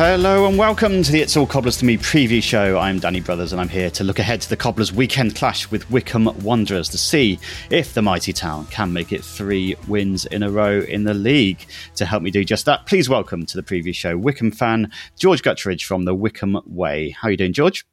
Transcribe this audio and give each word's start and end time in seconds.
Hello 0.00 0.48
and 0.48 0.56
welcome 0.56 1.02
to 1.02 1.12
the 1.12 1.20
It's 1.20 1.36
All 1.36 1.46
Cobblers 1.46 1.76
to 1.76 1.84
Me 1.84 1.98
preview 1.98 2.42
show. 2.42 2.78
I'm 2.78 3.00
Danny 3.00 3.20
Brothers 3.20 3.52
and 3.52 3.60
I'm 3.60 3.68
here 3.68 3.90
to 3.90 4.02
look 4.02 4.18
ahead 4.18 4.40
to 4.40 4.48
the 4.48 4.56
Cobblers' 4.56 4.94
weekend 4.94 5.36
clash 5.36 5.70
with 5.70 5.90
Wycombe 5.90 6.34
Wanderers 6.42 6.88
to 6.88 6.96
see 6.96 7.38
if 7.68 7.92
the 7.92 8.00
mighty 8.00 8.32
town 8.32 8.64
can 8.68 8.94
make 8.94 9.12
it 9.12 9.22
three 9.22 9.76
wins 9.88 10.24
in 10.24 10.42
a 10.42 10.50
row 10.50 10.80
in 10.80 11.04
the 11.04 11.12
league. 11.12 11.66
To 11.96 12.06
help 12.06 12.22
me 12.22 12.30
do 12.30 12.44
just 12.44 12.64
that, 12.64 12.86
please 12.86 13.10
welcome 13.10 13.44
to 13.44 13.60
the 13.60 13.62
preview 13.62 13.94
show 13.94 14.16
Wycombe 14.16 14.52
fan 14.52 14.90
George 15.18 15.42
Gutteridge 15.42 15.84
from 15.84 16.06
the 16.06 16.14
Wycombe 16.14 16.62
Way. 16.64 17.10
How 17.10 17.28
are 17.28 17.32
you 17.32 17.36
doing, 17.36 17.52
George? 17.52 17.86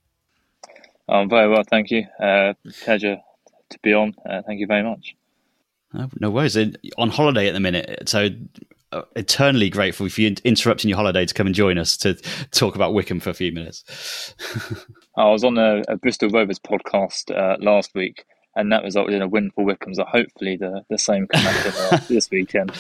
I'm 1.09 1.27
very 1.27 1.49
well, 1.49 1.64
thank 1.69 1.92
you. 1.92 2.05
Uh, 2.21 2.53
pleasure 2.86 3.17
to 3.69 3.80
be 3.83 3.94
on. 3.94 4.16
Uh, 4.25 4.44
thank 4.44 4.61
you 4.61 4.67
very 4.67 4.83
much. 4.83 5.14
No, 5.92 6.09
no 6.21 6.30
worries. 6.30 6.58
On 6.97 7.09
holiday 7.09 7.49
at 7.49 7.53
the 7.53 7.59
minute, 7.59 8.08
so 8.08 8.27
uh, 8.27 8.30
eternally 9.15 9.70
grateful 9.70 10.09
for 10.09 10.21
you 10.21 10.36
interrupting 10.43 10.89
your 10.89 10.98
holiday 10.98 11.25
to 11.25 11.33
come 11.33 11.48
and 11.48 11.55
join 11.55 11.77
us 11.77 11.98
to 11.98 12.14
talk 12.52 12.75
about 12.75 12.93
Wycombe 12.93 13.20
for 13.20 13.30
a 13.30 13.33
few 13.33 13.52
minutes. 13.52 13.83
I 15.17 15.30
was 15.30 15.43
on 15.43 15.58
a, 15.58 15.81
a 15.87 15.98
Bristol 15.98 16.30
Rovers 16.30 16.59
podcast 16.59 17.36
uh, 17.36 17.58
last 17.59 17.93
week, 17.95 18.25
and 18.57 18.71
that 18.71 18.83
resulted 18.83 19.13
in 19.13 19.21
a 19.21 19.27
win 19.27 19.51
for 19.51 19.63
Wycombe. 19.63 19.93
So 19.93 20.03
hopefully 20.03 20.57
the, 20.57 20.83
the 20.89 20.97
same 20.97 21.27
can 21.27 21.41
happen 21.41 21.73
uh, 21.77 22.01
this 22.09 22.29
weekend. 22.31 22.71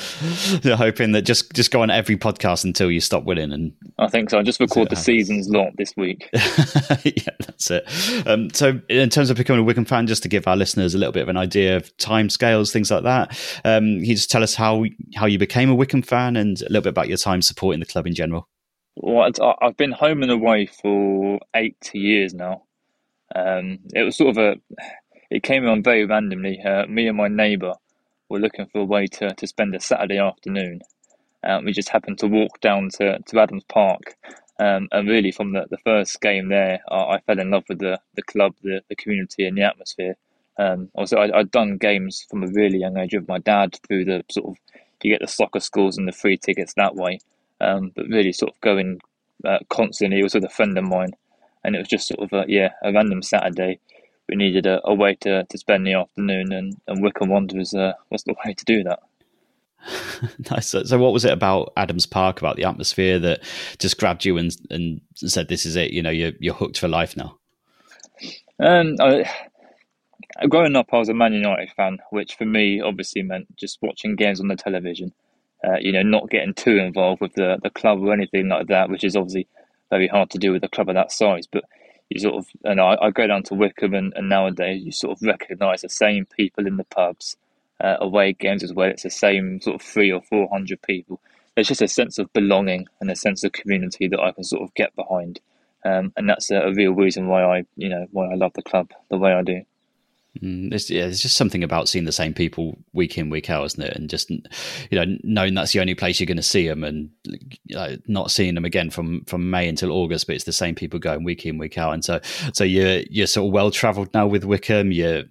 You're 0.63 0.75
hoping 0.75 1.11
that 1.11 1.21
just 1.21 1.53
just 1.53 1.71
go 1.71 1.81
on 1.81 1.91
every 1.91 2.17
podcast 2.17 2.65
until 2.65 2.91
you 2.91 2.99
stop 2.99 3.23
winning, 3.23 3.53
and 3.53 3.73
I 3.99 4.07
think 4.07 4.31
so. 4.31 4.39
I 4.39 4.43
just 4.43 4.59
record 4.59 4.89
the 4.89 4.95
season's 4.95 5.47
lot 5.49 5.71
this 5.77 5.93
week. 5.95 6.29
yeah, 6.33 7.29
that's 7.39 7.71
it. 7.71 7.87
Um, 8.27 8.49
so 8.51 8.81
in 8.89 9.09
terms 9.09 9.29
of 9.29 9.37
becoming 9.37 9.61
a 9.61 9.63
Wycombe 9.63 9.85
fan, 9.85 10.07
just 10.07 10.23
to 10.23 10.29
give 10.29 10.47
our 10.47 10.57
listeners 10.57 10.95
a 10.95 10.97
little 10.97 11.13
bit 11.13 11.23
of 11.23 11.29
an 11.29 11.37
idea 11.37 11.77
of 11.77 11.95
time 11.97 12.29
scales, 12.29 12.73
things 12.73 12.89
like 12.89 13.03
that, 13.03 13.39
um, 13.63 13.85
you 13.85 14.15
just 14.15 14.31
tell 14.31 14.43
us 14.43 14.55
how 14.55 14.83
how 15.15 15.27
you 15.27 15.37
became 15.37 15.69
a 15.69 15.75
Wycombe 15.75 16.01
fan 16.01 16.35
and 16.35 16.59
a 16.61 16.65
little 16.65 16.81
bit 16.81 16.89
about 16.89 17.07
your 17.07 17.17
time 17.17 17.41
supporting 17.41 17.79
the 17.79 17.85
club 17.85 18.07
in 18.07 18.15
general. 18.15 18.49
Well, 18.95 19.29
I've 19.61 19.77
been 19.77 19.91
home 19.91 20.23
and 20.23 20.31
away 20.31 20.65
for 20.65 21.39
eight 21.55 21.91
years 21.93 22.33
now. 22.33 22.63
Um, 23.35 23.79
it 23.93 24.01
was 24.01 24.17
sort 24.17 24.35
of 24.35 24.37
a 24.37 24.55
it 25.29 25.43
came 25.43 25.67
on 25.67 25.83
very 25.83 26.05
randomly. 26.05 26.59
Uh, 26.61 26.85
me 26.87 27.07
and 27.07 27.17
my 27.17 27.27
neighbour 27.27 27.73
were 28.29 28.39
looking 28.39 28.67
for 28.67 28.79
a 28.81 28.85
way 28.85 29.07
to, 29.07 29.33
to 29.33 29.47
spend 29.47 29.75
a 29.75 29.79
Saturday 29.79 30.19
afternoon. 30.19 30.81
Um, 31.43 31.65
we 31.65 31.71
just 31.71 31.89
happened 31.89 32.19
to 32.19 32.27
walk 32.27 32.59
down 32.61 32.89
to, 32.95 33.19
to 33.19 33.39
Adams 33.39 33.63
Park. 33.65 34.15
Um, 34.59 34.87
and 34.91 35.07
really, 35.07 35.31
from 35.31 35.53
the, 35.53 35.65
the 35.69 35.77
first 35.77 36.19
game 36.19 36.49
there, 36.49 36.79
I, 36.89 36.95
I 36.95 37.19
fell 37.21 37.39
in 37.39 37.51
love 37.51 37.65
with 37.69 37.79
the, 37.79 37.99
the 38.15 38.23
club, 38.23 38.55
the, 38.63 38.81
the 38.89 38.95
community, 38.95 39.45
and 39.45 39.57
the 39.57 39.61
atmosphere. 39.63 40.15
Um, 40.57 40.89
also, 40.95 41.17
I, 41.17 41.39
I'd 41.39 41.51
done 41.51 41.77
games 41.77 42.25
from 42.29 42.43
a 42.43 42.47
really 42.47 42.79
young 42.79 42.97
age 42.97 43.13
with 43.13 43.27
my 43.27 43.37
dad 43.37 43.77
through 43.87 44.05
the 44.05 44.23
sort 44.31 44.47
of 44.49 44.57
you 45.03 45.11
get 45.11 45.21
the 45.21 45.27
soccer 45.27 45.59
schools 45.59 45.95
and 45.97 46.07
the 46.07 46.11
free 46.11 46.37
tickets 46.37 46.73
that 46.73 46.95
way. 46.95 47.19
Um, 47.61 47.91
but 47.95 48.07
really, 48.07 48.33
sort 48.33 48.51
of 48.51 48.61
going 48.61 48.99
uh, 49.45 49.59
constantly. 49.69 50.19
It 50.19 50.23
was 50.23 50.33
with 50.33 50.43
a 50.43 50.49
friend 50.49 50.75
of 50.75 50.85
mine, 50.85 51.11
and 51.63 51.75
it 51.75 51.79
was 51.79 51.87
just 51.87 52.07
sort 52.07 52.21
of 52.21 52.33
a, 52.33 52.45
yeah 52.47 52.71
a 52.83 52.91
random 52.91 53.21
Saturday 53.21 53.79
we 54.27 54.35
needed 54.35 54.65
a, 54.65 54.81
a 54.85 54.93
way 54.93 55.15
to, 55.21 55.43
to 55.45 55.57
spend 55.57 55.85
the 55.85 55.93
afternoon, 55.93 56.51
and, 56.51 56.79
and 56.87 57.03
Wycombe 57.03 57.29
Wanderers 57.29 57.73
uh, 57.73 57.93
was 58.09 58.23
the 58.23 58.35
way 58.45 58.53
to 58.53 58.65
do 58.65 58.83
that. 58.83 58.99
nice. 60.51 60.67
So, 60.67 60.83
so, 60.83 60.97
what 60.97 61.13
was 61.13 61.25
it 61.25 61.31
about 61.31 61.73
Adams 61.77 62.05
Park, 62.05 62.39
about 62.39 62.55
the 62.55 62.65
atmosphere, 62.65 63.19
that 63.19 63.41
just 63.79 63.99
grabbed 63.99 64.25
you 64.25 64.37
and 64.37 64.55
and 64.69 65.01
said, 65.15 65.47
"This 65.47 65.65
is 65.65 65.75
it"? 65.75 65.91
You 65.91 66.01
know, 66.01 66.09
you're 66.09 66.33
you're 66.39 66.53
hooked 66.53 66.77
for 66.77 66.87
life 66.87 67.15
now. 67.15 67.37
Um, 68.59 68.95
I, 68.99 69.25
growing 70.49 70.75
up, 70.75 70.87
I 70.91 70.97
was 70.97 71.09
a 71.09 71.13
Man 71.13 71.33
United 71.33 71.71
fan, 71.71 71.99
which 72.09 72.35
for 72.35 72.45
me 72.45 72.81
obviously 72.81 73.21
meant 73.21 73.55
just 73.55 73.79
watching 73.81 74.15
games 74.15 74.39
on 74.39 74.47
the 74.47 74.55
television. 74.55 75.13
Uh, 75.63 75.77
you 75.79 75.91
know, 75.91 76.03
not 76.03 76.29
getting 76.29 76.53
too 76.53 76.77
involved 76.77 77.21
with 77.21 77.33
the 77.33 77.57
the 77.61 77.69
club 77.69 78.01
or 78.01 78.13
anything 78.13 78.49
like 78.49 78.67
that, 78.67 78.89
which 78.89 79.03
is 79.03 79.15
obviously 79.15 79.47
very 79.89 80.07
hard 80.07 80.29
to 80.31 80.37
do 80.37 80.51
with 80.51 80.63
a 80.63 80.69
club 80.69 80.89
of 80.89 80.95
that 80.95 81.11
size. 81.11 81.47
But 81.47 81.63
you 82.09 82.19
sort 82.19 82.35
of, 82.35 82.47
and 82.63 82.79
I, 82.79 82.97
I 83.01 83.11
go 83.11 83.27
down 83.27 83.43
to 83.43 83.53
Wycombe 83.53 83.93
and, 83.93 84.13
and 84.15 84.29
nowadays 84.29 84.83
you 84.83 84.91
sort 84.91 85.17
of 85.17 85.21
recognise 85.21 85.81
the 85.81 85.89
same 85.89 86.25
people 86.25 86.65
in 86.67 86.77
the 86.77 86.83
pubs, 86.85 87.35
uh, 87.81 87.97
away 87.99 88.33
games 88.33 88.63
as 88.63 88.73
well. 88.73 88.89
It's 88.89 89.03
the 89.03 89.09
same 89.09 89.61
sort 89.61 89.75
of 89.75 89.81
three 89.81 90.11
or 90.11 90.21
four 90.21 90.47
hundred 90.51 90.81
people. 90.81 91.19
There's 91.55 91.67
just 91.67 91.81
a 91.81 91.87
sense 91.87 92.17
of 92.17 92.31
belonging 92.33 92.87
and 93.01 93.09
a 93.09 93.15
sense 93.15 93.43
of 93.43 93.51
community 93.51 94.07
that 94.07 94.19
I 94.19 94.31
can 94.31 94.43
sort 94.43 94.63
of 94.63 94.73
get 94.75 94.95
behind, 94.95 95.39
um, 95.83 96.13
and 96.15 96.29
that's 96.29 96.51
a, 96.51 96.57
a, 96.57 96.73
real 96.73 96.91
reason 96.91 97.27
why 97.27 97.43
I, 97.43 97.63
you 97.75 97.89
know, 97.89 98.07
why 98.11 98.31
I 98.31 98.35
love 98.35 98.53
the 98.53 98.61
club 98.61 98.91
the 99.09 99.17
way 99.17 99.33
I 99.33 99.41
do. 99.41 99.63
Mm, 100.41 100.69
there's, 100.69 100.89
yeah, 100.89 101.03
there's 101.03 101.21
just 101.21 101.37
something 101.37 101.63
about 101.63 101.87
seeing 101.87 102.05
the 102.05 102.11
same 102.11 102.33
people 102.33 102.77
week 102.93 103.17
in, 103.17 103.29
week 103.29 103.49
out, 103.49 103.65
isn't 103.65 103.83
it? 103.83 103.95
And 103.95 104.09
just 104.09 104.29
you 104.29 104.41
know, 104.91 105.05
knowing 105.23 105.53
that's 105.53 105.73
the 105.73 105.79
only 105.79 105.95
place 105.95 106.19
you're 106.19 106.27
going 106.27 106.37
to 106.37 106.43
see 106.43 106.67
them, 106.67 106.83
and 106.83 107.09
you 107.25 107.75
know, 107.75 107.97
not 108.07 108.31
seeing 108.31 108.55
them 108.55 108.65
again 108.65 108.89
from 108.89 109.23
from 109.25 109.49
May 109.49 109.67
until 109.67 109.91
August, 109.91 110.27
but 110.27 110.35
it's 110.35 110.45
the 110.45 110.53
same 110.53 110.75
people 110.75 110.99
going 110.99 111.23
week 111.23 111.45
in, 111.45 111.57
week 111.57 111.77
out. 111.77 111.93
And 111.93 112.03
so, 112.03 112.19
so 112.53 112.63
you're 112.63 113.01
you're 113.09 113.27
sort 113.27 113.47
of 113.47 113.53
well 113.53 113.71
travelled 113.71 114.13
now 114.13 114.27
with 114.27 114.43
Wycombe. 114.43 114.91
You're 114.91 115.23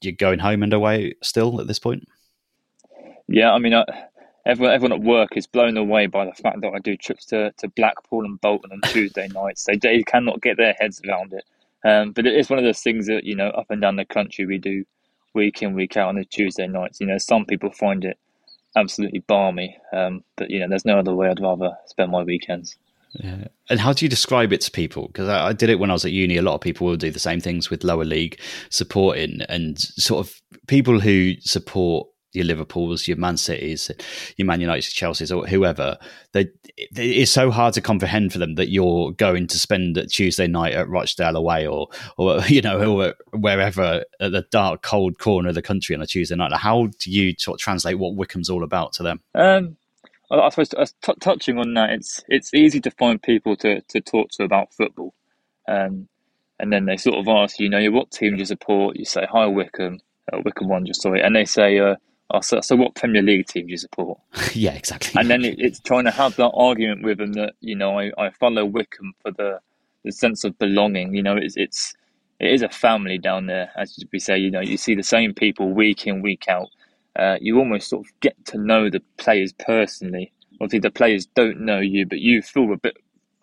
you're 0.00 0.12
going 0.12 0.38
home 0.38 0.62
and 0.62 0.72
away 0.72 1.14
still 1.22 1.60
at 1.60 1.66
this 1.66 1.78
point. 1.78 2.08
Yeah, 3.28 3.52
I 3.52 3.58
mean, 3.58 3.74
I, 3.74 3.84
everyone 4.46 4.74
everyone 4.74 5.00
at 5.00 5.04
work 5.04 5.36
is 5.36 5.46
blown 5.46 5.76
away 5.76 6.06
by 6.06 6.24
the 6.24 6.32
fact 6.32 6.60
that 6.62 6.72
I 6.74 6.78
do 6.78 6.96
trips 6.96 7.26
to, 7.26 7.52
to 7.58 7.68
Blackpool 7.68 8.24
and 8.24 8.40
Bolton 8.40 8.72
on 8.72 8.80
Tuesday 8.90 9.28
nights. 9.34 9.64
They 9.64 9.76
they 9.76 10.02
cannot 10.02 10.40
get 10.40 10.56
their 10.56 10.74
heads 10.78 11.00
around 11.06 11.32
it. 11.32 11.44
Um, 11.86 12.10
but 12.10 12.26
it's 12.26 12.50
one 12.50 12.58
of 12.58 12.64
those 12.64 12.80
things 12.80 13.06
that, 13.06 13.24
you 13.24 13.36
know, 13.36 13.48
up 13.50 13.66
and 13.70 13.80
down 13.80 13.94
the 13.94 14.04
country 14.04 14.44
we 14.44 14.58
do 14.58 14.84
week 15.34 15.62
in, 15.62 15.74
week 15.74 15.96
out 15.96 16.08
on 16.08 16.16
the 16.16 16.24
Tuesday 16.24 16.66
nights. 16.66 17.00
You 17.00 17.06
know, 17.06 17.18
some 17.18 17.44
people 17.44 17.70
find 17.70 18.04
it 18.04 18.18
absolutely 18.74 19.20
balmy. 19.20 19.76
Um, 19.92 20.24
but, 20.36 20.50
you 20.50 20.58
know, 20.58 20.66
there's 20.68 20.84
no 20.84 20.98
other 20.98 21.14
way 21.14 21.28
I'd 21.28 21.40
rather 21.40 21.76
spend 21.86 22.10
my 22.10 22.24
weekends. 22.24 22.76
Yeah. 23.12 23.46
And 23.70 23.78
how 23.78 23.92
do 23.92 24.04
you 24.04 24.08
describe 24.08 24.52
it 24.52 24.62
to 24.62 24.70
people? 24.70 25.06
Because 25.06 25.28
I, 25.28 25.48
I, 25.48 25.52
did 25.52 25.70
it 25.70 25.78
when 25.78 25.90
I 25.90 25.94
was 25.94 26.04
at 26.04 26.12
uni. 26.12 26.36
A 26.36 26.42
lot 26.42 26.54
of 26.54 26.60
people 26.60 26.86
will 26.86 26.96
do 26.96 27.10
the 27.10 27.18
same 27.18 27.40
things 27.40 27.70
with 27.70 27.84
lower 27.84 28.04
league 28.04 28.40
supporting 28.68 29.40
and 29.48 29.78
sort 29.78 30.26
of 30.26 30.42
people 30.66 31.00
who 31.00 31.34
support 31.40 32.08
your 32.36 32.44
Liverpools, 32.44 33.08
your 33.08 33.16
Man 33.16 33.36
Cities, 33.36 33.90
your 34.36 34.46
Man 34.46 34.60
United, 34.60 34.90
Chelsea's, 34.90 35.32
or 35.32 35.46
whoever. 35.46 35.98
They, 36.32 36.48
it's 36.76 37.32
so 37.32 37.50
hard 37.50 37.74
to 37.74 37.80
comprehend 37.80 38.32
for 38.32 38.38
them 38.38 38.54
that 38.54 38.70
you're 38.70 39.12
going 39.12 39.46
to 39.48 39.58
spend 39.58 39.96
a 39.96 40.06
Tuesday 40.06 40.46
night 40.46 40.74
at 40.74 40.88
Rochdale 40.88 41.36
away, 41.36 41.66
or 41.66 41.88
or 42.16 42.40
you 42.46 42.62
know, 42.62 43.00
or 43.00 43.14
wherever 43.32 44.04
at 44.20 44.32
the 44.32 44.46
dark, 44.50 44.82
cold 44.82 45.18
corner 45.18 45.48
of 45.48 45.54
the 45.54 45.62
country 45.62 45.96
on 45.96 46.02
a 46.02 46.06
Tuesday 46.06 46.36
night. 46.36 46.52
How 46.52 46.86
do 46.86 47.10
you 47.10 47.34
sort 47.38 47.58
translate 47.60 47.98
what 47.98 48.14
Wycombe's 48.14 48.50
all 48.50 48.62
about 48.62 48.92
to 48.94 49.02
them? 49.02 49.20
Um, 49.34 49.76
I 50.30 50.48
suppose 50.48 50.74
uh, 50.74 50.86
t- 51.02 51.14
touching 51.20 51.58
on 51.58 51.74
that, 51.74 51.90
it's 51.90 52.22
it's 52.28 52.52
easy 52.52 52.80
to 52.80 52.90
find 52.90 53.22
people 53.22 53.56
to, 53.58 53.80
to 53.80 54.00
talk 54.00 54.30
to 54.32 54.44
about 54.44 54.74
football, 54.74 55.14
um, 55.68 56.08
and 56.58 56.72
then 56.72 56.86
they 56.86 56.96
sort 56.96 57.16
of 57.16 57.28
ask 57.28 57.60
you, 57.60 57.64
you 57.64 57.70
know, 57.70 57.90
what 57.90 58.10
team 58.10 58.32
do 58.32 58.38
you 58.38 58.44
support? 58.44 58.96
You 58.96 59.04
say, 59.04 59.26
"Hi, 59.30 59.46
Wycombe, 59.46 60.00
uh, 60.32 60.38
Wycombe 60.44 60.68
Wanderers," 60.68 61.00
sorry, 61.00 61.22
and 61.22 61.36
they 61.36 61.44
say, 61.44 61.78
uh, 61.78 61.96
oh, 62.30 62.40
so, 62.40 62.60
so, 62.60 62.76
what 62.76 62.94
Premier 62.94 63.22
League 63.22 63.46
team 63.46 63.66
do 63.66 63.72
you 63.72 63.76
support?" 63.76 64.18
yeah, 64.52 64.72
exactly. 64.72 65.20
And 65.20 65.30
then 65.30 65.44
it, 65.44 65.56
it's 65.58 65.80
trying 65.80 66.04
to 66.04 66.10
have 66.10 66.36
that 66.36 66.52
argument 66.54 67.04
with 67.04 67.18
them 67.18 67.32
that 67.34 67.54
you 67.60 67.76
know 67.76 67.98
I, 67.98 68.12
I 68.18 68.30
follow 68.30 68.64
Wycombe 68.64 69.14
for 69.22 69.32
the 69.32 69.60
the 70.04 70.12
sense 70.12 70.44
of 70.44 70.58
belonging. 70.58 71.14
You 71.14 71.22
know, 71.22 71.36
it's 71.36 71.56
it's 71.56 71.94
it 72.40 72.52
is 72.52 72.62
a 72.62 72.68
family 72.68 73.18
down 73.18 73.46
there, 73.46 73.70
as 73.76 73.98
we 74.12 74.18
say. 74.18 74.38
You 74.38 74.50
know, 74.50 74.60
you 74.60 74.76
see 74.76 74.94
the 74.94 75.02
same 75.02 75.34
people 75.34 75.72
week 75.72 76.06
in 76.06 76.22
week 76.22 76.46
out 76.48 76.68
uh, 77.18 77.38
you 77.40 77.58
almost 77.58 77.88
sort 77.88 78.06
of 78.06 78.20
get 78.20 78.36
to 78.46 78.58
know 78.58 78.90
the 78.90 79.02
players 79.16 79.52
personally. 79.54 80.32
Obviously, 80.60 80.80
the 80.80 80.90
players 80.90 81.26
don't 81.26 81.60
know 81.60 81.80
you, 81.80 82.06
but 82.06 82.20
you 82.20 82.42
feel 82.42 82.72
a 82.72 82.76
bit 82.76 82.96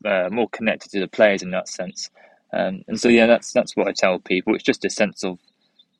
uh, 0.06 0.30
more 0.31 0.50
connected 0.50 0.91
to 0.91 1.00
the 1.00 1.07
players 1.07 1.41
in 1.41 1.51
that 1.51 1.68
sense. 1.68 2.09
Um, 2.51 2.83
and 2.88 3.00
so, 3.00 3.09
yeah, 3.09 3.25
that's 3.25 3.51
that's 3.51 3.75
what 3.75 3.88
I 3.88 3.91
tell 3.91 4.19
people. 4.19 4.53
It's 4.53 4.63
just 4.63 4.85
a 4.85 4.89
sense 4.89 5.24
of 5.24 5.39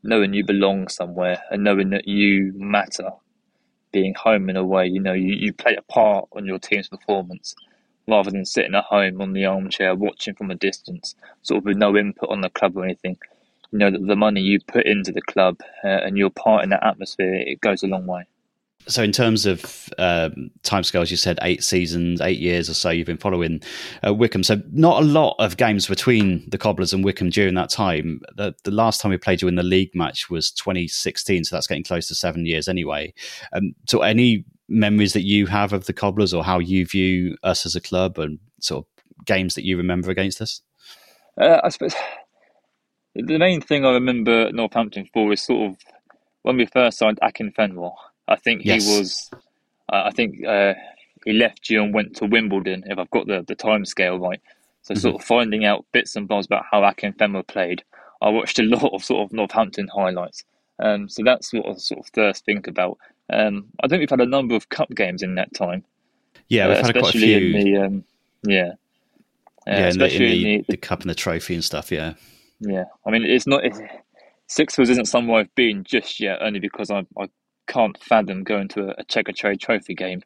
knowing 0.04 0.34
you 0.34 0.46
belong 0.46 0.88
somewhere 0.90 1.42
and 1.52 1.64
knowing 1.64 1.92
that 1.92 2.08
you 2.08 2.54
matter. 2.56 3.12
Being 3.92 4.16
home 4.16 4.50
in 4.50 4.58
a 4.58 4.66
way, 4.66 4.88
you 4.88 5.00
know, 5.02 5.14
you, 5.14 5.34
you 5.36 5.54
play 5.54 5.76
a 5.76 5.84
part 5.84 6.28
on 6.34 6.46
your 6.46 6.60
team's 6.60 6.90
performance 6.90 7.56
rather 8.08 8.32
than 8.32 8.46
sitting 8.46 8.76
at 8.76 8.86
home 8.86 9.22
on 9.22 9.34
the 9.34 9.46
armchair 9.46 9.96
watching 9.96 10.36
from 10.36 10.52
a 10.52 10.56
distance, 10.56 11.16
sort 11.44 11.60
of 11.60 11.66
with 11.66 11.78
no 11.78 11.98
input 11.98 12.30
on 12.30 12.42
the 12.42 12.50
club 12.50 12.78
or 12.78 12.86
anything 12.86 13.18
you 13.72 13.80
know 13.80 13.92
that 13.92 14.06
the 14.08 14.16
money 14.16 14.42
you 14.42 14.60
put 14.68 14.86
into 14.86 15.12
the 15.12 15.22
club 15.22 15.58
uh, 15.84 15.88
and 15.88 16.18
your 16.18 16.30
part 16.32 16.64
in 16.64 16.72
that 16.72 16.86
atmosphere 16.86 17.36
it 17.36 17.62
goes 17.62 17.84
a 17.84 17.88
long 17.88 18.06
way 18.08 18.26
so 18.88 19.04
in 19.04 19.12
terms 19.12 19.46
of 19.46 19.90
um, 19.98 20.50
timescales 20.64 21.12
you 21.12 21.18
said 21.18 21.40
eight 21.42 21.64
seasons 21.64 22.22
eight 22.22 22.40
years 22.40 22.70
or 22.70 22.74
so 22.74 22.90
you've 22.90 23.08
been 23.08 23.18
following 23.18 23.62
uh, 24.06 24.14
wycombe 24.14 24.44
so 24.44 24.62
not 24.72 25.02
a 25.02 25.06
lot 25.06 25.36
of 25.40 25.58
games 25.58 25.88
between 25.88 26.48
the 26.50 26.58
cobblers 26.58 26.94
and 26.94 27.04
Wycombe 27.04 27.30
during 27.30 27.56
that 27.56 27.70
time. 27.70 28.22
The, 28.36 28.54
the, 28.64 28.72
last 28.72 29.02
time 29.02 29.12
we 29.12 29.18
played 29.18 29.42
you 29.42 29.48
in 29.48 29.56
the 29.56 29.64
league 29.64 29.94
match 29.94 30.30
was 30.30 30.52
2016 30.52 31.44
so 31.44 31.56
that's 31.56 31.68
getting 31.68 31.84
close 31.84 32.08
to 32.08 32.16
seven 32.16 32.46
years 32.46 32.68
anyway. 32.68 33.14
Um, 33.54 33.76
so 33.88 34.02
any 34.02 34.46
memories 34.70 35.14
that 35.14 35.24
you 35.24 35.46
have 35.48 35.74
of 35.74 35.86
the 35.86 35.94
cobblers 35.94 36.34
or 36.34 36.44
how 36.44 36.60
you 36.60 36.86
view 36.86 37.38
us 37.44 37.66
as 37.66 37.76
a 37.76 37.82
club 37.82 38.18
and 38.18 38.40
sort 38.60 38.86
of 38.86 39.26
games 39.26 39.56
that 39.56 39.66
you 39.66 39.78
remember 39.78 40.10
against 40.10 40.42
us? 40.42 40.62
Uh, 41.40 41.60
i 41.64 41.70
suppose 41.70 41.96
the 43.16 43.38
main 43.38 43.62
thing 43.62 43.86
I 43.86 43.92
remember 43.92 44.52
Northampton 44.52 45.08
for 45.14 45.32
is 45.34 45.42
sort 45.42 45.72
of 45.72 45.78
when 46.42 46.58
we 46.58 46.66
first 46.66 46.98
signed 46.98 47.20
Akinfenwa. 47.22 47.94
I 48.28 48.36
think 48.36 48.64
yes. 48.64 48.86
he 48.86 49.00
was, 49.00 49.30
uh, 49.92 50.04
I 50.06 50.12
think 50.12 50.46
uh, 50.46 50.74
he 51.26 51.34
left 51.34 51.70
you 51.70 51.84
and 51.84 51.94
went 51.94 52.16
to 52.18 52.26
Wimbledon, 52.26 52.84
if 52.88 52.98
I've 52.98 53.10
got 53.12 53.28
the, 53.28 53.44
the 53.48 53.56
time 53.56 53.86
scale 53.86 54.20
right. 54.20 54.42
So, 54.82 54.94
mm-hmm. 54.94 55.02
sort 55.02 55.16
of 55.16 55.24
finding 55.24 55.66
out 55.66 55.86
bits 55.92 56.16
and 56.16 56.28
bobs 56.28 56.46
about 56.46 56.66
how 56.70 56.82
Akinfenwa 56.82 57.48
played. 57.48 57.84
I 58.22 58.30
watched 58.30 58.60
a 58.60 58.64
lot 58.64 58.94
of 58.94 59.04
sort 59.04 59.26
of 59.26 59.34
Northampton 59.34 59.88
highlights. 59.88 60.44
Um, 60.80 61.08
so 61.08 61.24
that's 61.24 61.54
what 61.54 61.68
I 61.68 61.74
sort 61.76 62.00
of 62.00 62.12
first 62.14 62.46
think 62.46 62.68
about. 62.68 62.98
Um, 63.32 63.66
I 63.84 63.88
think 63.88 64.00
we've 64.00 64.10
had 64.10 64.22
a 64.22 64.26
number 64.26 64.56
of 64.56 64.70
cup 64.70 64.90
games 64.90 65.22
in 65.22 65.36
that 65.36 65.54
time. 65.54 65.84
Yeah, 66.50 66.68
we've 66.68 66.78
uh, 66.78 66.86
had 66.86 66.96
quite 66.96 67.16
a 67.16 67.18
few. 67.18 67.38
In 67.38 67.52
the, 67.52 67.78
um, 67.78 68.04
yeah. 68.46 68.72
yeah, 69.66 69.90
in 69.90 69.98
the, 69.98 70.14
in 70.14 70.20
the, 70.20 70.44
the, 70.44 70.66
the, 70.70 70.78
cup 70.78 71.02
and 71.02 71.10
the 71.10 71.16
trophy 71.16 71.54
and 71.54 71.64
stuff. 71.64 71.92
Yeah. 71.92 72.16
Yeah, 72.60 72.86
I 73.06 73.12
mean, 73.12 73.24
it's 73.24 73.48
not 73.48 73.66
it's, 73.66 73.80
Sixfields 74.50 74.90
isn't 74.90 75.06
somewhere 75.06 75.42
I've 75.42 75.56
been 75.56 75.84
just 75.84 76.20
yet, 76.20 76.42
only 76.42 76.60
because 76.60 76.92
I 76.92 77.06
I 77.18 77.30
can't 77.68 78.02
fathom 78.02 78.44
going 78.44 78.68
to 78.70 78.90
a, 78.90 78.96
a 79.00 79.04
Checkatrade 79.06 79.60
Trophy 79.60 79.96
game. 79.96 80.22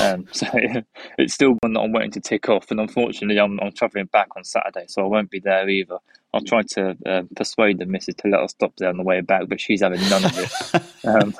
Um, 0.00 0.26
so 0.32 0.46
it's 1.18 1.34
still 1.34 1.56
one 1.60 1.74
that 1.74 1.80
I'm 1.80 1.92
waiting 1.92 2.12
to 2.12 2.20
tick 2.20 2.48
off, 2.48 2.70
and 2.70 2.80
unfortunately, 2.80 3.38
I'm 3.38 3.58
I'm 3.60 3.72
travelling 3.72 4.06
back 4.06 4.28
on 4.36 4.44
Saturday, 4.44 4.86
so 4.88 5.02
I 5.02 5.06
won't 5.06 5.30
be 5.30 5.40
there 5.40 5.68
either. 5.68 5.98
I'll 6.32 6.42
try 6.42 6.62
to 6.62 6.96
uh, 7.06 7.22
persuade 7.36 7.78
the 7.78 7.86
missus 7.86 8.16
to 8.16 8.28
let 8.28 8.40
us 8.40 8.50
stop 8.50 8.72
there 8.76 8.88
on 8.88 8.96
the 8.96 9.04
way 9.04 9.20
back, 9.20 9.48
but 9.48 9.60
she's 9.60 9.82
having 9.82 10.00
none 10.08 10.24
of 10.24 10.36
it. 10.36 10.82
um, 11.04 11.34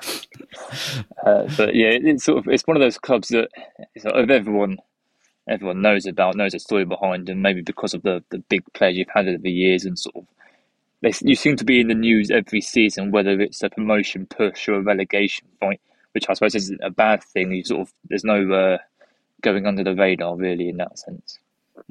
uh, 1.27 1.49
but 1.57 1.75
yeah, 1.75 1.91
it's 1.91 2.25
sort 2.25 2.39
of 2.39 2.53
it's 2.53 2.67
one 2.67 2.77
of 2.77 2.81
those 2.81 2.99
clubs 2.99 3.29
that 3.29 3.49
of 4.05 4.31
everyone 4.31 4.79
everyone 5.49 5.83
knows 5.83 6.07
about, 6.07 6.37
knows 6.37 6.53
the 6.53 6.61
story 6.61 6.85
behind, 6.85 7.29
and 7.29 7.43
maybe 7.43 7.61
because 7.61 7.93
of 7.93 8.03
the, 8.03 8.23
the 8.31 8.39
big 8.39 8.63
players 8.73 8.97
you've 8.97 9.09
had 9.13 9.27
over 9.27 9.39
the 9.39 9.51
years, 9.51 9.85
and 9.85 9.99
sort 9.99 10.17
of 10.17 10.27
they, 11.05 11.12
you 11.21 11.35
seem 11.35 11.56
to 11.56 11.65
be 11.65 11.81
in 11.81 11.89
the 11.89 11.95
news 11.95 12.31
every 12.31 12.62
season, 12.62 13.11
whether 13.11 13.39
it's 13.39 13.62
a 13.62 13.69
promotion 13.69 14.27
push 14.27 14.69
or 14.69 14.75
a 14.77 14.81
relegation 14.81 15.47
fight, 15.61 15.81
which 16.12 16.31
I 16.31 16.33
suppose 16.33 16.55
isn't 16.55 16.81
a 16.83 16.91
bad 16.91 17.23
thing. 17.23 17.53
You 17.53 17.62
sort 17.62 17.83
of 17.83 17.93
there's 18.09 18.25
no 18.25 18.51
uh, 18.51 18.79
going 19.43 19.67
under 19.67 19.85
the 19.85 19.95
radar 19.95 20.35
really 20.35 20.71
in 20.71 20.79
that 20.79 20.99
sense. 20.99 21.39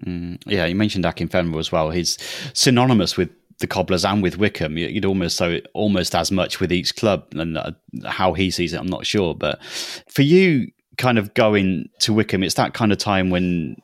Mm, 0.03 0.41
yeah, 0.47 0.65
you 0.65 0.75
mentioned 0.75 1.05
Akinfenwa 1.05 1.59
as 1.59 1.71
well. 1.71 1.91
He's 1.91 2.17
synonymous 2.53 3.15
with 3.15 3.29
the 3.59 3.67
Cobblers 3.67 4.03
and 4.03 4.23
with 4.23 4.39
Wycombe. 4.39 4.77
You'd 4.77 5.05
almost 5.05 5.37
so 5.37 5.59
almost 5.73 6.15
as 6.15 6.31
much 6.31 6.59
with 6.59 6.71
each 6.71 6.95
club, 6.95 7.27
and 7.35 7.55
uh, 7.55 7.71
how 8.07 8.33
he 8.33 8.49
sees 8.49 8.73
it, 8.73 8.79
I'm 8.79 8.87
not 8.87 9.05
sure. 9.05 9.35
But 9.35 9.63
for 9.63 10.23
you, 10.23 10.71
kind 10.97 11.19
of 11.19 11.35
going 11.35 11.87
to 11.99 12.13
Wycombe, 12.13 12.43
it's 12.43 12.55
that 12.55 12.73
kind 12.73 12.91
of 12.91 12.97
time 12.97 13.29
when 13.29 13.75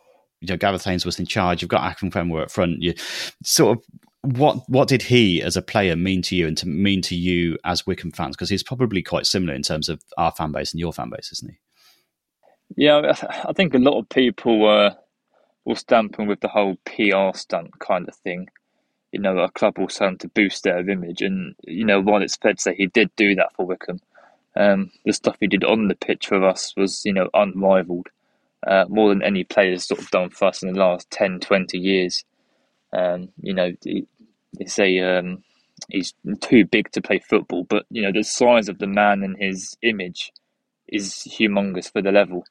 you 0.42 0.48
know 0.48 0.58
Gareth 0.58 1.06
was 1.06 1.20
in 1.20 1.28
charge. 1.28 1.62
You've 1.62 1.70
got 1.70 1.84
Akinfenwa 1.96 2.42
up 2.42 2.52
front. 2.52 2.82
You 2.82 2.96
sort 3.44 3.78
of 3.78 3.84
what 4.22 4.70
what 4.70 4.88
did 4.88 5.04
he 5.04 5.42
as 5.42 5.56
a 5.56 5.62
player 5.62 5.96
mean 5.96 6.22
to 6.24 6.36
you 6.36 6.48
and 6.48 6.58
to 6.58 6.68
mean 6.68 7.02
to 7.04 7.16
you 7.16 7.58
as 7.64 7.88
Wycombe 7.88 8.12
fans? 8.12 8.36
Because 8.36 8.50
he's 8.50 8.64
probably 8.64 9.02
quite 9.02 9.26
similar 9.26 9.54
in 9.54 9.64
terms 9.64 9.90
of 9.90 10.02
our 10.18 10.32
fan 10.32 10.52
base 10.52 10.72
and 10.72 10.80
your 10.80 10.94
fan 10.94 11.10
base, 11.10 11.32
isn't 11.32 11.52
he? 11.52 11.60
Yeah, 12.76 13.14
I 13.46 13.54
think 13.54 13.74
a 13.74 13.80
lot 13.80 13.98
of 13.98 14.10
people 14.10 14.70
uh, 14.70 14.94
will 15.66 15.76
stamp 15.76 16.20
him 16.20 16.28
with 16.28 16.42
the 16.42 16.48
whole 16.48 16.78
PR 16.86 17.38
stunt 17.38 17.80
kind 17.80 18.08
of 18.08 18.16
thing. 18.16 18.50
You 19.12 19.20
know, 19.20 19.40
a 19.40 19.50
club 19.50 19.80
will 19.80 19.90
sell 19.90 20.16
to 20.18 20.28
boost 20.28 20.64
their 20.64 20.88
image, 20.88 21.22
and 21.22 21.56
you 21.66 21.86
know, 21.86 22.02
while 22.02 22.22
it's 22.22 22.36
fair 22.36 22.54
to 22.54 22.62
say 22.62 22.76
he 22.76 22.88
did 22.88 23.10
do 23.16 23.36
that 23.36 23.54
for 23.56 23.66
Wycombe, 23.66 24.02
um, 24.56 24.92
the 25.06 25.14
stuff 25.14 25.38
he 25.40 25.48
did 25.48 25.64
on 25.64 25.88
the 25.88 25.96
pitch 25.96 26.28
for 26.28 26.44
us 26.46 26.74
was, 26.76 27.04
you 27.06 27.14
know, 27.14 27.30
unrivaled. 27.34 28.08
Uh, 28.68 28.84
more 28.90 29.08
than 29.08 29.24
any 29.24 29.46
player's 29.46 29.88
sort 29.88 30.02
of 30.02 30.12
done 30.12 30.30
for 30.30 30.50
us 30.50 30.62
in 30.62 30.74
the 30.74 30.78
last 30.78 31.10
10, 31.12 31.40
20 31.40 31.78
years. 31.78 32.26
Um, 32.94 33.30
you 33.42 33.54
know, 33.54 33.72
it's 34.54 34.80
a 34.80 35.00
um, 35.00 35.44
he's 35.90 36.14
too 36.42 36.66
big 36.66 36.92
to 36.92 37.02
play 37.02 37.20
football, 37.20 37.64
but 37.64 37.86
you 37.90 38.02
know 38.02 38.12
the 38.12 38.24
size 38.24 38.70
of 38.70 38.80
the 38.80 38.88
man 38.88 39.24
and 39.24 39.38
his 39.38 39.78
image 39.82 40.32
is 40.88 41.28
humongous 41.28 41.92
for 41.92 42.02
the 42.02 42.12
level. 42.12 42.46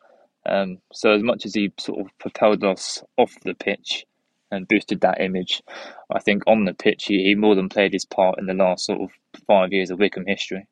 Um, 0.46 0.78
so 0.92 1.12
as 1.12 1.22
much 1.22 1.44
as 1.44 1.54
he 1.54 1.72
sort 1.78 2.00
of 2.00 2.18
propelled 2.18 2.64
us 2.64 3.02
off 3.16 3.34
the 3.44 3.54
pitch 3.54 4.06
and 4.50 4.66
boosted 4.66 5.00
that 5.02 5.20
image, 5.20 5.62
I 6.10 6.20
think 6.20 6.42
on 6.46 6.64
the 6.64 6.72
pitch 6.72 7.06
he, 7.06 7.24
he 7.24 7.34
more 7.34 7.54
than 7.54 7.68
played 7.68 7.92
his 7.92 8.06
part 8.06 8.38
in 8.38 8.46
the 8.46 8.54
last 8.54 8.86
sort 8.86 9.00
of 9.00 9.10
five 9.46 9.72
years 9.72 9.90
of 9.90 9.98
Wycombe 9.98 10.24
history. 10.26 10.66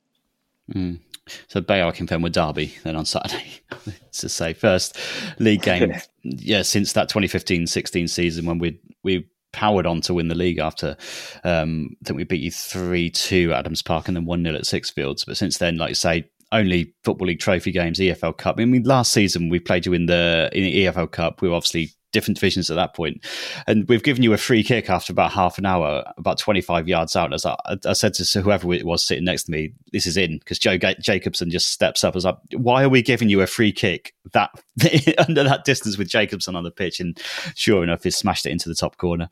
Mm. 0.72 1.00
So 1.48 1.60
confirmed 1.92 2.22
with 2.22 2.34
Derby 2.34 2.74
then 2.84 2.96
on 2.96 3.04
Saturday. 3.04 3.60
to 4.12 4.28
say 4.28 4.52
first 4.52 4.96
league 5.38 5.62
game, 5.62 5.92
yeah, 6.22 6.62
since 6.62 6.92
that 6.92 7.10
2015-16 7.10 8.08
season 8.08 8.46
when 8.46 8.58
we 8.58 8.80
we 9.02 9.26
powered 9.56 9.86
on 9.86 10.02
to 10.02 10.12
win 10.12 10.28
the 10.28 10.34
league 10.34 10.58
after 10.58 10.96
um, 11.42 11.96
I 12.02 12.04
think 12.04 12.18
we 12.18 12.24
beat 12.24 12.42
you 12.42 12.50
three 12.50 13.08
two 13.08 13.52
at 13.52 13.60
Adams 13.60 13.80
Park 13.80 14.06
and 14.06 14.16
then 14.16 14.26
one 14.26 14.44
0 14.44 14.54
at 14.54 14.62
Sixfields. 14.62 15.24
But 15.26 15.38
since 15.38 15.56
then, 15.56 15.78
like 15.78 15.88
you 15.88 15.94
say, 15.94 16.28
only 16.52 16.94
football 17.02 17.26
league 17.26 17.40
trophy 17.40 17.72
games, 17.72 17.98
EFL 17.98 18.36
Cup. 18.36 18.60
I 18.60 18.66
mean, 18.66 18.82
last 18.82 19.12
season 19.12 19.48
we 19.48 19.58
played 19.58 19.86
you 19.86 19.94
in 19.94 20.06
the 20.06 20.50
in 20.52 20.64
the 20.64 20.84
EFL 20.84 21.10
Cup. 21.10 21.40
We 21.40 21.48
were 21.48 21.54
obviously 21.54 21.90
different 22.12 22.36
divisions 22.36 22.70
at 22.70 22.76
that 22.76 22.94
point. 22.94 23.24
And 23.66 23.88
we've 23.88 24.02
given 24.02 24.22
you 24.22 24.32
a 24.32 24.38
free 24.38 24.62
kick 24.62 24.88
after 24.88 25.12
about 25.12 25.32
half 25.32 25.58
an 25.58 25.66
hour, 25.66 26.04
about 26.16 26.38
25 26.38 26.88
yards 26.88 27.16
out. 27.16 27.32
As 27.32 27.44
I, 27.44 27.56
I 27.84 27.92
said 27.92 28.14
to 28.14 28.40
whoever 28.40 28.72
it 28.72 28.86
was 28.86 29.04
sitting 29.04 29.24
next 29.24 29.44
to 29.44 29.52
me, 29.52 29.72
this 29.92 30.06
is 30.06 30.16
in 30.16 30.38
because 30.38 30.58
Joe 30.58 30.78
Jacobson 30.78 31.50
just 31.50 31.68
steps 31.68 32.04
up. 32.04 32.14
I 32.14 32.16
was 32.16 32.24
like, 32.24 32.36
why 32.54 32.82
are 32.82 32.88
we 32.88 33.02
giving 33.02 33.28
you 33.28 33.40
a 33.42 33.46
free 33.46 33.72
kick 33.72 34.14
that 34.32 34.50
under 35.28 35.44
that 35.44 35.64
distance 35.64 35.98
with 35.98 36.08
Jacobson 36.08 36.56
on 36.56 36.64
the 36.64 36.70
pitch? 36.70 37.00
And 37.00 37.20
sure 37.54 37.82
enough, 37.82 38.02
he 38.02 38.10
smashed 38.10 38.46
it 38.46 38.52
into 38.52 38.68
the 38.68 38.74
top 38.74 38.96
corner. 38.96 39.28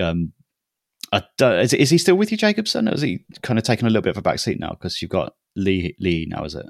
Um, 0.00 0.32
is, 1.40 1.74
is, 1.74 1.90
he 1.90 1.98
still 1.98 2.16
with 2.16 2.30
you, 2.30 2.38
Jacobson? 2.38 2.88
Or 2.88 2.94
is 2.94 3.02
he 3.02 3.24
kind 3.42 3.58
of 3.58 3.64
taken 3.64 3.86
a 3.86 3.90
little 3.90 4.02
bit 4.02 4.10
of 4.10 4.18
a 4.18 4.22
back 4.22 4.38
seat 4.38 4.58
now 4.58 4.70
because 4.70 5.02
you've 5.02 5.10
got 5.10 5.34
Lee 5.56 5.94
Lee 6.00 6.26
now, 6.28 6.44
is 6.44 6.54
it? 6.54 6.66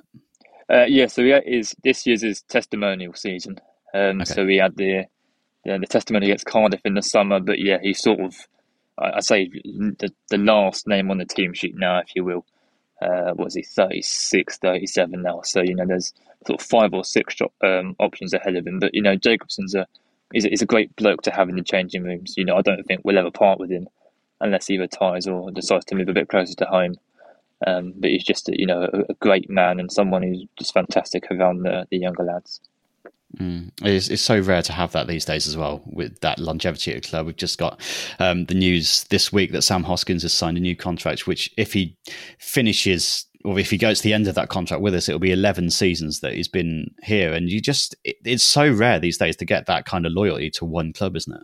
Uh, 0.73 0.85
yeah, 0.89 1.07
so 1.07 1.23
he 1.23 1.31
is 1.31 1.75
this 1.85 2.07
year's 2.07 2.23
his 2.23 2.43
testimonial 2.43 3.15
season. 3.15 3.61
Um, 3.95 4.23
okay. 4.23 4.25
So 4.25 4.45
we 4.45 4.57
had 4.57 4.77
the 4.77 5.05
yeah, 5.65 5.79
the 5.79 5.87
testimony 5.87 6.27
against 6.27 6.47
Cardiff 6.47 6.81
in 6.85 6.95
the 6.95 7.03
summer, 7.03 7.41
but 7.41 7.59
yeah, 7.59 7.79
he's 7.81 8.01
sort 8.01 8.21
of, 8.21 8.35
I, 8.99 9.17
I 9.17 9.21
say, 9.21 9.49
the, 9.49 10.13
the 10.29 10.39
last 10.39 10.87
name 10.87 11.11
on 11.11 11.19
the 11.19 11.25
team 11.25 11.53
sheet 11.55 11.77
now, 11.77 11.99
if 11.99 12.15
you 12.15 12.25
will. 12.25 12.45
uh, 13.03 13.35
was 13.37 13.55
he 13.55 13.63
36, 13.63 14.59
37 14.59 15.23
now? 15.23 15.41
So 15.43 15.63
you 15.63 15.75
know, 15.75 15.87
there's 15.87 16.13
sort 16.47 16.61
of 16.61 16.67
five 16.67 16.93
or 16.93 17.05
six 17.05 17.37
um, 17.63 17.97
options 17.99 18.33
ahead 18.35 18.57
of 18.57 18.67
him. 18.67 18.79
But 18.79 18.95
you 18.95 19.03
know, 19.03 19.17
Jacobson's 19.17 19.75
a 19.75 19.87
is 20.35 20.45
is 20.45 20.63
a 20.63 20.67
great 20.67 20.95
bloke 20.97 21.23
to 21.23 21.31
have 21.31 21.49
in 21.49 21.57
the 21.57 21.63
changing 21.63 22.05
rooms. 22.05 22.35
You 22.37 22.45
know, 22.45 22.57
I 22.57 22.63
don't 22.63 22.85
think 22.85 23.03
we'll 23.05 23.19
ever 23.19 23.31
part 23.31 23.59
with 23.59 23.71
him 23.71 23.89
unless 24.41 24.67
he 24.67 24.79
retires 24.79 25.27
or 25.27 25.51
decides 25.51 25.85
to 25.87 25.95
move 25.95 26.09
a 26.09 26.13
bit 26.13 26.29
closer 26.29 26.55
to 26.57 26.65
home. 26.67 26.97
Um, 27.65 27.95
but 27.97 28.11
he's 28.11 28.25
just 28.25 28.49
a, 28.49 28.59
you 28.59 28.67
know 28.67 28.89
a, 28.93 29.13
a, 29.13 29.15
great 29.21 29.49
man 29.49 29.79
and 29.79 29.93
someone 29.93 30.25
who's 30.25 30.45
just 30.59 30.75
fantastic 30.75 31.31
around 31.31 31.63
the, 31.63 31.87
the 31.91 31.99
younger 31.99 32.25
lads. 32.25 32.61
Mm. 33.39 33.71
It's, 33.83 34.09
it's 34.09 34.23
so 34.23 34.41
rare 34.41 34.63
to 34.63 34.73
have 34.73 34.93
that 34.93 35.07
these 35.07 35.25
days 35.25 35.47
as 35.47 35.57
well 35.57 35.83
with 35.87 36.21
that 36.21 36.39
longevity 36.39 36.95
at 36.95 37.03
the 37.03 37.09
club. 37.09 37.27
We've 37.27 37.37
just 37.37 37.59
got 37.59 37.81
um, 38.19 38.45
the 38.47 38.55
news 38.55 39.05
this 39.05 39.33
week 39.33 39.53
that 39.53 39.63
Sam 39.63 39.85
Hoskins 39.85 40.23
has 40.23 40.33
signed 40.33 40.57
a 40.57 40.61
new 40.61 40.77
contract, 40.77 41.27
which 41.27 41.53
if 41.57 41.73
he 41.73 41.97
finishes 42.39 43.27
or 43.45 43.59
if 43.59 43.71
he 43.71 43.79
goes 43.79 43.99
to 43.99 44.05
the 44.05 44.15
end 44.15 44.29
of 44.29 44.37
that 44.37 44.51
contract 44.51 44.83
with 44.83 44.95
us, 44.95 45.09
it'll 45.09 45.19
be 45.19 45.33
11 45.33 45.71
seasons 45.71 46.21
that 46.21 46.35
he's 46.35 46.47
been 46.47 46.95
here. 47.03 47.33
And 47.33 47.51
you 47.51 47.61
just, 47.61 47.97
it, 48.05 48.17
it's 48.25 48.45
so 48.45 48.73
rare 48.73 49.01
these 49.01 49.19
days 49.19 49.37
to 49.37 49.45
get 49.45 49.67
that 49.67 49.85
kind 49.85 50.07
of 50.07 50.13
loyalty 50.13 50.51
to 50.51 50.65
one 50.65 50.93
club, 50.93 51.17
isn't 51.17 51.35
it? 51.35 51.43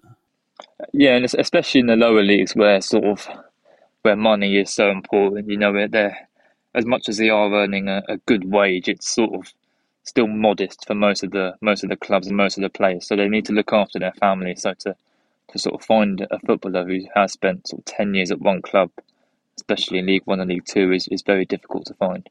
Yeah, 0.93 1.17
and 1.17 1.25
especially 1.25 1.81
in 1.81 1.87
the 1.87 1.97
lower 1.97 2.23
leagues 2.23 2.55
where 2.55 2.81
sort 2.81 3.05
of 3.05 3.27
where 4.03 4.15
money 4.15 4.59
is 4.59 4.73
so 4.73 4.91
important. 4.91 5.49
You 5.49 5.57
know, 5.57 5.89
they're 5.89 6.29
as 6.75 6.87
much 6.87 7.09
as 7.09 7.17
they 7.17 7.29
are 7.29 7.53
earning 7.53 7.89
a, 7.89 8.03
a 8.09 8.19
good 8.19 8.51
wage, 8.51 8.89
it's 8.89 9.13
sort 9.13 9.35
of 9.35 9.53
still 10.09 10.27
modest 10.27 10.87
for 10.87 10.95
most 10.95 11.23
of 11.23 11.31
the 11.31 11.55
most 11.61 11.85
of 11.85 11.91
the 11.91 11.97
clubs 11.97 12.27
and 12.27 12.37
most 12.37 12.57
of 12.57 12.63
the 12.63 12.71
players. 12.71 13.07
So 13.07 13.17
they 13.17 13.29
need 13.29 13.45
to 13.47 13.53
look 13.53 13.73
after 13.73 13.99
their 13.99 14.13
family. 14.13 14.55
So 14.57 14.75
to 14.81 14.97
to 15.51 15.59
sort 15.59 15.75
of 15.81 15.87
find 15.87 16.27
a 16.31 16.39
footballer 16.41 16.87
who 16.87 17.01
has 17.15 17.33
spent 17.33 17.69
sort 17.69 17.81
of 17.81 17.85
ten 17.85 18.15
years 18.15 18.31
at 18.31 18.41
one 18.41 18.63
club, 18.63 18.91
especially 19.57 19.99
in 19.99 20.07
League 20.07 20.23
One 20.25 20.41
and 20.41 20.51
League 20.51 20.65
Two, 20.67 20.93
is, 20.93 21.09
is 21.09 21.23
very 21.23 21.45
difficult 21.45 21.87
to 21.87 21.95
find. 21.95 22.29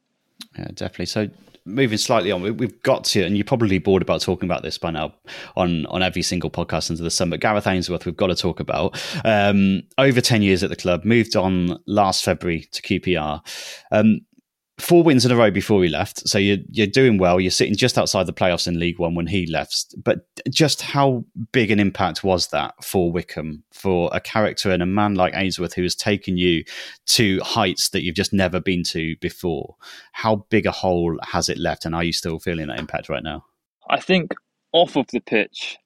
Yeah, 0.56 0.68
definitely. 0.74 1.06
So 1.06 1.28
moving 1.64 1.98
slightly 1.98 2.32
on, 2.32 2.42
we've 2.56 2.82
got 2.82 3.04
to, 3.04 3.22
and 3.22 3.36
you're 3.36 3.44
probably 3.44 3.78
bored 3.78 4.02
about 4.02 4.22
talking 4.22 4.48
about 4.48 4.62
this 4.62 4.78
by 4.78 4.90
now 4.90 5.14
on 5.56 5.86
on 5.86 6.02
every 6.02 6.22
single 6.22 6.50
podcast 6.50 6.90
under 6.90 7.02
the 7.02 7.10
sun. 7.10 7.30
But 7.30 7.40
Gareth 7.40 7.66
Ainsworth, 7.66 8.06
we've 8.06 8.16
got 8.16 8.28
to 8.28 8.34
talk 8.34 8.60
about. 8.60 9.00
Um, 9.24 9.82
over 9.98 10.20
ten 10.20 10.42
years 10.42 10.62
at 10.62 10.70
the 10.70 10.76
club, 10.76 11.04
moved 11.04 11.36
on 11.36 11.78
last 11.86 12.24
February 12.24 12.68
to 12.72 12.82
QPR. 12.82 13.40
Um, 13.92 14.20
four 14.78 15.02
wins 15.02 15.26
in 15.26 15.32
a 15.32 15.36
row 15.36 15.50
before 15.50 15.82
he 15.82 15.88
left. 15.88 16.28
So 16.28 16.38
you're 16.38 16.58
you're 16.70 16.86
doing 16.86 17.18
well. 17.18 17.40
You're 17.40 17.50
sitting 17.50 17.76
just 17.76 17.98
outside 17.98 18.26
the 18.26 18.32
playoffs 18.32 18.68
in 18.68 18.78
League 18.78 18.98
One 18.98 19.14
when 19.14 19.26
he 19.26 19.46
left. 19.46 19.94
But 20.02 20.26
just 20.48 20.82
how 20.82 21.24
big 21.52 21.70
an 21.70 21.80
impact 21.80 22.22
was 22.22 22.48
that 22.48 22.74
for 22.82 23.12
Wickham, 23.12 23.64
for 23.72 24.08
a 24.12 24.20
character 24.20 24.70
and 24.70 24.82
a 24.82 24.86
man 24.86 25.14
like 25.14 25.34
Ainsworth 25.34 25.74
who 25.74 25.82
has 25.82 25.94
taken 25.94 26.36
you 26.36 26.64
to 27.06 27.40
heights 27.40 27.90
that 27.90 28.02
you've 28.02 28.16
just 28.16 28.32
never 28.32 28.60
been 28.60 28.82
to 28.84 29.16
before? 29.16 29.76
How 30.12 30.46
big 30.48 30.66
a 30.66 30.72
hole 30.72 31.18
has 31.22 31.48
it 31.48 31.58
left, 31.58 31.84
and 31.84 31.94
are 31.94 32.04
you 32.04 32.12
still 32.12 32.38
feeling 32.38 32.68
that 32.68 32.78
impact 32.78 33.08
right 33.08 33.22
now? 33.22 33.44
I 33.90 34.00
think 34.00 34.32
off 34.72 34.96
of 34.96 35.06
the 35.12 35.20
pitch, 35.20 35.76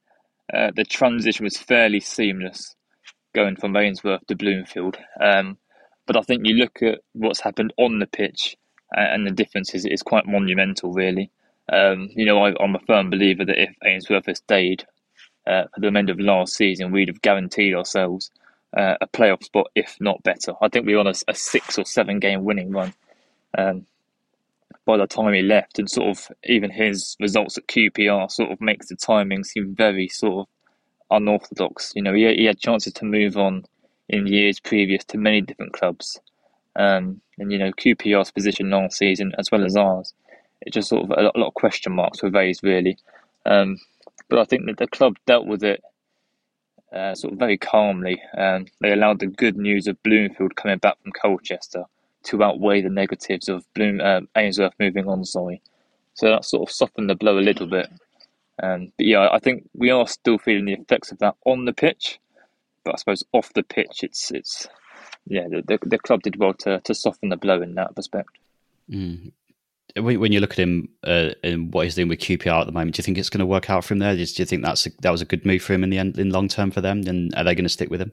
uh, 0.52 0.70
the 0.74 0.84
transition 0.84 1.44
was 1.44 1.56
fairly 1.56 2.00
seamless, 2.00 2.74
going 3.34 3.56
from 3.56 3.76
Ainsworth 3.76 4.26
to 4.26 4.36
Bloomfield. 4.36 4.98
Um, 5.20 5.56
but 6.06 6.16
I 6.16 6.22
think 6.22 6.42
you 6.44 6.54
look 6.54 6.82
at 6.82 6.98
what's 7.12 7.40
happened 7.40 7.72
on 7.78 8.00
the 8.00 8.06
pitch 8.06 8.56
and 8.94 9.26
the 9.26 9.30
difference 9.30 9.74
is, 9.74 9.84
is 9.84 10.02
quite 10.02 10.26
monumental, 10.26 10.92
really. 10.92 11.30
Um, 11.72 12.10
you 12.14 12.26
know, 12.26 12.44
I, 12.44 12.62
am 12.62 12.74
a 12.74 12.80
firm 12.80 13.10
believer 13.10 13.44
that 13.44 13.60
if 13.60 13.74
Ainsworth 13.84 14.26
had 14.26 14.36
stayed 14.36 14.84
uh, 15.46 15.64
for 15.74 15.80
the 15.80 15.96
end 15.96 16.10
of 16.10 16.20
last 16.20 16.54
season, 16.54 16.92
we'd 16.92 17.08
have 17.08 17.22
guaranteed 17.22 17.74
ourselves 17.74 18.30
uh, 18.76 18.96
a 19.00 19.06
playoff 19.06 19.44
spot, 19.44 19.68
if 19.74 19.96
not 20.00 20.22
better. 20.22 20.52
I 20.60 20.68
think 20.68 20.86
we 20.86 20.94
were 20.94 21.00
on 21.00 21.06
a, 21.06 21.14
a 21.28 21.34
six 21.34 21.78
or 21.78 21.84
seven 21.84 22.18
game 22.18 22.44
winning 22.44 22.70
run 22.70 22.92
um, 23.56 23.86
by 24.84 24.96
the 24.96 25.06
time 25.06 25.32
he 25.32 25.42
left, 25.42 25.78
and 25.78 25.90
sort 25.90 26.08
of 26.08 26.28
even 26.44 26.70
his 26.70 27.16
results 27.20 27.58
at 27.58 27.66
QPR 27.66 28.30
sort 28.30 28.50
of 28.50 28.60
makes 28.60 28.88
the 28.88 28.96
timing 28.96 29.44
seem 29.44 29.74
very 29.74 30.08
sort 30.08 30.46
of 30.46 31.16
unorthodox. 31.16 31.92
You 31.94 32.02
know, 32.02 32.14
he, 32.14 32.34
he 32.34 32.44
had 32.44 32.58
chances 32.58 32.92
to 32.94 33.04
move 33.04 33.36
on 33.36 33.64
in 34.08 34.26
years 34.26 34.58
previous 34.60 35.04
to 35.04 35.18
many 35.18 35.40
different 35.40 35.72
clubs. 35.72 36.20
Um, 36.76 37.20
and 37.38 37.52
you 37.52 37.58
know 37.58 37.72
QPR's 37.72 38.30
position 38.30 38.70
last 38.70 38.96
season 38.96 39.32
as 39.38 39.50
well 39.50 39.64
as 39.64 39.76
ours, 39.76 40.14
it 40.62 40.72
just 40.72 40.88
sort 40.88 41.04
of 41.04 41.10
a 41.10 41.22
lot, 41.22 41.36
a 41.36 41.38
lot 41.38 41.48
of 41.48 41.54
question 41.54 41.94
marks 41.94 42.22
were 42.22 42.30
raised 42.30 42.62
really. 42.62 42.96
Um, 43.44 43.78
but 44.28 44.38
I 44.38 44.44
think 44.44 44.66
that 44.66 44.78
the 44.78 44.86
club 44.86 45.16
dealt 45.26 45.46
with 45.46 45.62
it 45.62 45.82
uh, 46.92 47.14
sort 47.14 47.32
of 47.32 47.38
very 47.38 47.58
calmly. 47.58 48.22
Um, 48.36 48.66
they 48.80 48.92
allowed 48.92 49.20
the 49.20 49.26
good 49.26 49.56
news 49.56 49.86
of 49.86 50.02
Bloomfield 50.02 50.56
coming 50.56 50.78
back 50.78 50.96
from 51.02 51.12
Colchester 51.12 51.84
to 52.24 52.42
outweigh 52.42 52.82
the 52.82 52.88
negatives 52.88 53.48
of 53.48 53.64
Bloom 53.74 54.00
uh, 54.00 54.20
Ainsworth 54.36 54.74
moving 54.78 55.08
on. 55.08 55.24
Sorry, 55.24 55.60
so 56.14 56.28
that 56.30 56.44
sort 56.44 56.68
of 56.68 56.74
softened 56.74 57.10
the 57.10 57.14
blow 57.14 57.38
a 57.38 57.40
little 57.40 57.66
bit. 57.66 57.88
Um, 58.62 58.92
but 58.96 59.06
yeah, 59.06 59.28
I 59.32 59.38
think 59.38 59.68
we 59.74 59.90
are 59.90 60.06
still 60.06 60.38
feeling 60.38 60.66
the 60.66 60.74
effects 60.74 61.10
of 61.10 61.18
that 61.18 61.34
on 61.44 61.64
the 61.64 61.72
pitch. 61.72 62.20
But 62.84 62.94
I 62.94 62.96
suppose 62.96 63.24
off 63.32 63.52
the 63.54 63.62
pitch, 63.62 64.02
it's 64.02 64.30
it's 64.30 64.68
yeah, 65.26 65.48
the, 65.48 65.62
the, 65.62 65.78
the 65.86 65.98
club 65.98 66.22
did 66.22 66.36
well 66.36 66.54
to 66.54 66.80
to 66.80 66.94
soften 66.94 67.28
the 67.28 67.36
blow 67.36 67.62
in 67.62 67.74
that 67.74 67.92
respect. 67.96 68.30
Mm. 68.90 69.32
When 69.96 70.32
you 70.32 70.40
look 70.40 70.52
at 70.52 70.58
him 70.58 70.88
uh, 71.04 71.30
and 71.44 71.72
what 71.72 71.84
he's 71.84 71.94
doing 71.94 72.08
with 72.08 72.18
QPR 72.18 72.62
at 72.62 72.66
the 72.66 72.72
moment, 72.72 72.96
do 72.96 73.00
you 73.00 73.04
think 73.04 73.18
it's 73.18 73.28
going 73.28 73.40
to 73.40 73.46
work 73.46 73.68
out 73.68 73.84
for 73.84 73.92
him 73.92 73.98
there? 73.98 74.14
Do 74.14 74.20
you 74.20 74.26
think 74.26 74.62
that's 74.62 74.86
a, 74.86 74.90
that 75.02 75.10
was 75.10 75.20
a 75.20 75.26
good 75.26 75.44
move 75.44 75.62
for 75.62 75.74
him 75.74 75.84
in 75.84 75.90
the 75.90 75.98
end, 75.98 76.18
in 76.18 76.30
long 76.30 76.48
term 76.48 76.70
for 76.70 76.80
them? 76.80 77.02
And 77.06 77.34
are 77.34 77.44
they 77.44 77.54
going 77.54 77.66
to 77.66 77.68
stick 77.68 77.90
with 77.90 78.00
him? 78.00 78.12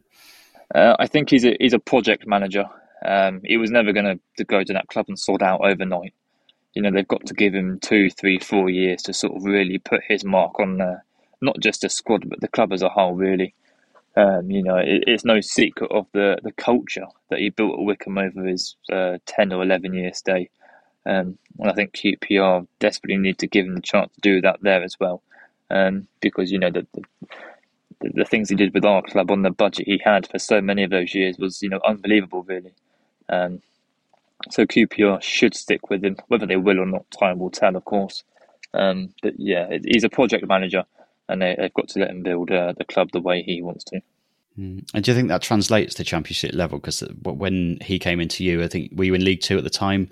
Uh, 0.75 0.95
I 0.99 1.07
think 1.07 1.29
he's 1.29 1.45
a 1.45 1.55
he's 1.59 1.73
a 1.73 1.79
project 1.79 2.27
manager. 2.27 2.65
Um, 3.05 3.41
he 3.45 3.57
was 3.57 3.71
never 3.71 3.93
going 3.93 4.19
to, 4.37 4.43
go 4.43 4.61
to 4.61 4.73
that 4.73 4.87
club 4.87 5.05
and 5.07 5.17
sort 5.17 5.41
out 5.41 5.61
overnight. 5.61 6.13
You 6.73 6.81
know, 6.81 6.91
they've 6.91 7.07
got 7.07 7.25
to 7.27 7.33
give 7.33 7.53
him 7.53 7.79
two, 7.79 8.09
three, 8.09 8.39
four 8.39 8.69
years 8.69 9.01
to 9.03 9.13
sort 9.13 9.37
of 9.37 9.45
really 9.45 9.77
put 9.77 10.01
his 10.05 10.25
mark 10.25 10.59
on 10.59 10.81
uh, 10.81 10.99
not 11.41 11.59
just 11.61 11.81
the 11.81 11.89
squad 11.89 12.29
but 12.29 12.41
the 12.41 12.49
club 12.49 12.73
as 12.73 12.81
a 12.81 12.89
whole. 12.89 13.13
Really, 13.13 13.53
um, 14.15 14.49
you 14.49 14.63
know, 14.63 14.77
it, 14.77 15.03
it's 15.07 15.25
no 15.25 15.41
secret 15.41 15.91
of 15.91 16.07
the, 16.13 16.37
the 16.43 16.51
culture 16.51 17.05
that 17.29 17.39
he 17.39 17.49
built 17.49 17.73
at 17.73 17.85
Wycombe 17.85 18.17
over 18.17 18.45
his 18.45 18.75
uh, 18.91 19.17
10 19.25 19.53
or 19.53 19.63
11 19.63 19.93
year 19.93 20.13
stay. 20.13 20.49
Um, 21.05 21.37
and 21.59 21.69
I 21.69 21.73
think 21.73 21.93
QPR 21.93 22.67
desperately 22.79 23.17
need 23.17 23.39
to 23.39 23.47
give 23.47 23.65
him 23.65 23.75
the 23.75 23.81
chance 23.81 24.13
to 24.13 24.21
do 24.21 24.41
that 24.41 24.59
there 24.61 24.83
as 24.83 24.99
well. 24.99 25.21
Um, 25.69 26.07
because, 26.19 26.51
you 26.51 26.59
know, 26.59 26.71
the, 26.71 26.85
the, 26.93 28.09
the, 28.15 28.25
things 28.25 28.49
he 28.49 28.55
did 28.55 28.73
with 28.73 28.85
our 28.85 29.03
club 29.03 29.29
on 29.29 29.43
the 29.43 29.51
budget 29.51 29.85
he 29.87 30.01
had 30.03 30.27
for 30.27 30.39
so 30.39 30.61
many 30.61 30.83
of 30.83 30.89
those 30.89 31.13
years 31.13 31.37
was, 31.37 31.61
you 31.61 31.69
know, 31.69 31.79
unbelievable, 31.85 32.43
really. 32.43 32.73
Um, 33.29 33.61
so 34.49 34.65
QPR 34.65 35.21
should 35.21 35.53
stick 35.53 35.89
with 35.89 36.03
him. 36.03 36.17
Whether 36.27 36.47
they 36.47 36.57
will 36.57 36.79
or 36.79 36.85
not, 36.85 37.05
time 37.11 37.39
will 37.39 37.51
tell, 37.51 37.75
of 37.75 37.85
course. 37.85 38.23
Um, 38.73 39.13
but 39.21 39.33
yeah, 39.37 39.77
he's 39.83 40.03
a 40.03 40.09
project 40.09 40.47
manager 40.47 40.85
and 41.29 41.41
they, 41.41 41.55
have 41.57 41.73
got 41.73 41.87
to 41.89 41.99
let 41.99 42.09
him 42.09 42.23
build 42.23 42.51
uh, 42.51 42.73
the 42.77 42.85
club 42.85 43.11
the 43.11 43.21
way 43.21 43.41
he 43.41 43.61
wants 43.61 43.83
to. 43.85 44.01
Hmm. 44.55 44.79
And 44.93 45.03
do 45.03 45.11
you 45.11 45.15
think 45.15 45.29
that 45.29 45.41
translates 45.41 45.93
to 45.95 46.03
championship 46.03 46.53
level? 46.53 46.79
Because 46.79 47.01
when 47.23 47.77
he 47.81 47.99
came 47.99 48.19
into 48.19 48.43
you, 48.43 48.63
I 48.63 48.67
think 48.67 48.91
were 48.93 49.05
you 49.05 49.13
in 49.13 49.23
League 49.23 49.41
Two 49.41 49.57
at 49.57 49.63
the 49.63 49.69
time, 49.69 50.09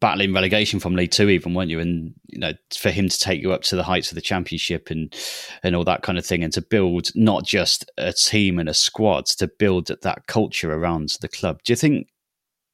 battling 0.00 0.32
relegation 0.32 0.80
from 0.80 0.94
League 0.94 1.10
Two, 1.10 1.28
even 1.28 1.52
weren't 1.52 1.70
you? 1.70 1.80
And 1.80 2.14
you 2.28 2.38
know, 2.38 2.52
for 2.74 2.90
him 2.90 3.08
to 3.08 3.18
take 3.18 3.42
you 3.42 3.52
up 3.52 3.62
to 3.62 3.76
the 3.76 3.82
heights 3.82 4.10
of 4.10 4.14
the 4.14 4.22
championship 4.22 4.90
and 4.90 5.14
and 5.62 5.76
all 5.76 5.84
that 5.84 6.02
kind 6.02 6.16
of 6.16 6.24
thing, 6.24 6.42
and 6.42 6.52
to 6.54 6.62
build 6.62 7.08
not 7.14 7.44
just 7.44 7.90
a 7.98 8.12
team 8.12 8.58
and 8.58 8.68
a 8.68 8.74
squad, 8.74 9.26
to 9.26 9.48
build 9.58 9.88
that 9.88 10.26
culture 10.28 10.72
around 10.72 11.16
the 11.20 11.28
club. 11.28 11.60
Do 11.64 11.72
you 11.72 11.76
think 11.76 12.08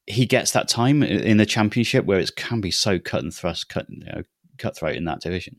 he 0.06 0.26
gets 0.26 0.52
that 0.52 0.68
time 0.68 1.02
in 1.02 1.38
the 1.38 1.46
championship 1.46 2.04
where 2.04 2.20
it 2.20 2.36
can 2.36 2.60
be 2.60 2.70
so 2.70 2.98
cut 2.98 3.22
and 3.22 3.34
thrust, 3.34 3.68
cut 3.68 3.86
you 3.88 4.04
know, 4.04 4.22
cutthroat 4.58 4.96
in 4.96 5.06
that 5.06 5.20
division? 5.20 5.56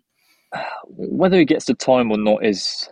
Whether 0.88 1.38
he 1.38 1.46
gets 1.46 1.66
the 1.66 1.74
time 1.76 2.12
or 2.12 2.18
not 2.18 2.46
is, 2.46 2.90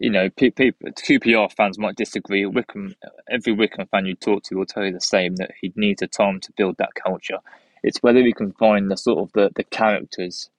you 0.00 0.10
know, 0.10 0.30
people, 0.30 0.70
QPR 0.82 1.52
fans 1.52 1.78
might 1.78 1.96
disagree. 1.96 2.46
Wycombe, 2.46 2.94
every 3.30 3.52
Wycombe 3.52 3.86
fan 3.90 4.06
you 4.06 4.14
talk 4.14 4.44
to 4.44 4.56
will 4.56 4.66
tell 4.66 4.84
you 4.84 4.92
the 4.92 5.00
same 5.00 5.36
that 5.36 5.52
he 5.60 5.72
needs 5.76 6.02
a 6.02 6.06
time 6.08 6.40
to 6.40 6.52
build 6.56 6.76
that 6.78 6.94
culture. 6.94 7.38
It's 7.82 8.02
whether 8.02 8.20
he 8.20 8.32
can 8.32 8.52
find 8.52 8.90
the 8.90 8.96
sort 8.96 9.20
of 9.20 9.32
the, 9.32 9.50
the 9.54 9.64
characters 9.64 10.50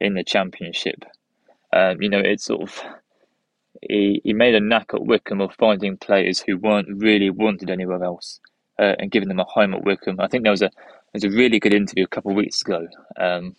in 0.00 0.14
the 0.14 0.24
championship. 0.24 1.04
Um, 1.72 2.02
you 2.02 2.08
know, 2.08 2.20
it's 2.20 2.44
sort 2.44 2.62
of 2.62 2.82
he, 3.82 4.20
he 4.24 4.32
made 4.32 4.54
a 4.54 4.60
knack 4.60 4.92
at 4.94 5.04
Wycombe 5.04 5.40
of 5.42 5.54
finding 5.54 5.96
players 5.96 6.40
who 6.40 6.58
weren't 6.58 6.88
really 6.90 7.30
wanted 7.30 7.70
anywhere 7.70 8.02
else 8.02 8.40
uh, 8.78 8.94
and 8.98 9.10
giving 9.10 9.28
them 9.28 9.40
a 9.40 9.44
home 9.44 9.74
at 9.74 9.84
Wycombe. 9.84 10.20
I 10.20 10.28
think 10.28 10.44
there 10.44 10.52
was 10.52 10.62
a 10.62 10.70
there 10.70 11.22
was 11.22 11.24
a 11.24 11.30
really 11.30 11.60
good 11.60 11.74
interview 11.74 12.04
a 12.04 12.08
couple 12.08 12.32
of 12.32 12.36
weeks 12.36 12.62
ago 12.62 12.86
um, 13.18 13.56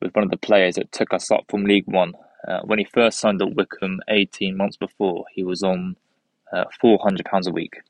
with 0.00 0.14
one 0.14 0.24
of 0.24 0.30
the 0.30 0.36
players 0.36 0.76
that 0.76 0.92
took 0.92 1.12
us 1.12 1.30
up 1.30 1.44
from 1.48 1.64
League 1.64 1.86
One. 1.86 2.14
Uh, 2.46 2.60
when 2.62 2.78
he 2.78 2.84
first 2.84 3.18
signed 3.18 3.42
at 3.42 3.54
Wycombe 3.54 4.00
18 4.08 4.56
months 4.56 4.76
before, 4.76 5.24
he 5.32 5.42
was 5.42 5.62
on 5.62 5.96
uh, 6.52 6.64
£400 6.82 7.46
a 7.46 7.50
week. 7.50 7.80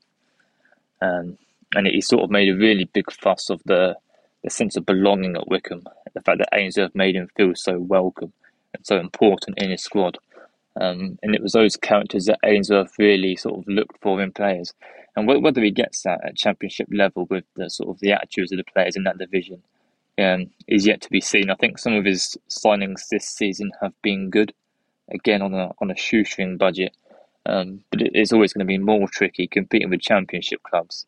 Um, 1.01 1.37
and 1.75 1.85
he 1.85 2.01
sort 2.01 2.23
of 2.23 2.31
made 2.31 2.49
a 2.49 2.55
really 2.55 2.85
big 2.85 3.11
fuss 3.11 3.49
of 3.49 3.61
the, 3.65 3.95
the 4.43 4.49
sense 4.49 4.75
of 4.75 4.85
belonging 4.85 5.35
at 5.35 5.47
Wycombe, 5.47 5.87
the 6.13 6.21
fact 6.21 6.39
that 6.39 6.49
Ainsworth 6.53 6.95
made 6.95 7.15
him 7.15 7.29
feel 7.35 7.53
so 7.55 7.77
welcome 7.79 8.33
and 8.73 8.85
so 8.85 8.99
important 8.99 9.59
in 9.61 9.69
his 9.69 9.83
squad. 9.83 10.17
Um, 10.79 11.19
and 11.21 11.35
it 11.35 11.41
was 11.41 11.53
those 11.53 11.75
characters 11.75 12.25
that 12.25 12.39
Ainsworth 12.43 12.93
really 12.97 13.35
sort 13.35 13.59
of 13.59 13.67
looked 13.67 14.01
for 14.01 14.21
in 14.21 14.31
players. 14.31 14.73
And 15.15 15.27
whether 15.27 15.61
he 15.61 15.71
gets 15.71 16.03
that 16.03 16.23
at 16.23 16.37
championship 16.37 16.87
level 16.91 17.25
with 17.25 17.43
the 17.55 17.69
sort 17.69 17.89
of 17.89 17.99
the 17.99 18.11
attitudes 18.11 18.51
of 18.51 18.57
the 18.57 18.63
players 18.63 18.95
in 18.95 19.03
that 19.03 19.17
division 19.17 19.63
um, 20.17 20.49
is 20.67 20.85
yet 20.85 21.01
to 21.01 21.09
be 21.09 21.21
seen. 21.21 21.49
I 21.49 21.55
think 21.55 21.77
some 21.77 21.93
of 21.93 22.05
his 22.05 22.37
signings 22.49 23.07
this 23.09 23.27
season 23.27 23.71
have 23.81 23.93
been 24.01 24.29
good, 24.29 24.53
again 25.11 25.41
on 25.41 25.53
a 25.53 25.71
on 25.79 25.91
a 25.91 25.95
shoestring 25.95 26.57
budget. 26.57 26.95
Um, 27.45 27.83
but 27.91 28.01
it 28.01 28.11
is 28.13 28.33
always 28.33 28.51
going 28.51 28.65
to 28.65 28.65
be 28.65 28.77
more 28.77 29.07
tricky 29.07 29.47
competing 29.47 29.89
with 29.89 30.01
championship 30.01 30.61
clubs 30.63 31.05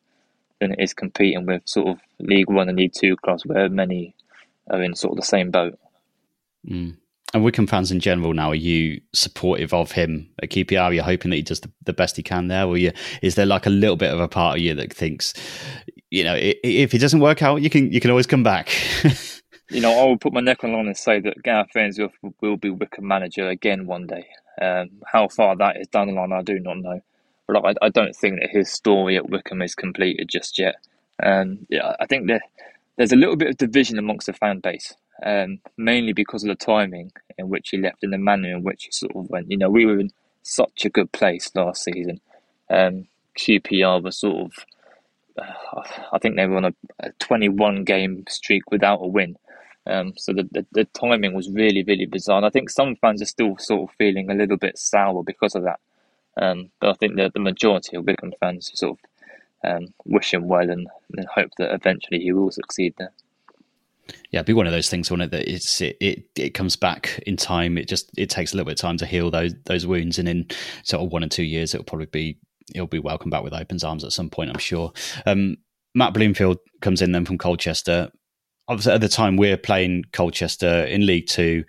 than 0.58 0.72
it 0.72 0.80
is 0.80 0.94
competing 0.94 1.44
with 1.44 1.68
sort 1.68 1.88
of 1.88 2.00
League 2.18 2.48
One 2.48 2.68
and 2.68 2.78
League 2.78 2.94
Two 2.94 3.16
clubs 3.16 3.44
where 3.44 3.68
many 3.68 4.14
are 4.70 4.82
in 4.82 4.94
sort 4.94 5.12
of 5.12 5.16
the 5.16 5.26
same 5.26 5.50
boat. 5.50 5.78
Mm. 6.66 6.96
And 7.32 7.44
Wycombe 7.44 7.68
fans 7.68 7.92
in 7.92 8.00
general 8.00 8.34
now, 8.34 8.50
are 8.50 8.56
you 8.56 9.00
supportive 9.12 9.72
of 9.72 9.92
him 9.92 10.28
at 10.42 10.50
QPR? 10.50 10.82
Are 10.82 10.92
you 10.92 11.02
hoping 11.02 11.30
that 11.30 11.36
he 11.36 11.42
does 11.42 11.60
the, 11.60 11.70
the 11.84 11.92
best 11.92 12.16
he 12.16 12.24
can 12.24 12.48
there? 12.48 12.64
Or 12.64 12.76
you, 12.76 12.92
is 13.22 13.36
there 13.36 13.46
like 13.46 13.66
a 13.66 13.70
little 13.70 13.96
bit 13.96 14.12
of 14.12 14.18
a 14.18 14.26
part 14.26 14.56
of 14.56 14.62
you 14.62 14.74
that 14.74 14.92
thinks, 14.92 15.32
you 16.10 16.24
know, 16.24 16.34
if 16.36 16.92
it 16.92 16.98
doesn't 16.98 17.20
work 17.20 17.40
out, 17.40 17.62
you 17.62 17.70
can 17.70 17.92
you 17.92 18.00
can 18.00 18.10
always 18.10 18.26
come 18.26 18.42
back? 18.42 18.70
you 19.70 19.80
know, 19.80 19.92
I 19.92 20.04
will 20.06 20.18
put 20.18 20.32
my 20.32 20.40
neck 20.40 20.64
on 20.64 20.70
the 20.70 20.76
line 20.76 20.86
and 20.88 20.96
say 20.96 21.20
that 21.20 21.42
Gareth 21.44 21.76
Ainsworth 21.76 22.12
will 22.40 22.56
be 22.56 22.70
Wycombe 22.70 23.06
manager 23.06 23.48
again 23.48 23.86
one 23.86 24.08
day. 24.08 24.26
Um, 24.60 24.90
how 25.06 25.28
far 25.28 25.54
that 25.56 25.76
is 25.76 25.86
down 25.86 26.08
the 26.08 26.14
line, 26.14 26.32
I 26.32 26.42
do 26.42 26.58
not 26.58 26.78
know. 26.78 27.00
But 27.46 27.64
I, 27.64 27.86
I 27.86 27.88
don't 27.90 28.14
think 28.14 28.40
that 28.40 28.50
his 28.50 28.72
story 28.72 29.16
at 29.16 29.30
Wycombe 29.30 29.62
is 29.62 29.76
completed 29.76 30.28
just 30.28 30.58
yet. 30.58 30.76
Um, 31.22 31.66
yeah, 31.68 31.94
I 32.00 32.06
think 32.06 32.28
there's 32.96 33.12
a 33.12 33.16
little 33.16 33.36
bit 33.36 33.50
of 33.50 33.56
division 33.56 33.98
amongst 33.98 34.26
the 34.26 34.32
fan 34.32 34.58
base 34.58 34.94
um, 35.22 35.60
mainly 35.76 36.12
because 36.12 36.42
of 36.44 36.48
the 36.48 36.54
timing 36.54 37.12
in 37.38 37.48
which 37.48 37.70
he 37.70 37.78
left 37.78 38.02
and 38.02 38.12
the 38.12 38.18
manner 38.18 38.50
in 38.50 38.62
which 38.62 38.84
he 38.84 38.92
sort 38.92 39.14
of 39.14 39.28
went. 39.30 39.50
You 39.50 39.58
know, 39.58 39.70
we 39.70 39.86
were 39.86 39.98
in 39.98 40.10
such 40.42 40.84
a 40.84 40.90
good 40.90 41.12
place 41.12 41.50
last 41.54 41.84
season. 41.84 42.20
Um, 42.68 43.06
QPR 43.38 44.02
was 44.02 44.18
sort 44.18 44.46
of, 44.46 44.52
uh, 45.38 45.82
I 46.12 46.18
think 46.18 46.36
they 46.36 46.46
were 46.46 46.56
on 46.56 46.66
a, 46.66 46.74
a 47.00 47.12
21 47.18 47.84
game 47.84 48.24
streak 48.28 48.70
without 48.70 49.02
a 49.02 49.06
win. 49.06 49.36
Um, 49.86 50.12
so 50.16 50.32
the, 50.32 50.48
the, 50.52 50.66
the 50.72 50.84
timing 50.84 51.34
was 51.34 51.50
really 51.50 51.82
really 51.82 52.06
bizarre. 52.06 52.38
And 52.38 52.46
I 52.46 52.50
think 52.50 52.70
some 52.70 52.96
fans 52.96 53.22
are 53.22 53.26
still 53.26 53.56
sort 53.58 53.88
of 53.90 53.96
feeling 53.96 54.30
a 54.30 54.34
little 54.34 54.58
bit 54.58 54.78
sour 54.78 55.22
because 55.22 55.54
of 55.54 55.64
that. 55.64 55.80
Um, 56.40 56.70
but 56.80 56.90
I 56.90 56.92
think 56.94 57.16
that 57.16 57.32
the 57.34 57.40
majority 57.40 57.96
of 57.96 58.06
Wycombe 58.06 58.34
fans 58.40 58.70
sort 58.74 58.98
of 58.98 59.68
um, 59.68 59.94
wish 60.04 60.32
him 60.32 60.48
well 60.48 60.70
and, 60.70 60.88
and 61.16 61.26
hope 61.26 61.50
that 61.58 61.74
eventually 61.74 62.20
he 62.20 62.32
will 62.32 62.50
succeed 62.50 62.94
there 62.98 63.12
yeah, 64.30 64.42
be 64.42 64.52
one 64.52 64.66
of 64.66 64.72
those 64.72 64.88
things, 64.88 65.10
wouldn't 65.10 65.32
it? 65.32 65.36
That 65.36 65.52
it's 65.52 65.80
it, 65.80 65.96
it, 66.00 66.24
it 66.36 66.50
comes 66.50 66.76
back 66.76 67.22
in 67.26 67.36
time. 67.36 67.78
It 67.78 67.88
just 67.88 68.10
it 68.16 68.30
takes 68.30 68.52
a 68.52 68.56
little 68.56 68.66
bit 68.66 68.78
of 68.78 68.80
time 68.80 68.96
to 68.98 69.06
heal 69.06 69.30
those 69.30 69.54
those 69.66 69.86
wounds, 69.86 70.18
and 70.18 70.28
in 70.28 70.46
sort 70.84 71.02
of 71.02 71.12
one 71.12 71.24
or 71.24 71.28
two 71.28 71.44
years, 71.44 71.74
it'll 71.74 71.84
probably 71.84 72.06
be 72.06 72.38
it'll 72.74 72.86
be 72.86 72.98
welcomed 72.98 73.30
back 73.30 73.42
with 73.42 73.52
open 73.52 73.78
arms 73.84 74.04
at 74.04 74.12
some 74.12 74.30
point, 74.30 74.50
I'm 74.50 74.58
sure. 74.58 74.92
Um, 75.26 75.56
Matt 75.94 76.14
Bloomfield 76.14 76.58
comes 76.80 77.02
in 77.02 77.12
then 77.12 77.24
from 77.24 77.38
Colchester. 77.38 78.10
Obviously, 78.68 78.92
at 78.92 79.00
the 79.00 79.08
time 79.08 79.36
we're 79.36 79.56
playing 79.56 80.04
Colchester 80.12 80.84
in 80.84 81.06
League 81.06 81.26
Two, 81.26 81.64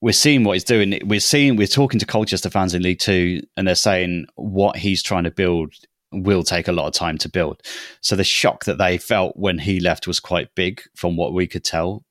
we're 0.00 0.12
seeing 0.12 0.44
what 0.44 0.52
he's 0.52 0.64
doing. 0.64 0.98
We're 1.04 1.20
seeing 1.20 1.56
we're 1.56 1.66
talking 1.66 1.98
to 1.98 2.06
Colchester 2.06 2.50
fans 2.50 2.74
in 2.74 2.82
League 2.82 3.00
Two, 3.00 3.42
and 3.56 3.66
they're 3.66 3.74
saying 3.74 4.26
what 4.36 4.76
he's 4.76 5.02
trying 5.02 5.24
to 5.24 5.30
build 5.30 5.74
will 6.12 6.42
take 6.42 6.68
a 6.68 6.72
lot 6.72 6.86
of 6.86 6.94
time 6.94 7.18
to 7.18 7.28
build. 7.28 7.62
So 8.00 8.16
the 8.16 8.24
shock 8.24 8.64
that 8.64 8.78
they 8.78 8.98
felt 8.98 9.36
when 9.36 9.58
he 9.58 9.80
left 9.80 10.06
was 10.06 10.20
quite 10.20 10.54
big 10.54 10.82
from 10.94 11.16
what 11.16 11.32
we 11.32 11.46
could 11.46 11.64
tell. 11.64 12.04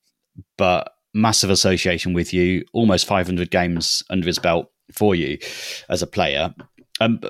But 0.57 0.91
massive 1.13 1.49
association 1.49 2.13
with 2.13 2.33
you, 2.33 2.63
almost 2.73 3.07
500 3.07 3.49
games 3.49 4.03
under 4.09 4.27
his 4.27 4.39
belt 4.39 4.71
for 4.91 5.15
you 5.15 5.37
as 5.89 6.01
a 6.01 6.07
player. 6.07 6.53
Um, 6.99 7.21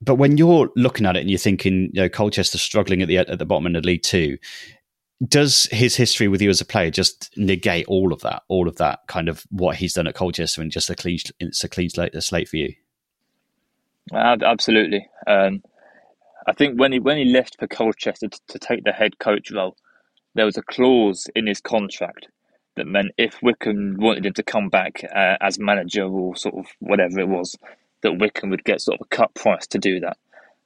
but 0.00 0.16
when 0.16 0.36
you're 0.36 0.70
looking 0.76 1.06
at 1.06 1.16
it 1.16 1.20
and 1.20 1.30
you're 1.30 1.38
thinking, 1.38 1.90
you 1.92 2.02
know, 2.02 2.08
Colchester 2.08 2.58
struggling 2.58 3.02
at 3.02 3.08
the 3.08 3.18
at 3.18 3.38
the 3.38 3.46
bottom 3.46 3.66
end 3.66 3.76
of 3.76 3.84
League 3.84 4.02
Two, 4.02 4.36
does 5.26 5.66
his 5.70 5.94
history 5.94 6.28
with 6.28 6.42
you 6.42 6.50
as 6.50 6.60
a 6.60 6.64
player 6.64 6.90
just 6.90 7.30
negate 7.36 7.86
all 7.86 8.12
of 8.12 8.20
that, 8.22 8.42
all 8.48 8.66
of 8.66 8.76
that 8.76 9.00
kind 9.06 9.28
of 9.28 9.44
what 9.50 9.76
he's 9.76 9.92
done 9.92 10.08
at 10.08 10.14
Colchester, 10.14 10.60
and 10.60 10.72
just 10.72 10.90
a 10.90 10.96
clean, 10.96 11.18
it's 11.38 11.62
a 11.62 11.68
clean 11.68 11.88
slate, 11.88 12.14
a 12.14 12.20
slate 12.20 12.48
for 12.48 12.56
you? 12.56 12.74
Absolutely. 14.12 15.08
Um, 15.28 15.62
I 16.46 16.52
think 16.52 16.78
when 16.78 16.92
he 16.92 16.98
when 16.98 17.18
he 17.18 17.24
left 17.24 17.56
for 17.58 17.66
Colchester 17.66 18.28
to, 18.28 18.40
to 18.48 18.58
take 18.58 18.84
the 18.84 18.92
head 18.92 19.18
coach 19.18 19.50
role, 19.50 19.76
there 20.34 20.46
was 20.46 20.56
a 20.56 20.62
clause 20.62 21.28
in 21.34 21.46
his 21.46 21.60
contract 21.60 22.28
that 22.76 22.86
meant 22.86 23.12
if 23.18 23.42
Wycombe 23.42 23.96
wanted 23.98 24.26
him 24.26 24.32
to 24.34 24.42
come 24.42 24.68
back 24.68 25.04
uh, 25.14 25.36
as 25.40 25.58
manager 25.58 26.04
or 26.04 26.34
sort 26.36 26.54
of 26.54 26.66
whatever 26.80 27.20
it 27.20 27.28
was, 27.28 27.56
that 28.02 28.18
Wycombe 28.18 28.50
would 28.50 28.64
get 28.64 28.80
sort 28.80 29.00
of 29.00 29.06
a 29.06 29.14
cut 29.14 29.34
price 29.34 29.66
to 29.68 29.78
do 29.78 30.00
that. 30.00 30.16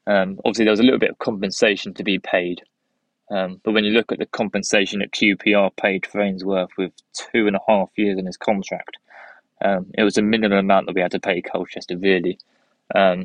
Um, 0.07 0.39
obviously, 0.45 0.65
there 0.65 0.73
was 0.73 0.81
a 0.81 0.85
little 0.85 1.01
bit 1.01 1.11
of 1.11 1.19
compensation 1.19 1.95
to 1.95 2.05
be 2.05 2.19
paid. 2.19 2.63
Um, 3.29 3.61
but 3.65 3.73
when 3.73 3.85
you 3.85 3.91
look 3.91 4.13
at 4.13 4.21
the 4.21 4.27
compensation 4.27 5.01
that 5.01 5.11
QPR 5.11 5.75
paid 5.77 6.07
for 6.07 6.21
Ainsworth 6.21 6.71
with 6.79 6.93
two 7.13 7.49
and 7.49 7.57
a 7.57 7.61
half 7.67 7.91
years 7.97 8.19
in 8.19 8.27
his 8.27 8.37
contract, 8.37 8.99
um, 9.65 9.87
it 9.99 10.05
was 10.05 10.17
a 10.17 10.23
minimum 10.23 10.59
amount 10.59 10.87
that 10.87 10.95
we 10.95 11.01
had 11.01 11.11
to 11.11 11.21
pay 11.21 11.43
Colchester, 11.43 11.97
really. 11.99 12.39
Um, 12.95 13.25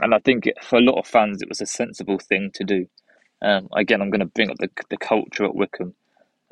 and 0.00 0.14
I 0.14 0.18
think 0.18 0.44
for 0.62 0.76
a 0.78 0.82
lot 0.82 0.98
of 0.98 1.06
fans, 1.06 1.42
it 1.42 1.48
was 1.48 1.60
a 1.60 1.66
sensible 1.66 2.18
thing 2.18 2.50
to 2.54 2.64
do. 2.64 2.86
Um, 3.42 3.68
again, 3.76 4.00
I'm 4.00 4.10
going 4.10 4.20
to 4.20 4.26
bring 4.26 4.50
up 4.50 4.58
the, 4.58 4.70
the 4.88 4.96
culture 4.96 5.44
at 5.44 5.54
Wycombe. 5.54 5.94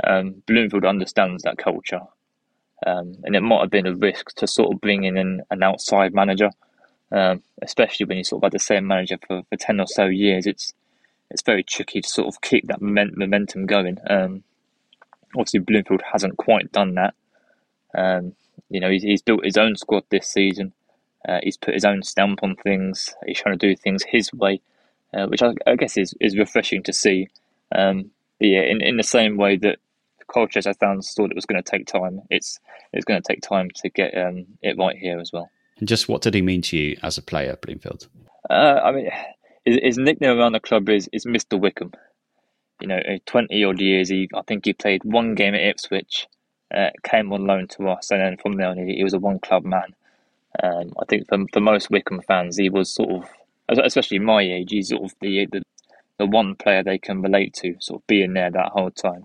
Um, 0.03 0.43
Bloomfield 0.47 0.85
understands 0.85 1.43
that 1.43 1.59
culture, 1.59 2.01
um, 2.87 3.17
and 3.25 3.37
it 3.37 3.43
might 3.43 3.61
have 3.61 3.71
been 3.71 3.87
a 3.87 3.95
risk 3.95 4.35
to 4.37 4.47
sort 4.47 4.75
of 4.75 4.81
bring 4.81 5.05
in 5.05 5.17
an, 5.17 5.43
an 5.51 5.63
outside 5.63 6.15
manager, 6.15 6.51
um, 7.13 7.43
especially 7.63 8.07
when 8.07 8.19
you 8.19 8.25
sort 8.25 8.41
of 8.41 8.47
had 8.47 8.53
the 8.53 8.59
same 8.59 8.87
manager 8.87 9.19
for, 9.27 9.43
for 9.49 9.57
ten 9.57 9.79
or 9.79 9.87
so 9.87 10.07
years. 10.07 10.47
It's 10.47 10.73
it's 11.31 11.43
very 11.43 11.63
tricky 11.63 12.01
to 12.01 12.09
sort 12.09 12.29
of 12.29 12.41
keep 12.41 12.67
that 12.69 12.81
momentum 12.83 13.67
going. 13.67 13.99
Um, 14.09 14.43
obviously, 15.37 15.61
Bloomfield 15.61 16.03
hasn't 16.13 16.39
quite 16.39 16.73
done 16.73 16.95
that. 16.95 17.15
Um, 17.95 18.35
you 18.69 18.81
know, 18.81 18.91
he's, 18.91 19.03
he's 19.03 19.23
built 19.23 19.45
his 19.45 19.57
own 19.57 19.77
squad 19.77 20.05
this 20.11 20.29
season. 20.29 20.73
Uh, 21.29 21.39
he's 21.43 21.57
put 21.57 21.75
his 21.75 21.85
own 21.85 22.03
stamp 22.03 22.41
on 22.43 22.57
things. 22.57 23.15
He's 23.27 23.41
trying 23.41 23.59
to 23.59 23.67
do 23.69 23.77
things 23.77 24.03
his 24.03 24.33
way, 24.33 24.61
uh, 25.15 25.27
which 25.27 25.43
I, 25.43 25.53
I, 25.67 25.77
guess 25.77 25.97
is, 25.97 26.15
is 26.21 26.39
refreshing 26.39 26.83
to 26.85 26.93
see. 26.93 27.29
Um, 27.75 28.11
yeah, 28.39 28.63
in, 28.63 28.81
in 28.81 28.97
the 28.97 29.03
same 29.03 29.37
way 29.37 29.57
that 29.59 29.79
Colchester 30.27 30.75
fans 30.75 31.13
thought 31.15 31.31
it 31.31 31.37
was 31.37 31.47
going 31.47 31.63
to 31.63 31.71
take 31.71 31.87
time, 31.87 32.23
it's 32.31 32.59
it's 32.93 33.05
going 33.05 33.21
to 33.21 33.27
take 33.27 33.43
time 33.43 33.69
to 33.77 33.91
get 33.91 34.17
um, 34.17 34.47
it 34.63 34.79
right 34.79 34.97
here 34.97 35.21
as 35.21 35.31
well. 35.33 35.51
And 35.79 35.89
just 35.89 36.09
what 36.09 36.23
did 36.23 36.35
he 36.35 36.43
mean 36.43 36.63
to 36.63 36.77
you 36.77 36.97
as 37.03 37.19
a 37.19 37.23
player, 37.23 37.57
Bloomfield? 37.61 38.09
Uh, 38.49 38.81
I 38.83 38.93
mean, 38.93 39.11
his, 39.65 39.79
his, 39.83 39.99
nickname 39.99 40.39
around 40.39 40.53
the 40.53 40.61
club 40.61 40.89
is, 40.89 41.09
is 41.13 41.25
Mr. 41.27 41.61
Wycombe. 41.61 41.93
You 42.81 42.89
know, 42.89 43.01
twenty 43.27 43.63
odd 43.63 43.81
years. 43.81 44.09
He, 44.09 44.29
I 44.35 44.43
think 44.47 44.65
he 44.65 44.73
played 44.73 45.05
one 45.05 45.35
game 45.35 45.55
at 45.55 45.61
Ipswich, 45.61 46.27
uh, 46.75 46.91
came 47.05 47.33
on 47.33 47.47
loan 47.47 47.69
to 47.69 47.89
us, 47.89 48.11
and 48.11 48.21
then 48.21 48.37
from 48.39 48.57
there 48.57 48.69
on, 48.69 48.79
he, 48.79 48.97
he 48.97 49.05
was 49.05 49.13
a 49.13 49.19
one 49.19 49.39
club 49.39 49.65
man. 49.65 49.95
Um, 50.63 50.93
I 51.01 51.05
think 51.09 51.29
for, 51.29 51.39
for 51.53 51.61
most 51.61 51.91
Wycombe 51.91 52.23
fans, 52.27 52.57
he 52.57 52.71
was 52.71 52.93
sort 52.93 53.11
of, 53.11 53.79
especially 53.79 54.19
my 54.19 54.43
age, 54.43 54.71
he's 54.71 54.89
sort 54.89 55.05
of 55.05 55.15
the, 55.21 55.47
the 55.51 55.63
the 56.21 56.27
one 56.27 56.55
player 56.55 56.83
they 56.83 56.99
can 56.99 57.23
relate 57.23 57.55
to, 57.55 57.75
sort 57.81 58.03
of 58.03 58.07
being 58.07 58.35
there 58.35 58.51
that 58.51 58.73
whole 58.73 58.91
time. 58.91 59.25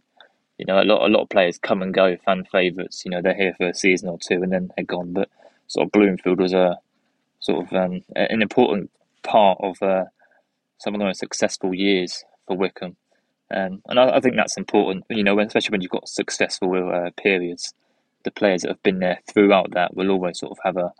You 0.57 0.65
know, 0.65 0.81
a 0.81 0.85
lot 0.85 1.05
a 1.05 1.11
lot 1.11 1.23
of 1.23 1.29
players 1.29 1.57
come 1.57 1.81
and 1.81 1.93
go, 1.93 2.15
fan 2.23 2.45
favourites. 2.49 3.03
You 3.03 3.11
know, 3.11 3.21
they're 3.21 3.35
here 3.35 3.53
for 3.57 3.67
a 3.67 3.73
season 3.73 4.07
or 4.07 4.17
two 4.17 4.41
and 4.41 4.53
then 4.53 4.71
they're 4.75 4.85
gone. 4.85 5.11
But 5.11 5.29
sort 5.67 5.88
of 5.88 5.91
Bloomfield 5.91 6.39
was 6.39 6.53
a 6.53 6.79
sort 7.41 7.65
of 7.65 7.73
um, 7.73 8.01
an 8.15 8.41
important 8.41 8.91
part 9.23 9.57
of 9.61 9.81
uh, 9.81 10.05
some 10.77 10.95
of 10.95 10.99
the 10.99 11.05
most 11.05 11.19
successful 11.19 11.73
years 11.73 12.23
for 12.47 12.55
Wycombe. 12.55 12.95
Um, 13.53 13.81
and 13.88 13.99
I, 13.99 14.15
I, 14.15 14.19
think 14.21 14.38
that's 14.38 14.57
important, 14.57 15.03
you 15.09 15.23
know, 15.23 15.38
especially 15.39 15.73
when 15.73 15.81
you've 15.81 15.91
got 15.91 16.07
successful 16.07 16.73
uh, 16.91 17.11
periods. 17.21 17.73
The 18.25 18.31
players 18.31 18.63
that 18.63 18.69
have 18.69 18.83
been 18.83 18.99
there 18.99 19.19
throughout 19.31 19.71
that 19.71 19.95
will 19.95 20.09
always 20.09 20.39
sort 20.39 20.51
of 20.51 20.57
have 20.63 20.77
a, 20.77 20.91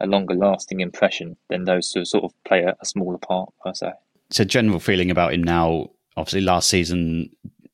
a 0.00 0.06
longer 0.06 0.34
lasting 0.34 0.80
impression 0.80 1.36
than 1.48 1.64
those 1.64 1.90
who 1.90 2.04
sort 2.04 2.24
of 2.24 2.32
play 2.44 2.60
a, 2.62 2.76
a 2.80 2.86
smaller 2.86 3.18
part 3.18 3.52
per 3.64 3.74
se. 3.74 3.92
So, 4.30 4.44
general 4.44 4.80
feeling 4.80 5.10
about 5.10 5.34
him 5.34 5.42
now. 5.42 5.90
Obviously, 6.16 6.42
last 6.42 6.68
season 6.68 7.30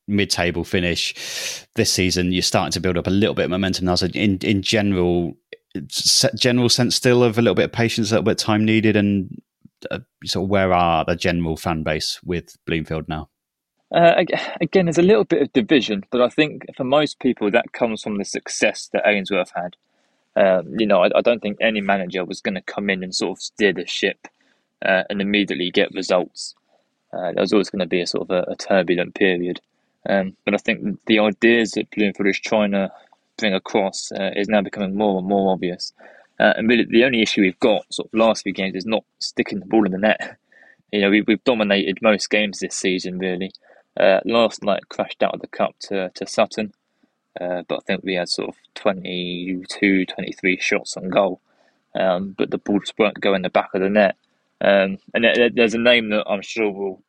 mid-table 0.07 0.65
finish. 0.65 1.67
This 1.75 1.93
season, 1.93 2.33
you're 2.33 2.43
starting 2.43 2.73
to 2.73 2.81
build 2.81 2.97
up 2.97 3.07
a 3.07 3.11
little 3.11 3.35
bit 3.35 3.45
of 3.45 3.51
momentum 3.51 3.87
now. 3.87 3.97
So, 3.97 4.07
in 4.07 4.39
in 4.39 4.63
general, 4.63 5.37
general 6.37 6.69
sense 6.69 6.97
still 6.97 7.23
of 7.23 7.39
a 7.39 7.43
little 7.43 7.55
bit 7.55 7.67
of 7.67 7.73
patience, 7.73 8.11
a 8.11 8.15
little 8.15 8.25
bit 8.25 8.41
of 8.41 8.47
time 8.47 8.65
needed, 8.65 8.97
and 8.97 9.41
uh, 9.91 10.01
sort 10.25 10.45
of 10.45 10.51
where 10.51 10.73
are 10.73 11.05
the 11.05 11.17
general 11.17 11.57
fan 11.57 11.83
base 11.83 12.21
with 12.25 12.57
Bloomfield 12.67 13.09
now? 13.09 13.29
Uh, 13.93 14.25
again, 14.61 14.87
there's 14.87 14.99
a 14.99 15.03
little 15.03 15.25
bit 15.25 15.43
of 15.43 15.53
division, 15.53 16.05
but 16.11 16.21
I 16.21 16.29
think 16.29 16.65
for 16.77 16.85
most 16.85 17.19
people 17.19 17.51
that 17.51 17.73
comes 17.73 18.03
from 18.03 18.19
the 18.19 18.25
success 18.25 18.89
that 18.93 19.03
Ainsworth 19.07 19.53
had. 19.55 19.77
Um, 20.37 20.79
you 20.79 20.87
know, 20.87 21.03
I, 21.03 21.11
I, 21.17 21.23
don't 21.23 21.43
think 21.43 21.59
any 21.61 21.81
manager 21.81 22.25
was 22.25 22.41
going 22.41 22.55
to 22.55 22.61
come 22.61 22.89
in 22.89 23.03
and 23.03 23.13
sort 23.13 23.37
of 23.37 23.43
steer 23.43 23.73
the 23.73 23.85
ship 23.85 24.29
uh, 24.81 25.03
and 25.11 25.21
immediately 25.21 25.73
get 25.73 25.93
results. 25.93 26.55
Uh, 27.13 27.33
there 27.33 27.43
was 27.43 27.53
always 27.53 27.69
going 27.69 27.81
to 27.81 27.87
be 27.87 28.01
a 28.01 28.07
sort 28.07 28.31
of 28.31 28.31
a, 28.31 28.53
a 28.53 28.55
turbulent 28.55 29.17
period. 29.17 29.61
Um, 30.09 30.37
but 30.45 30.55
I 30.55 30.59
think 30.59 31.01
the 31.07 31.19
ideas 31.19 31.73
that 31.73 31.91
Bloomfield 31.91 32.29
is 32.29 32.39
trying 32.39 32.71
to 32.73 32.93
bring 33.37 33.55
across 33.55 34.13
uh, 34.13 34.31
is 34.37 34.49
now 34.49 34.63
becoming 34.63 34.95
more 34.95 35.19
and 35.19 35.27
more 35.27 35.53
obvious. 35.53 35.93
Uh, 36.39 36.55
and 36.57 36.69
really, 36.69 36.87
the 36.89 37.05
only 37.05 37.23
issue 37.23 37.43
we've 37.43 37.61
got 37.61 37.93
sort 37.93 38.09
of 38.09 38.19
last 38.19 38.45
few 38.45 38.53
games 38.53 38.77
is 38.77 38.87
not 38.87 39.05
sticking 39.19 39.59
the 39.59 39.67
ball 39.67 39.85
in 39.85 39.93
the 39.93 39.99
net. 39.99 40.37
You 40.93 41.03
know, 41.03 41.11
we've, 41.11 41.25
we've 41.29 41.45
dominated 41.45 41.99
most 42.03 42.31
games 42.31 42.59
this 42.59 42.75
season, 42.75 43.21
really. 43.21 43.53
Uh, 44.01 44.21
last 44.25 44.65
night 44.65 44.89
crashed 44.89 45.23
out 45.23 45.35
of 45.35 45.41
the 45.41 45.47
cup 45.47 45.75
to, 45.79 46.11
to 46.15 46.27
Sutton, 46.27 46.73
uh, 47.39 47.63
but 47.69 47.77
I 47.77 47.81
think 47.87 48.03
we 48.03 48.15
had 48.15 48.31
sort 48.31 48.49
of 48.49 48.57
22, 48.75 50.07
23 50.07 50.59
shots 50.59 50.97
on 50.97 51.11
goal. 51.11 51.41
Um, 51.95 52.35
but 52.39 52.51
the 52.51 52.59
ball 52.59 52.79
just 52.79 52.99
won't 52.99 53.21
go 53.21 53.35
in 53.35 53.43
the 53.43 53.51
back 53.51 53.71
of 53.75 53.83
the 53.83 53.91
net. 53.91 54.17
Um, 54.61 54.99
and 55.13 55.25
there, 55.25 55.51
there's 55.51 55.75
a 55.75 55.79
name 55.79 56.11
that 56.11 56.27
I'm 56.27 56.43
sure 56.43 56.71
we'll 56.71 57.03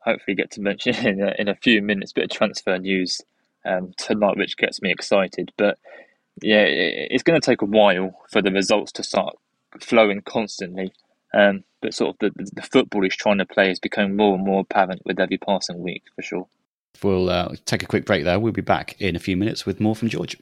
hopefully 0.00 0.36
get 0.36 0.52
to 0.52 0.60
mention 0.60 0.94
in 1.06 1.22
a, 1.22 1.34
in 1.38 1.48
a 1.48 1.56
few 1.56 1.82
minutes, 1.82 2.12
bit 2.12 2.24
of 2.24 2.30
transfer 2.30 2.78
news 2.78 3.20
um, 3.64 3.92
tonight, 3.96 4.36
which 4.36 4.56
gets 4.56 4.80
me 4.80 4.92
excited. 4.92 5.52
But 5.56 5.78
yeah, 6.40 6.64
it's 6.66 7.24
going 7.24 7.40
to 7.40 7.44
take 7.44 7.62
a 7.62 7.66
while 7.66 8.12
for 8.30 8.42
the 8.42 8.52
results 8.52 8.92
to 8.92 9.02
start 9.02 9.36
flowing 9.80 10.22
constantly. 10.22 10.92
Um, 11.34 11.64
but 11.80 11.94
sort 11.94 12.10
of 12.10 12.18
the, 12.36 12.50
the 12.52 12.62
football 12.62 13.02
he's 13.02 13.16
trying 13.16 13.38
to 13.38 13.46
play 13.46 13.70
is 13.70 13.78
becoming 13.78 14.16
more 14.16 14.34
and 14.34 14.44
more 14.44 14.60
apparent 14.60 15.02
with 15.04 15.20
every 15.20 15.38
passing 15.38 15.82
week, 15.82 16.02
for 16.14 16.22
sure. 16.22 16.48
We'll 17.02 17.30
uh, 17.30 17.54
take 17.64 17.82
a 17.82 17.86
quick 17.86 18.04
break 18.04 18.24
there. 18.24 18.40
We'll 18.40 18.52
be 18.52 18.62
back 18.62 19.00
in 19.00 19.14
a 19.14 19.20
few 19.20 19.36
minutes 19.36 19.64
with 19.64 19.80
more 19.80 19.94
from 19.94 20.08
George. 20.08 20.36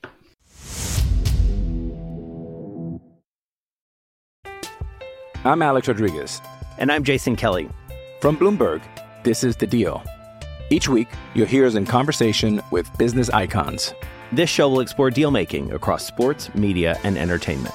I'm 5.44 5.62
Alex 5.62 5.86
Rodriguez. 5.86 6.40
And 6.78 6.90
I'm 6.90 7.04
Jason 7.04 7.36
Kelly. 7.36 7.68
From 8.20 8.36
Bloomberg, 8.36 8.82
this 9.22 9.44
is 9.44 9.56
The 9.56 9.66
Deal. 9.66 10.02
Each 10.70 10.88
week, 10.88 11.08
you'll 11.34 11.46
hear 11.46 11.66
us 11.66 11.74
in 11.74 11.86
conversation 11.86 12.60
with 12.70 12.90
business 12.98 13.30
icons. 13.30 13.94
This 14.32 14.50
show 14.50 14.68
will 14.68 14.80
explore 14.80 15.10
deal 15.10 15.30
making 15.30 15.72
across 15.72 16.04
sports, 16.04 16.52
media, 16.54 16.98
and 17.04 17.16
entertainment. 17.16 17.74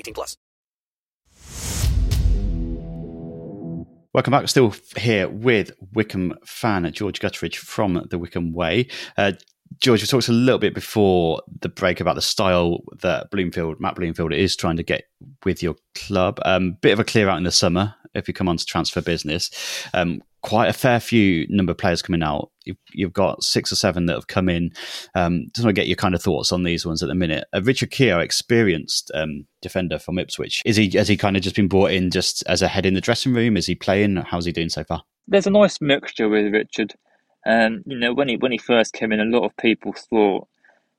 18 0.00 0.14
plus. 0.14 0.36
Welcome 4.12 4.32
back. 4.32 4.48
Still 4.48 4.74
here 4.96 5.28
with 5.28 5.70
Wycombe 5.92 6.34
fan 6.44 6.90
George 6.92 7.20
Gutteridge 7.20 7.56
from 7.56 8.06
the 8.10 8.18
Wycombe 8.18 8.52
Way. 8.52 8.88
Uh, 9.16 9.32
George, 9.78 10.02
we 10.02 10.06
talked 10.08 10.28
a 10.28 10.32
little 10.32 10.58
bit 10.58 10.74
before 10.74 11.40
the 11.60 11.68
break 11.68 12.00
about 12.00 12.16
the 12.16 12.22
style 12.22 12.80
that 13.02 13.30
Bloomfield, 13.30 13.80
Matt 13.80 13.94
Bloomfield, 13.94 14.32
is 14.32 14.56
trying 14.56 14.76
to 14.76 14.82
get 14.82 15.04
with 15.44 15.62
your 15.62 15.76
club. 15.94 16.40
Um, 16.44 16.72
bit 16.80 16.92
of 16.92 16.98
a 16.98 17.04
clear 17.04 17.28
out 17.28 17.38
in 17.38 17.44
the 17.44 17.52
summer 17.52 17.94
if 18.14 18.26
you 18.26 18.34
come 18.34 18.48
on 18.48 18.56
to 18.56 18.64
transfer 18.64 19.00
business. 19.00 19.50
Um, 19.94 20.22
quite 20.42 20.68
a 20.68 20.72
fair 20.72 21.00
few 21.00 21.46
number 21.48 21.72
of 21.72 21.78
players 21.78 22.02
coming 22.02 22.22
out. 22.22 22.50
You've, 22.92 23.12
got 23.12 23.42
six 23.42 23.72
or 23.72 23.76
seven 23.76 24.06
that 24.06 24.14
have 24.14 24.28
come 24.28 24.48
in. 24.48 24.70
Um, 25.14 25.46
just 25.54 25.64
want 25.64 25.74
to 25.74 25.80
get 25.80 25.88
your 25.88 25.96
kind 25.96 26.14
of 26.14 26.22
thoughts 26.22 26.52
on 26.52 26.62
these 26.62 26.86
ones 26.86 27.02
at 27.02 27.08
the 27.08 27.14
minute. 27.14 27.44
Uh, 27.52 27.62
Richard 27.62 27.90
Keogh, 27.90 28.20
experienced 28.20 29.10
um, 29.14 29.46
defender 29.60 29.98
from 29.98 30.18
Ipswich, 30.18 30.62
is 30.64 30.76
he 30.76 30.88
has 30.90 31.08
he 31.08 31.16
kind 31.16 31.36
of 31.36 31.42
just 31.42 31.56
been 31.56 31.68
brought 31.68 31.90
in 31.90 32.10
just 32.10 32.44
as 32.46 32.62
a 32.62 32.68
head 32.68 32.86
in 32.86 32.94
the 32.94 33.00
dressing 33.00 33.34
room? 33.34 33.56
Is 33.56 33.66
he 33.66 33.74
playing? 33.74 34.16
How's 34.16 34.44
he 34.44 34.52
doing 34.52 34.68
so 34.68 34.84
far? 34.84 35.02
There's 35.26 35.46
a 35.46 35.50
nice 35.50 35.80
mixture 35.80 36.28
with 36.28 36.52
Richard. 36.52 36.94
Um, 37.46 37.82
you 37.86 37.98
know, 37.98 38.12
when 38.14 38.28
he 38.28 38.36
when 38.36 38.52
he 38.52 38.58
first 38.58 38.92
came 38.92 39.12
in, 39.12 39.20
a 39.20 39.24
lot 39.24 39.44
of 39.44 39.56
people 39.56 39.92
thought 39.92 40.46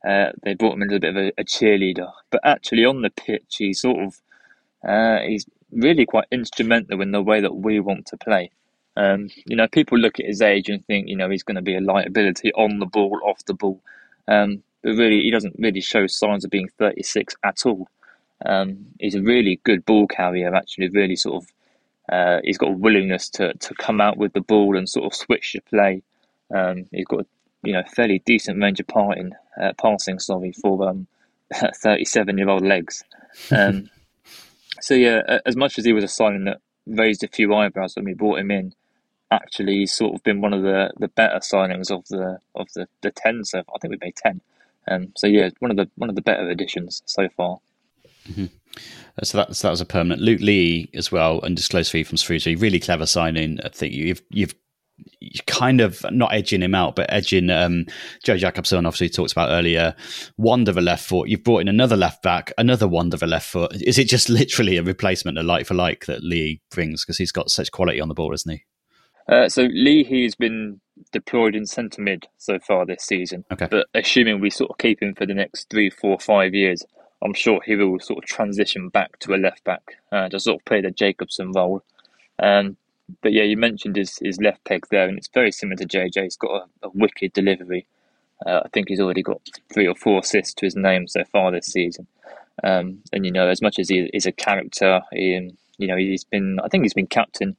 uh, 0.06 0.32
they 0.44 0.56
brought 0.56 0.74
him 0.74 0.82
in 0.82 0.94
a 0.94 1.00
bit 1.00 1.16
of 1.16 1.16
a, 1.16 1.32
a 1.38 1.44
cheerleader, 1.44 2.12
but 2.32 2.42
actually 2.44 2.86
on 2.86 3.02
the 3.02 3.12
pitch, 3.12 3.56
he's 3.58 3.82
sort 3.82 4.00
of 4.00 4.22
uh, 4.88 5.20
he's 5.22 5.46
really 5.72 6.06
quite 6.06 6.26
instrumental 6.32 7.02
in 7.02 7.12
the 7.12 7.22
way 7.22 7.42
that 7.42 7.56
we 7.56 7.80
want 7.80 8.06
to 8.08 8.18
play. 8.18 8.52
Um, 9.02 9.30
you 9.48 9.56
know, 9.56 9.68
people 9.68 9.98
look 9.98 10.20
at 10.20 10.28
his 10.28 10.44
age 10.44 10.70
and 10.70 10.86
think, 10.86 11.08
you 11.08 11.16
know, 11.16 11.28
he's 11.28 11.42
going 11.42 11.56
to 11.56 11.62
be 11.64 11.76
a 11.76 11.82
liability 11.82 12.54
on 12.54 12.78
the 12.78 12.86
ball, 12.86 13.20
off 13.26 13.44
the 13.46 13.56
ball. 13.56 13.82
Um, 14.28 14.62
but 14.84 14.92
really, 14.92 15.22
he 15.22 15.32
doesn't 15.32 15.56
really 15.58 15.82
show 15.82 16.06
signs 16.06 16.46
of 16.46 16.52
being 16.52 16.70
36 16.78 17.36
at 17.44 17.66
all. 17.66 17.88
Um, 18.46 18.86
he's 19.00 19.16
a 19.16 19.22
really 19.22 19.60
good 19.64 19.86
ball 19.86 20.06
carrier, 20.06 20.54
actually, 20.54 20.90
really 20.90 21.16
sort 21.16 21.44
of, 21.44 21.50
uh, 22.14 22.42
he's 22.44 22.60
got 22.60 22.70
a 22.70 22.78
willingness 22.78 23.28
to, 23.30 23.54
to 23.56 23.74
come 23.74 24.02
out 24.02 24.18
with 24.18 24.34
the 24.34 24.42
ball 24.42 24.78
and 24.78 24.88
sort 24.88 25.06
of 25.06 25.16
switch 25.16 25.54
the 25.54 25.62
play. 25.62 26.04
Um, 26.54 26.86
he's 26.92 27.06
got, 27.06 27.26
you 27.64 27.74
know, 27.74 27.84
fairly 27.96 28.22
decent 28.26 28.62
range 28.62 28.80
of 28.80 28.88
parting, 28.88 29.32
uh, 29.60 29.74
passing, 29.82 30.20
sorry, 30.20 30.52
for 30.52 30.88
um, 30.88 31.08
37 31.54 32.38
year 32.38 32.50
old 32.50 32.64
legs. 32.64 33.04
Um, 33.50 33.90
so, 34.80 34.94
yeah, 34.94 35.40
as 35.44 35.56
much 35.56 35.80
as 35.80 35.86
he 35.86 35.94
was 35.94 36.04
a 36.04 36.08
signing 36.08 36.44
that 36.44 36.62
raised 36.86 37.24
a 37.24 37.28
few 37.28 37.56
eyebrows 37.56 37.96
when 37.96 38.06
we 38.06 38.14
brought 38.14 38.38
him 38.38 38.52
in, 38.52 38.76
actually 39.32 39.86
sort 39.86 40.14
of 40.14 40.24
been 40.24 40.42
one 40.42 40.54
of 40.54 40.62
the, 40.62 40.92
the 41.00 41.08
better 41.08 41.40
signings 41.40 41.90
of 41.90 42.06
the 42.10 42.40
of 42.56 42.68
the, 42.76 42.88
the 43.02 43.12
ten. 43.12 43.44
So 43.46 43.60
I 43.60 43.80
think 43.80 43.92
we 43.92 43.98
made 44.02 44.16
ten. 44.16 44.42
Um, 44.88 45.14
so 45.16 45.28
yeah, 45.28 45.50
one 45.60 45.72
of 45.72 45.78
the 45.78 45.90
one 45.96 46.10
of 46.10 46.16
the 46.16 46.22
better 46.22 46.50
additions 46.50 47.02
so 47.06 47.30
far. 47.30 47.60
Uh, 48.38 49.26
So 49.26 49.38
that, 49.40 49.56
so 49.56 49.68
that 49.68 49.72
was 49.72 49.82
a 49.82 49.86
permanent. 49.86 50.22
Luke 50.22 50.42
Leahy 50.42 50.90
as 50.94 51.12
well, 51.12 51.40
undisclosed 51.42 51.92
fee 51.92 52.04
from 52.04 52.18
Shrewsbury. 52.18 52.56
Really 52.56 52.80
clever 52.80 53.06
signing. 53.06 53.60
I 53.64 53.70
think 53.70 53.94
you've 53.94 54.22
you've 54.30 54.56
you're 55.20 55.44
kind 55.48 55.82
of 55.82 56.06
not 56.12 56.34
edging 56.34 56.62
him 56.62 56.76
out, 56.76 56.96
but 56.96 57.12
edging 57.12 57.50
um, 57.50 57.86
Joe 58.24 58.38
Jacobson. 58.38 58.86
Obviously, 58.86 59.10
talked 59.10 59.32
about 59.32 59.50
earlier. 59.50 59.96
Wanderer 60.38 60.82
left 60.82 61.06
foot. 61.06 61.30
You've 61.30 61.44
brought 61.44 61.60
in 61.60 61.68
another 61.68 61.98
left 61.98 62.22
back, 62.22 62.54
another 62.58 62.88
Wanderer 62.88 63.28
left 63.28 63.50
foot. 63.50 63.74
Is 63.82 63.98
it 63.98 64.08
just 64.08 64.30
literally 64.42 64.78
a 64.78 64.84
replacement, 64.84 65.38
a 65.38 65.44
like 65.44 65.66
for 65.66 65.74
like 65.74 66.06
that 66.06 66.24
Leahy 66.24 66.62
brings 66.72 67.04
because 67.04 67.18
he's 67.18 67.32
got 67.32 67.50
such 67.50 67.72
quality 67.72 68.00
on 68.00 68.08
the 68.08 68.14
ball, 68.14 68.34
isn't 68.34 68.52
he? 68.52 68.64
Uh, 69.28 69.50
so 69.50 69.64
Leahy, 69.72 70.24
he's 70.24 70.36
been 70.36 70.80
deployed 71.12 71.56
in 71.56 71.66
centre 71.66 72.02
mid 72.02 72.28
so 72.38 72.60
far 72.60 72.86
this 72.86 73.04
season. 73.04 73.46
Okay. 73.52 73.68
But 73.70 73.88
assuming 73.94 74.40
we 74.40 74.50
sort 74.50 74.72
of 74.72 74.78
keep 74.78 75.02
him 75.02 75.16
for 75.16 75.26
the 75.26 75.34
next 75.34 75.70
three, 75.70 75.90
four, 75.90 76.20
five 76.20 76.54
years, 76.54 76.84
I'm 77.22 77.34
sure 77.34 77.62
he 77.66 77.76
will 77.76 78.00
sort 78.00 78.24
of 78.24 78.30
transition 78.30 78.90
back 78.90 79.20
to 79.20 79.34
a 79.34 79.38
left 79.38 79.64
back 79.64 79.98
uh, 80.12 80.30
to 80.30 80.40
sort 80.40 80.60
of 80.60 80.66
play 80.66 80.82
the 80.82 80.92
Jacobson 80.92 81.52
role. 81.52 81.84
Um, 82.40 82.78
but 83.22 83.34
yeah, 83.34 83.44
you 83.44 83.58
mentioned 83.58 83.96
his, 83.96 84.18
his 84.18 84.40
left 84.40 84.64
peg 84.64 84.86
there, 84.90 85.08
and 85.08 85.18
it's 85.18 85.30
very 85.34 85.52
similar 85.52 85.76
to 85.78 85.86
JJ. 85.86 86.24
He's 86.24 86.38
got 86.38 86.52
a, 86.52 86.88
a 86.88 86.90
wicked 86.94 87.34
delivery. 87.34 87.86
Uh, 88.46 88.62
I 88.66 88.70
think 88.70 88.88
he's 88.90 89.00
already 89.00 89.22
got 89.22 89.42
three 89.72 89.88
or 89.88 89.96
four 89.96 90.20
assists 90.20 90.54
to 90.56 90.66
his 90.66 90.76
name 90.76 91.08
so 91.08 91.24
far 91.26 91.52
this 91.52 91.68
season. 91.68 92.08
Um, 92.64 93.00
and 93.14 93.26
you 93.26 93.32
know, 93.32 93.48
as 93.48 93.62
much 93.62 93.78
as 93.80 93.90
he 93.90 94.10
is 94.14 94.26
a 94.26 94.32
character, 94.32 95.02
he, 95.12 95.52
you 95.78 95.88
know, 95.88 95.98
he's 95.98 96.24
been. 96.24 96.60
I 96.64 96.68
think 96.68 96.84
he's 96.84 96.94
been 96.94 97.08
captain 97.08 97.56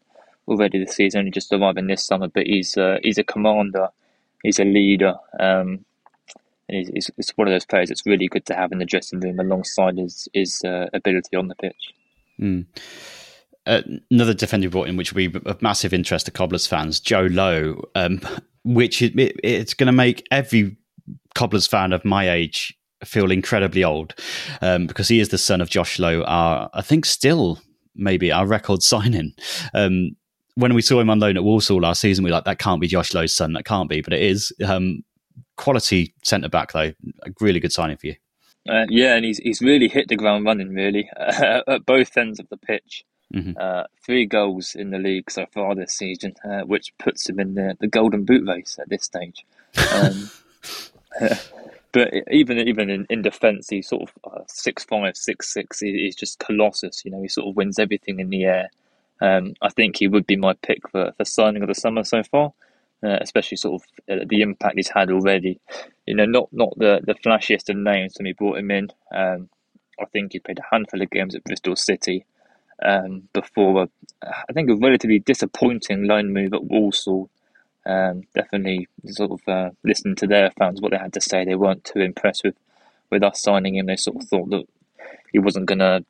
already 0.48 0.78
this 0.78 0.96
season, 0.96 1.20
only 1.20 1.30
just 1.30 1.52
arriving 1.52 1.86
this 1.86 2.06
summer. 2.06 2.28
But 2.28 2.46
he's 2.46 2.76
uh, 2.76 2.98
he's 3.02 3.18
a 3.18 3.24
commander, 3.24 3.88
he's 4.42 4.58
a 4.58 4.64
leader, 4.64 5.14
um, 5.38 5.84
and 6.68 6.78
he's, 6.78 6.88
he's, 6.88 7.10
he's 7.16 7.30
one 7.30 7.48
of 7.48 7.52
those 7.52 7.66
players 7.66 7.88
that's 7.88 8.06
really 8.06 8.28
good 8.28 8.46
to 8.46 8.54
have 8.54 8.72
in 8.72 8.78
the 8.78 8.84
dressing 8.84 9.20
room 9.20 9.40
alongside 9.40 9.98
his 9.98 10.28
his 10.32 10.62
uh, 10.64 10.86
ability 10.92 11.36
on 11.36 11.48
the 11.48 11.54
pitch. 11.56 11.94
Mm. 12.40 12.66
Uh, 13.64 13.82
another 14.10 14.34
defender 14.34 14.68
brought 14.68 14.88
in, 14.88 14.96
which 14.96 15.12
will 15.12 15.28
be 15.28 15.40
of 15.46 15.62
massive 15.62 15.94
interest 15.94 16.26
to 16.26 16.32
Cobblers 16.32 16.66
fans, 16.66 16.98
Joe 16.98 17.28
Low, 17.30 17.80
um, 17.94 18.20
which 18.64 19.02
it, 19.02 19.18
it, 19.18 19.36
it's 19.44 19.74
going 19.74 19.86
to 19.86 19.92
make 19.92 20.26
every 20.30 20.76
Cobblers 21.34 21.66
fan 21.66 21.92
of 21.92 22.04
my 22.04 22.28
age 22.28 22.76
feel 23.04 23.30
incredibly 23.30 23.82
old 23.82 24.14
um, 24.60 24.86
because 24.86 25.08
he 25.08 25.20
is 25.20 25.30
the 25.30 25.38
son 25.38 25.60
of 25.60 25.70
Josh 25.70 25.98
Low, 25.98 26.22
our, 26.22 26.70
I 26.72 26.82
think 26.82 27.04
still 27.04 27.60
maybe 27.94 28.32
our 28.32 28.46
record 28.46 28.82
signing. 28.82 29.34
Um, 29.74 30.16
when 30.54 30.74
we 30.74 30.82
saw 30.82 31.00
him 31.00 31.10
on 31.10 31.20
loan 31.20 31.36
at 31.36 31.44
Walsall 31.44 31.80
last 31.80 32.00
season, 32.00 32.24
we 32.24 32.30
were 32.30 32.36
like, 32.36 32.44
that 32.44 32.58
can't 32.58 32.80
be 32.80 32.86
Josh 32.86 33.14
Low's 33.14 33.34
son. 33.34 33.54
That 33.54 33.64
can't 33.64 33.88
be, 33.88 34.00
but 34.00 34.12
it 34.12 34.22
is. 34.22 34.52
Um, 34.64 35.02
quality 35.56 36.14
centre 36.22 36.48
back, 36.48 36.72
though. 36.72 36.92
A 37.22 37.30
really 37.40 37.60
good 37.60 37.72
signing 37.72 37.96
for 37.96 38.08
you. 38.08 38.16
Uh, 38.68 38.86
yeah, 38.88 39.16
and 39.16 39.24
he's 39.24 39.38
he's 39.38 39.60
really 39.60 39.88
hit 39.88 40.08
the 40.08 40.16
ground 40.16 40.44
running, 40.44 40.72
really, 40.74 41.10
at 41.16 41.84
both 41.84 42.16
ends 42.16 42.38
of 42.38 42.48
the 42.48 42.56
pitch. 42.56 43.04
Mhm. 43.34 43.56
Uh, 43.58 43.84
three 44.04 44.26
goals 44.26 44.74
in 44.74 44.90
the 44.90 44.98
league 44.98 45.30
so 45.30 45.46
far 45.46 45.74
this 45.74 45.94
season, 45.94 46.34
uh, 46.44 46.60
which 46.60 46.92
puts 46.98 47.28
him 47.28 47.40
in 47.40 47.54
the, 47.54 47.74
the 47.80 47.88
golden 47.88 48.24
boot 48.24 48.46
race 48.46 48.78
at 48.78 48.90
this 48.90 49.04
stage. 49.04 49.46
Um, 49.90 50.30
but 51.92 52.12
even 52.30 52.58
even 52.58 52.90
in, 52.90 53.06
in 53.08 53.22
defence, 53.22 53.68
he's 53.70 53.88
sort 53.88 54.02
of 54.02 54.32
uh, 54.32 54.44
six 54.48 54.84
five, 54.84 55.16
six 55.16 55.52
six. 55.52 55.80
He's 55.80 56.16
just 56.16 56.38
colossus. 56.38 57.04
You 57.04 57.10
know, 57.10 57.22
he 57.22 57.28
sort 57.28 57.48
of 57.48 57.56
wins 57.56 57.78
everything 57.78 58.20
in 58.20 58.30
the 58.30 58.44
air. 58.44 58.70
Um, 59.22 59.54
I 59.62 59.68
think 59.68 59.96
he 59.96 60.08
would 60.08 60.26
be 60.26 60.36
my 60.36 60.54
pick 60.62 60.88
for, 60.90 61.12
for 61.16 61.24
signing 61.24 61.62
of 61.62 61.68
the 61.68 61.74
summer 61.74 62.02
so 62.02 62.22
far, 62.24 62.52
uh, 63.04 63.18
especially 63.20 63.56
sort 63.56 63.82
of 63.82 63.88
uh, 64.10 64.24
the 64.28 64.42
impact 64.42 64.76
he's 64.76 64.88
had 64.88 65.10
already. 65.10 65.60
You 66.06 66.16
know, 66.16 66.26
not 66.26 66.48
not 66.52 66.76
the, 66.76 67.00
the 67.06 67.14
flashiest 67.14 67.70
of 67.70 67.76
names 67.76 68.14
when 68.18 68.26
we 68.26 68.32
brought 68.32 68.58
him 68.58 68.70
in. 68.70 68.88
Um, 69.14 69.48
I 70.00 70.06
think 70.06 70.32
he 70.32 70.40
played 70.40 70.58
a 70.58 70.74
handful 70.74 71.00
of 71.00 71.10
games 71.10 71.34
at 71.34 71.44
Bristol 71.44 71.76
City 71.76 72.26
um, 72.82 73.28
before, 73.32 73.84
a, 73.84 73.88
I 74.48 74.52
think, 74.52 74.68
a 74.68 74.74
relatively 74.74 75.20
disappointing 75.20 76.04
loan 76.04 76.32
move 76.32 76.52
at 76.54 76.64
Walsall 76.64 77.30
um, 77.86 78.22
definitely 78.34 78.88
sort 79.06 79.32
of 79.32 79.40
uh, 79.48 79.70
listened 79.84 80.18
to 80.18 80.26
their 80.26 80.50
fans 80.52 80.80
what 80.80 80.92
they 80.92 80.98
had 80.98 81.12
to 81.14 81.20
say. 81.20 81.44
They 81.44 81.54
weren't 81.54 81.84
too 81.84 82.00
impressed 82.00 82.42
with 82.44 82.54
with 83.10 83.22
us 83.22 83.42
signing 83.42 83.76
him. 83.76 83.86
They 83.86 83.96
sort 83.96 84.22
of 84.22 84.28
thought 84.28 84.50
that 84.50 84.64
he 85.32 85.38
wasn't 85.38 85.66
going 85.66 85.80
to 85.80 86.04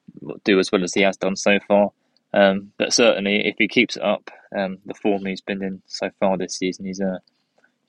do 0.44 0.58
as 0.60 0.70
well 0.70 0.84
as 0.84 0.94
he 0.94 1.02
has 1.02 1.16
done 1.16 1.34
so 1.34 1.58
far. 1.66 1.90
Um, 2.34 2.72
but 2.78 2.92
certainly, 2.92 3.46
if 3.46 3.56
he 3.58 3.68
keeps 3.68 3.96
it 3.96 4.02
up, 4.02 4.30
um, 4.56 4.78
the 4.86 4.94
form 4.94 5.26
he's 5.26 5.40
been 5.40 5.62
in 5.62 5.82
so 5.86 6.10
far 6.18 6.36
this 6.36 6.56
season, 6.56 6.86
he's 6.86 7.00
uh, 7.00 7.18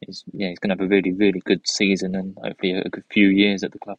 he's 0.01 0.23
yeah 0.33 0.49
he's 0.49 0.59
going 0.59 0.69
to 0.69 0.81
have 0.81 0.91
a 0.91 0.93
really 0.93 1.13
really 1.13 1.41
good 1.45 1.67
season 1.67 2.15
and 2.15 2.37
hopefully 2.43 2.73
a 2.73 2.89
good 2.89 3.05
few 3.11 3.27
years 3.27 3.63
at 3.63 3.71
the 3.71 3.79
club. 3.79 3.97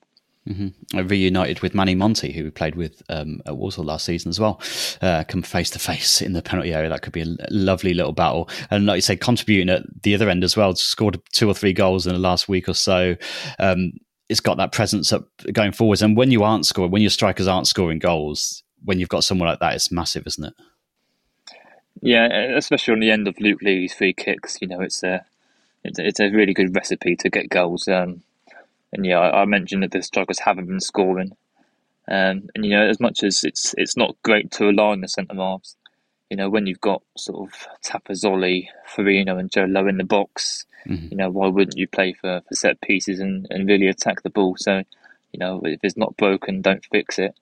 Mm-hmm. 0.48 1.08
Reunited 1.08 1.60
with 1.60 1.74
Manny 1.74 1.94
Monty, 1.94 2.30
who 2.30 2.44
we 2.44 2.50
played 2.50 2.74
with 2.74 3.02
um, 3.08 3.40
at 3.46 3.56
Walsall 3.56 3.84
last 3.84 4.04
season 4.04 4.28
as 4.28 4.38
well, 4.38 4.60
uh, 5.00 5.24
come 5.26 5.40
face 5.40 5.70
to 5.70 5.78
face 5.78 6.20
in 6.20 6.34
the 6.34 6.42
penalty 6.42 6.74
area. 6.74 6.90
That 6.90 7.00
could 7.00 7.14
be 7.14 7.22
a 7.22 7.36
lovely 7.50 7.94
little 7.94 8.12
battle. 8.12 8.50
And 8.70 8.84
like 8.84 8.96
you 8.96 9.00
say, 9.00 9.16
contributing 9.16 9.70
at 9.70 9.84
the 10.02 10.14
other 10.14 10.28
end 10.28 10.44
as 10.44 10.54
well, 10.54 10.74
scored 10.76 11.18
two 11.32 11.48
or 11.48 11.54
three 11.54 11.72
goals 11.72 12.06
in 12.06 12.12
the 12.12 12.18
last 12.18 12.46
week 12.46 12.68
or 12.68 12.74
so. 12.74 13.16
Um, 13.58 13.92
it's 14.28 14.40
got 14.40 14.58
that 14.58 14.72
presence 14.72 15.14
up 15.14 15.28
going 15.52 15.72
forwards. 15.72 16.02
And 16.02 16.14
when 16.14 16.30
you 16.30 16.42
aren't 16.42 16.66
scoring, 16.66 16.90
when 16.90 17.02
your 17.02 17.10
strikers 17.10 17.48
aren't 17.48 17.66
scoring 17.66 17.98
goals, 17.98 18.63
when 18.84 18.98
you've 18.98 19.08
got 19.08 19.24
someone 19.24 19.48
like 19.48 19.60
that, 19.60 19.74
it's 19.74 19.90
massive, 19.90 20.26
isn't 20.26 20.44
it? 20.44 20.54
Yeah, 22.00 22.26
especially 22.56 22.92
on 22.92 23.00
the 23.00 23.10
end 23.10 23.28
of 23.28 23.40
Luke 23.40 23.62
Leahy's 23.62 23.94
free 23.94 24.12
kicks. 24.12 24.58
You 24.60 24.68
know, 24.68 24.80
it's 24.80 25.02
a 25.02 25.24
it's 25.84 26.20
a, 26.20 26.30
really 26.30 26.54
good 26.54 26.74
recipe 26.74 27.16
to 27.16 27.30
get 27.30 27.48
goals. 27.48 27.88
Um, 27.88 28.22
and 28.92 29.04
yeah, 29.04 29.18
I, 29.18 29.42
I 29.42 29.44
mentioned 29.44 29.82
that 29.82 29.90
the 29.90 30.02
strikers 30.02 30.40
haven't 30.40 30.66
been 30.66 30.80
scoring. 30.80 31.36
Um, 32.06 32.48
and 32.54 32.64
you 32.64 32.70
know, 32.70 32.86
as 32.86 33.00
much 33.00 33.22
as 33.22 33.44
it's 33.44 33.74
it's 33.78 33.96
not 33.96 34.16
great 34.22 34.50
to 34.52 34.66
rely 34.66 34.90
on 34.90 35.00
the 35.00 35.08
centre 35.08 35.34
halves, 35.34 35.76
you 36.30 36.36
know, 36.36 36.50
when 36.50 36.66
you've 36.66 36.80
got 36.80 37.02
sort 37.16 37.48
of 37.48 37.66
Tafazolli, 37.84 38.68
Forino, 38.94 39.38
and 39.38 39.50
Joe 39.50 39.64
Low 39.64 39.86
in 39.86 39.98
the 39.98 40.04
box, 40.04 40.66
mm-hmm. 40.86 41.08
you 41.10 41.16
know, 41.16 41.30
why 41.30 41.46
wouldn't 41.48 41.78
you 41.78 41.86
play 41.86 42.12
for, 42.12 42.42
for 42.46 42.54
set 42.54 42.80
pieces 42.80 43.20
and, 43.20 43.46
and 43.50 43.68
really 43.68 43.88
attack 43.88 44.22
the 44.22 44.30
ball? 44.30 44.56
So, 44.58 44.82
you 45.32 45.38
know, 45.38 45.60
if 45.64 45.80
it's 45.82 45.96
not 45.96 46.16
broken, 46.16 46.60
don't 46.60 46.84
fix 46.84 47.18
it. 47.18 47.34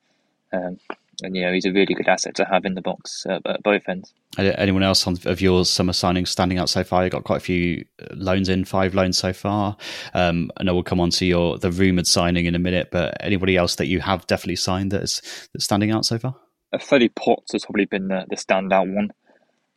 Um, 0.53 0.79
and 1.23 1.37
you 1.37 1.43
know 1.43 1.53
he's 1.53 1.65
a 1.65 1.73
really 1.73 1.95
good 1.95 2.09
asset 2.09 2.35
to 2.37 2.45
have 2.45 2.65
in 2.65 2.75
the 2.75 2.81
box 2.81 3.27
uh, 3.29 3.41
at 3.45 3.63
both 3.63 3.89
ends. 3.89 4.13
Anyone 4.39 4.83
else 4.83 5.07
on, 5.07 5.19
of 5.27 5.41
yours 5.41 5.69
summer 5.69 5.93
signings 5.93 6.29
standing 6.29 6.59
out 6.59 6.69
so 6.69 6.83
far? 6.83 7.05
You 7.05 7.11
got 7.11 7.25
quite 7.25 7.37
a 7.37 7.41
few 7.41 7.85
uh, 8.01 8.07
loans 8.13 8.49
in, 8.49 8.65
five 8.65 8.95
loans 8.95 9.19
so 9.19 9.33
far. 9.33 9.77
Um, 10.15 10.51
I 10.57 10.65
know 10.65 10.75
we'll 10.75 10.83
come 10.83 11.01
on 11.01 11.11
to 11.11 11.27
your 11.27 11.59
the 11.59 11.71
rumored 11.71 12.07
signing 12.07 12.47
in 12.47 12.55
a 12.55 12.59
minute, 12.59 12.89
but 12.91 13.17
anybody 13.21 13.57
else 13.57 13.77
that 13.77 13.87
you 13.87 14.01
have 14.01 14.27
definitely 14.27 14.57
signed 14.57 14.91
that 14.93 15.03
is 15.03 15.21
that's 15.53 15.65
standing 15.65 15.91
out 15.91 16.05
so 16.05 16.19
far? 16.19 16.37
Uh, 16.73 16.79
Freddie 16.79 17.11
Potts 17.11 17.53
has 17.53 17.65
probably 17.65 17.85
been 17.85 18.09
the, 18.09 18.25
the 18.31 18.37
standout 18.37 18.95
one 18.95 19.13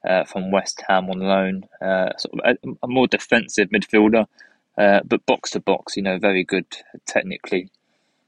uh, 0.07 0.23
from 0.23 0.51
West 0.51 0.83
Ham 0.87 1.09
on 1.09 1.19
loan. 1.19 1.65
Uh, 1.81 2.15
sort 2.17 2.39
of 2.39 2.57
a, 2.63 2.69
a, 2.83 2.87
more 2.87 3.07
defensive 3.07 3.69
midfielder, 3.69 4.27
uh, 4.77 5.01
but 5.05 5.25
box 5.25 5.51
to 5.51 5.59
box, 5.59 5.97
you 5.97 6.03
know, 6.03 6.17
very 6.17 6.43
good 6.43 6.65
technically 7.05 7.69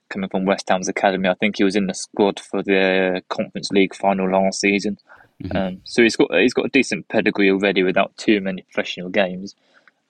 coming 0.10 0.30
from 0.30 0.46
West 0.46 0.70
Ham's 0.70 0.88
academy. 0.88 1.30
I 1.30 1.36
think 1.36 1.58
he 1.58 1.64
was 1.64 1.76
in 1.76 1.88
the 1.88 1.94
squad 1.94 2.40
for 2.40 2.64
the 2.64 3.22
Conference 3.30 3.72
League 3.72 3.96
final 3.96 4.30
last 4.30 4.62
season. 4.62 4.98
Mm-hmm. 5.44 5.58
Um, 5.58 5.82
so 5.84 6.02
he's 6.02 6.16
got 6.16 6.34
he's 6.34 6.54
got 6.54 6.66
a 6.66 6.70
decent 6.70 7.08
pedigree 7.10 7.52
already 7.52 7.84
without 7.84 8.16
too 8.18 8.42
many 8.42 8.64
professional 8.64 9.10
games. 9.10 9.56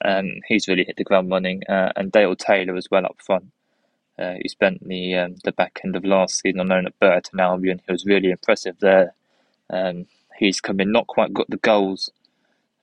Um, 0.04 0.26
he's 0.46 0.68
really 0.68 0.84
hit 0.84 0.96
the 0.96 1.04
ground 1.04 1.30
running, 1.30 1.62
uh, 1.68 1.92
and 1.96 2.12
Dale 2.12 2.36
Taylor 2.36 2.76
as 2.76 2.88
well 2.90 3.04
up 3.04 3.16
front. 3.24 3.46
Uh, 4.18 4.34
he 4.40 4.48
spent 4.48 4.86
the 4.86 5.14
um, 5.14 5.36
the 5.44 5.52
back 5.52 5.80
end 5.84 5.96
of 5.96 6.04
last 6.04 6.40
season 6.40 6.60
on 6.60 6.68
loan 6.68 6.86
at 6.86 6.98
Burton 6.98 7.40
Albion. 7.40 7.80
He 7.86 7.92
was 7.92 8.06
really 8.06 8.30
impressive 8.30 8.76
there. 8.80 9.14
Um, 9.70 10.06
he's 10.38 10.60
come 10.60 10.80
in, 10.80 10.92
not 10.92 11.06
quite 11.06 11.34
got 11.34 11.50
the 11.50 11.58
goals 11.58 12.10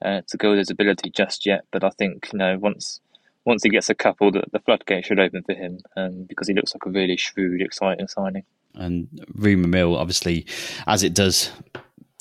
uh, 0.04 0.22
to 0.28 0.38
go 0.38 0.52
with 0.52 0.60
his 0.60 0.70
ability 0.70 1.10
just 1.10 1.46
yet, 1.46 1.66
but 1.72 1.84
I 1.84 1.90
think 1.90 2.30
you 2.32 2.40
know 2.40 2.58
once 2.58 3.02
once 3.46 3.64
he 3.64 3.70
gets 3.70 3.90
a 3.90 3.96
couple, 3.96 4.32
the, 4.32 4.44
the 4.52 4.60
floodgate 4.60 5.06
should 5.06 5.20
open 5.20 5.44
for 5.44 5.54
him 5.54 5.80
um, 5.96 6.26
because 6.28 6.48
he 6.48 6.54
looks 6.54 6.74
like 6.74 6.86
a 6.86 6.90
really 6.90 7.18
shrewd, 7.18 7.62
exciting 7.62 8.08
signing. 8.08 8.44
And 8.74 9.08
rumour 9.34 9.68
mill, 9.68 9.96
obviously, 9.96 10.46
as 10.88 11.04
it 11.04 11.14
does 11.14 11.52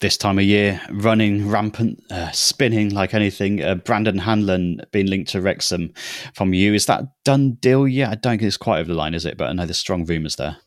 this 0.00 0.16
time 0.16 0.38
of 0.38 0.44
year, 0.44 0.80
running 0.90 1.48
rampant, 1.48 2.02
uh, 2.10 2.30
spinning 2.30 2.90
like 2.90 3.14
anything. 3.14 3.62
Uh, 3.62 3.74
Brandon 3.74 4.18
Hanlon 4.18 4.82
being 4.92 5.06
linked 5.06 5.30
to 5.30 5.40
Wrexham 5.40 5.92
from 6.34 6.52
you. 6.52 6.74
Is 6.74 6.87
that 6.87 7.04
done 7.24 7.52
deal 7.54 7.88
yet? 7.88 8.10
I 8.10 8.14
don't 8.14 8.32
think 8.32 8.42
it's 8.42 8.56
quite 8.56 8.80
over 8.80 8.88
the 8.88 8.98
line, 8.98 9.14
is 9.14 9.24
it? 9.24 9.38
But 9.38 9.48
I 9.48 9.52
know 9.52 9.64
there's 9.64 9.78
strong 9.78 10.04
rumours 10.04 10.37
there. 10.37 10.58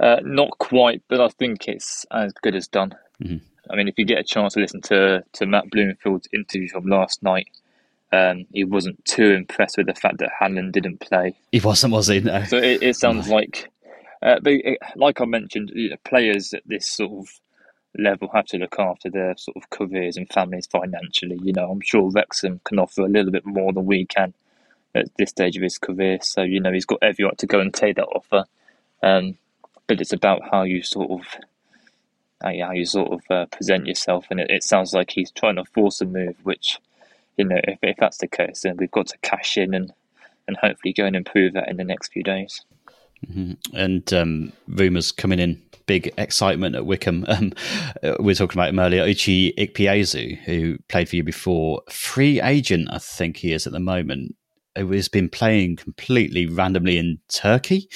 Uh, 0.00 0.16
not 0.22 0.50
quite, 0.58 1.02
but 1.08 1.20
I 1.20 1.28
think 1.28 1.68
it's 1.68 2.04
as 2.10 2.32
good 2.42 2.56
as 2.56 2.66
done. 2.66 2.94
Mm-hmm. 3.22 3.36
I 3.70 3.76
mean, 3.76 3.88
if 3.88 3.94
you 3.96 4.04
get 4.04 4.18
a 4.18 4.24
chance 4.24 4.54
to 4.54 4.60
listen 4.60 4.80
to, 4.82 5.22
to 5.34 5.46
Matt 5.46 5.70
Bloomfield's 5.70 6.28
interview 6.34 6.68
from 6.68 6.86
last 6.86 7.22
night, 7.22 7.48
um, 8.14 8.46
he 8.52 8.64
wasn't 8.64 9.04
too 9.04 9.32
impressed 9.32 9.76
with 9.76 9.86
the 9.86 9.94
fact 9.94 10.18
that 10.18 10.30
Hanlon 10.38 10.70
didn't 10.70 11.00
play. 11.00 11.34
He 11.52 11.60
wasn't, 11.60 11.92
was 11.92 12.08
he? 12.08 12.20
No. 12.20 12.44
So 12.44 12.56
it, 12.56 12.82
it 12.82 12.96
sounds 12.96 13.28
like, 13.28 13.70
uh, 14.22 14.38
but 14.42 14.52
it, 14.52 14.78
like 14.96 15.20
I 15.20 15.24
mentioned, 15.24 15.72
you 15.74 15.90
know, 15.90 15.96
players 16.04 16.54
at 16.54 16.62
this 16.66 16.88
sort 16.88 17.12
of 17.12 17.40
level 17.96 18.30
have 18.34 18.46
to 18.46 18.58
look 18.58 18.76
after 18.78 19.10
their 19.10 19.36
sort 19.36 19.56
of 19.56 19.70
careers 19.70 20.16
and 20.16 20.28
families 20.28 20.66
financially. 20.66 21.38
You 21.42 21.52
know, 21.52 21.70
I'm 21.70 21.80
sure 21.80 22.10
Wrexham 22.10 22.60
can 22.64 22.78
offer 22.78 23.02
a 23.02 23.08
little 23.08 23.32
bit 23.32 23.46
more 23.46 23.72
than 23.72 23.86
we 23.86 24.06
can 24.06 24.34
at 24.94 25.06
this 25.18 25.30
stage 25.30 25.56
of 25.56 25.62
his 25.62 25.78
career. 25.78 26.18
So 26.22 26.42
you 26.42 26.60
know, 26.60 26.72
he's 26.72 26.86
got 26.86 27.02
every 27.02 27.24
right 27.24 27.38
to 27.38 27.46
go 27.46 27.60
and 27.60 27.72
take 27.72 27.96
that 27.96 28.06
offer. 28.06 28.44
Um, 29.02 29.38
but 29.86 30.00
it's 30.00 30.12
about 30.12 30.42
how 30.50 30.62
you 30.62 30.82
sort 30.82 31.10
of 31.10 31.22
how 32.42 32.72
you 32.72 32.84
sort 32.84 33.12
of 33.12 33.20
uh, 33.30 33.46
present 33.46 33.86
yourself, 33.86 34.26
and 34.30 34.40
it, 34.40 34.50
it 34.50 34.62
sounds 34.62 34.92
like 34.92 35.10
he's 35.10 35.30
trying 35.30 35.56
to 35.56 35.64
force 35.64 36.00
a 36.00 36.06
move, 36.06 36.36
which 36.42 36.78
you 37.36 37.44
know, 37.44 37.60
if, 37.64 37.78
if 37.82 37.96
that's 37.98 38.18
the 38.18 38.28
case, 38.28 38.62
then 38.62 38.76
we've 38.76 38.90
got 38.90 39.08
to 39.08 39.18
cash 39.18 39.56
in 39.56 39.74
and, 39.74 39.92
and 40.46 40.56
hopefully 40.56 40.92
go 40.92 41.04
and 41.04 41.16
improve 41.16 41.54
that 41.54 41.68
in 41.68 41.76
the 41.76 41.84
next 41.84 42.12
few 42.12 42.22
days. 42.22 42.64
Mm-hmm. 43.26 43.76
And 43.76 44.12
um, 44.12 44.52
rumours 44.68 45.12
coming 45.12 45.38
in, 45.38 45.62
big 45.86 46.12
excitement 46.18 46.76
at 46.76 46.86
Wycombe. 46.86 47.26
Um, 47.34 47.52
we 48.20 48.26
were 48.26 48.34
talking 48.34 48.58
about 48.58 48.68
him 48.68 48.78
earlier. 48.78 49.04
Uche 49.04 49.54
Ikpeazu, 49.56 50.38
who 50.44 50.78
played 50.88 51.08
for 51.08 51.16
you 51.16 51.24
before, 51.24 51.82
free 51.88 52.40
agent, 52.40 52.88
I 52.90 52.98
think 52.98 53.38
he 53.38 53.52
is 53.52 53.66
at 53.66 53.72
the 53.72 53.80
moment 53.80 54.36
who 54.76 54.92
has 54.92 55.08
been 55.08 55.28
playing 55.28 55.76
completely 55.76 56.46
randomly 56.46 56.98
in 56.98 57.18
Turkey 57.28 57.88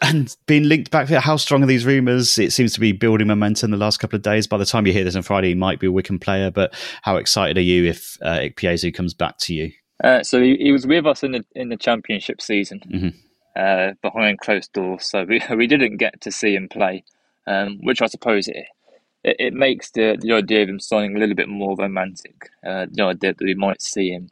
and 0.00 0.36
being 0.46 0.64
linked 0.64 0.90
back. 0.90 1.08
How 1.08 1.36
strong 1.36 1.62
are 1.62 1.66
these 1.66 1.86
rumours? 1.86 2.38
It 2.38 2.52
seems 2.52 2.72
to 2.74 2.80
be 2.80 2.92
building 2.92 3.28
momentum 3.28 3.70
the 3.70 3.76
last 3.76 3.98
couple 3.98 4.16
of 4.16 4.22
days. 4.22 4.46
By 4.46 4.56
the 4.56 4.66
time 4.66 4.86
you 4.86 4.92
hear 4.92 5.04
this 5.04 5.16
on 5.16 5.22
Friday, 5.22 5.48
he 5.48 5.54
might 5.54 5.80
be 5.80 5.86
a 5.86 5.92
Wycombe 5.92 6.18
player, 6.18 6.50
but 6.50 6.74
how 7.02 7.16
excited 7.16 7.58
are 7.58 7.62
you 7.62 7.84
if 7.84 8.18
uh, 8.22 8.38
Ikpeazu 8.38 8.92
comes 8.92 9.14
back 9.14 9.38
to 9.38 9.54
you? 9.54 9.72
Uh, 10.02 10.22
so 10.22 10.40
he, 10.40 10.56
he, 10.56 10.72
was 10.72 10.86
with 10.86 11.06
us 11.06 11.22
in 11.22 11.32
the 11.32 11.44
in 11.54 11.68
the 11.68 11.76
championship 11.76 12.42
season 12.42 12.80
mm-hmm. 12.80 13.08
uh, 13.56 13.92
behind 14.02 14.40
closed 14.40 14.72
doors, 14.72 15.08
so 15.08 15.24
we, 15.24 15.40
we 15.56 15.68
didn't 15.68 15.98
get 15.98 16.20
to 16.20 16.32
see 16.32 16.54
him 16.54 16.68
play, 16.68 17.04
um, 17.46 17.78
which 17.80 18.02
I 18.02 18.06
suppose 18.06 18.48
it, 18.48 18.66
it, 19.22 19.36
it 19.38 19.54
makes 19.54 19.92
the, 19.92 20.18
the 20.20 20.32
idea 20.32 20.64
of 20.64 20.68
him 20.68 20.80
signing 20.80 21.16
a 21.16 21.20
little 21.20 21.36
bit 21.36 21.48
more 21.48 21.76
romantic. 21.76 22.50
Uh, 22.66 22.86
the 22.90 23.04
idea 23.04 23.34
that 23.34 23.44
we 23.44 23.54
might 23.54 23.80
see 23.80 24.10
him 24.10 24.30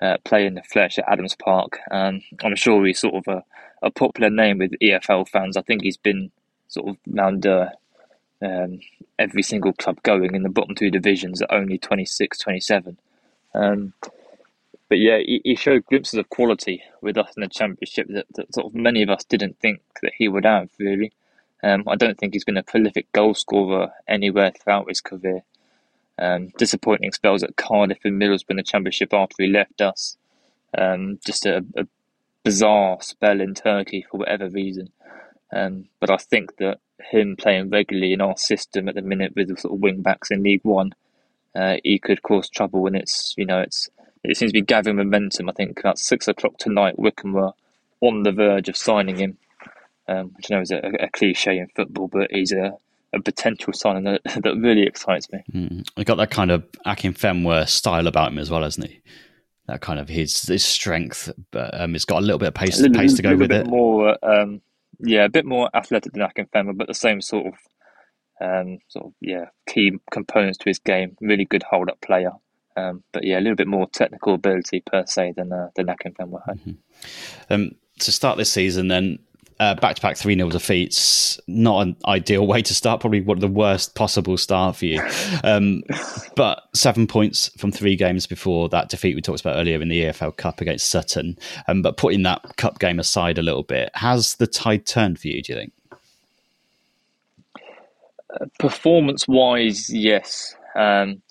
uh, 0.00 0.16
play 0.24 0.46
in 0.46 0.54
the 0.54 0.62
flesh 0.62 0.98
at 0.98 1.08
Adams 1.08 1.36
Park. 1.36 1.78
Um, 1.90 2.22
I'm 2.42 2.56
sure 2.56 2.84
he's 2.84 3.00
sort 3.00 3.14
of 3.14 3.28
a, 3.28 3.44
a, 3.86 3.90
popular 3.90 4.30
name 4.30 4.58
with 4.58 4.72
EFL 4.82 5.28
fans. 5.28 5.56
I 5.56 5.62
think 5.62 5.82
he's 5.82 5.96
been 5.96 6.30
sort 6.68 6.88
of 6.88 6.96
round 7.06 7.46
uh, 7.46 7.70
um, 8.42 8.80
every 9.18 9.42
single 9.42 9.72
club 9.72 10.02
going 10.02 10.34
in 10.34 10.42
the 10.42 10.48
bottom 10.48 10.74
two 10.74 10.90
divisions 10.90 11.40
at 11.40 11.52
only 11.52 11.78
26, 11.78 12.38
27. 12.38 12.98
Um, 13.54 13.94
but 14.88 14.98
yeah, 14.98 15.18
he, 15.18 15.40
he, 15.44 15.56
showed 15.56 15.86
glimpses 15.86 16.18
of 16.18 16.28
quality 16.28 16.82
with 17.00 17.16
us 17.16 17.32
in 17.36 17.40
the 17.40 17.48
championship 17.48 18.06
that, 18.08 18.26
that, 18.34 18.54
sort 18.54 18.66
of 18.66 18.74
many 18.74 19.02
of 19.02 19.10
us 19.10 19.24
didn't 19.24 19.58
think 19.58 19.80
that 20.02 20.12
he 20.16 20.28
would 20.28 20.44
have. 20.44 20.68
Really, 20.78 21.12
um, 21.62 21.84
I 21.88 21.96
don't 21.96 22.18
think 22.18 22.34
he's 22.34 22.44
been 22.44 22.56
a 22.56 22.62
prolific 22.62 23.10
goal 23.12 23.34
scorer 23.34 23.88
anywhere 24.06 24.52
throughout 24.52 24.88
his 24.88 25.00
career. 25.00 25.42
Um, 26.18 26.48
disappointing 26.56 27.12
spells 27.12 27.42
at 27.42 27.56
Cardiff 27.56 27.98
and 28.04 28.20
Middlesbrough 28.20 28.50
in 28.50 28.56
the 28.56 28.62
Championship 28.62 29.12
after 29.12 29.42
he 29.42 29.48
left 29.48 29.80
us. 29.80 30.16
Um, 30.76 31.18
just 31.24 31.46
a, 31.46 31.64
a, 31.76 31.86
bizarre 32.42 33.02
spell 33.02 33.40
in 33.40 33.54
Turkey 33.54 34.06
for 34.08 34.18
whatever 34.18 34.48
reason. 34.48 34.92
Um, 35.52 35.86
but 35.98 36.10
I 36.10 36.16
think 36.16 36.58
that 36.58 36.78
him 37.10 37.34
playing 37.36 37.70
regularly 37.70 38.12
in 38.12 38.20
our 38.20 38.36
system 38.36 38.88
at 38.88 38.94
the 38.94 39.02
minute 39.02 39.32
with 39.34 39.48
the 39.48 39.56
sort 39.56 39.74
of 39.74 39.80
wing 39.80 40.00
backs 40.00 40.30
in 40.30 40.44
League 40.44 40.60
One, 40.62 40.94
uh, 41.56 41.76
he 41.82 41.98
could 41.98 42.22
cause 42.22 42.48
trouble. 42.48 42.86
And 42.86 42.94
it's 42.94 43.34
you 43.36 43.46
know 43.46 43.60
it's 43.60 43.88
it 44.22 44.36
seems 44.36 44.50
to 44.50 44.60
be 44.60 44.62
gathering 44.62 44.96
momentum. 44.96 45.48
I 45.48 45.52
think 45.52 45.80
about 45.80 45.98
six 45.98 46.28
o'clock 46.28 46.58
tonight, 46.58 46.98
Wycombe 46.98 47.32
were 47.32 47.52
on 48.00 48.22
the 48.22 48.32
verge 48.32 48.68
of 48.68 48.76
signing 48.76 49.16
him, 49.16 49.38
um, 50.08 50.32
which 50.36 50.50
I 50.50 50.54
know 50.54 50.60
is 50.60 50.70
a, 50.70 50.80
a 51.00 51.08
cliche 51.08 51.58
in 51.58 51.68
football, 51.74 52.08
but 52.08 52.30
he's 52.30 52.52
a, 52.52 52.76
a 53.16 53.22
potential 53.22 53.72
signing 53.72 54.04
that, 54.04 54.22
that 54.42 54.56
really 54.56 54.82
excites 54.82 55.30
me. 55.30 55.42
Mm. 55.52 55.88
He 55.96 56.04
got 56.04 56.16
that 56.16 56.30
kind 56.30 56.50
of 56.50 56.64
Akin 56.84 57.12
Akinfenwa 57.12 57.68
style 57.68 58.06
about 58.06 58.32
him 58.32 58.38
as 58.38 58.50
well, 58.50 58.62
hasn't 58.62 58.88
he? 58.88 59.00
That 59.66 59.80
kind 59.80 59.98
of 59.98 60.08
his 60.08 60.42
his 60.42 60.64
strength, 60.64 61.30
but 61.50 61.78
um, 61.80 61.96
it's 61.96 62.04
got 62.04 62.18
a 62.18 62.24
little 62.24 62.38
bit 62.38 62.48
of 62.48 62.54
pace, 62.54 62.78
little, 62.78 63.00
pace 63.00 63.14
to 63.14 63.22
go 63.22 63.36
with 63.36 63.50
it. 63.50 63.66
More, 63.66 64.16
um, 64.22 64.60
yeah, 65.00 65.24
a 65.24 65.28
bit 65.28 65.44
more 65.44 65.68
athletic 65.74 66.12
than 66.12 66.22
Akin 66.22 66.46
Akinfenwa, 66.46 66.76
but 66.76 66.86
the 66.86 66.94
same 66.94 67.20
sort 67.20 67.46
of 67.46 67.54
um, 68.40 68.78
sort 68.86 69.06
of 69.06 69.12
yeah 69.20 69.46
key 69.68 69.98
components 70.12 70.58
to 70.58 70.70
his 70.70 70.78
game. 70.78 71.16
Really 71.20 71.44
good 71.44 71.64
hold 71.64 71.90
up 71.90 72.00
player. 72.00 72.30
Um, 72.76 73.02
but 73.12 73.24
yeah, 73.24 73.38
a 73.38 73.40
little 73.40 73.56
bit 73.56 73.66
more 73.66 73.88
technical 73.88 74.34
ability 74.34 74.82
per 74.86 75.04
se 75.06 75.32
than 75.36 75.52
uh, 75.52 75.70
than 75.74 75.86
Akinfenwa 75.86 76.42
had. 76.46 76.58
Mm-hmm. 76.58 77.52
Um, 77.52 77.70
to 78.00 78.12
start 78.12 78.36
this 78.38 78.52
season, 78.52 78.88
then 78.88 79.18
back 79.58 79.96
to 79.96 80.02
back 80.02 80.16
3 80.16 80.34
0 80.34 80.50
defeats. 80.50 81.40
Not 81.46 81.82
an 81.82 81.96
ideal 82.06 82.46
way 82.46 82.62
to 82.62 82.74
start, 82.74 83.00
probably 83.00 83.24
of 83.26 83.40
the 83.40 83.48
worst 83.48 83.94
possible 83.94 84.36
start 84.36 84.76
for 84.76 84.86
you. 84.86 85.02
Um, 85.44 85.82
but 86.36 86.62
seven 86.74 87.06
points 87.06 87.50
from 87.58 87.72
three 87.72 87.96
games 87.96 88.26
before 88.26 88.68
that 88.70 88.88
defeat 88.88 89.14
we 89.14 89.22
talked 89.22 89.40
about 89.40 89.56
earlier 89.56 89.80
in 89.80 89.88
the 89.88 90.04
EFL 90.04 90.36
Cup 90.36 90.60
against 90.60 90.90
Sutton. 90.90 91.38
Um, 91.68 91.82
but 91.82 91.96
putting 91.96 92.22
that 92.24 92.56
cup 92.56 92.78
game 92.78 92.98
aside 92.98 93.38
a 93.38 93.42
little 93.42 93.62
bit, 93.62 93.90
has 93.94 94.36
the 94.36 94.46
tide 94.46 94.86
turned 94.86 95.18
for 95.18 95.28
you, 95.28 95.42
do 95.42 95.52
you 95.52 95.58
think? 95.58 95.72
Performance 98.58 99.26
wise, 99.26 99.88
yes. 99.90 100.54
Um, 100.74 101.22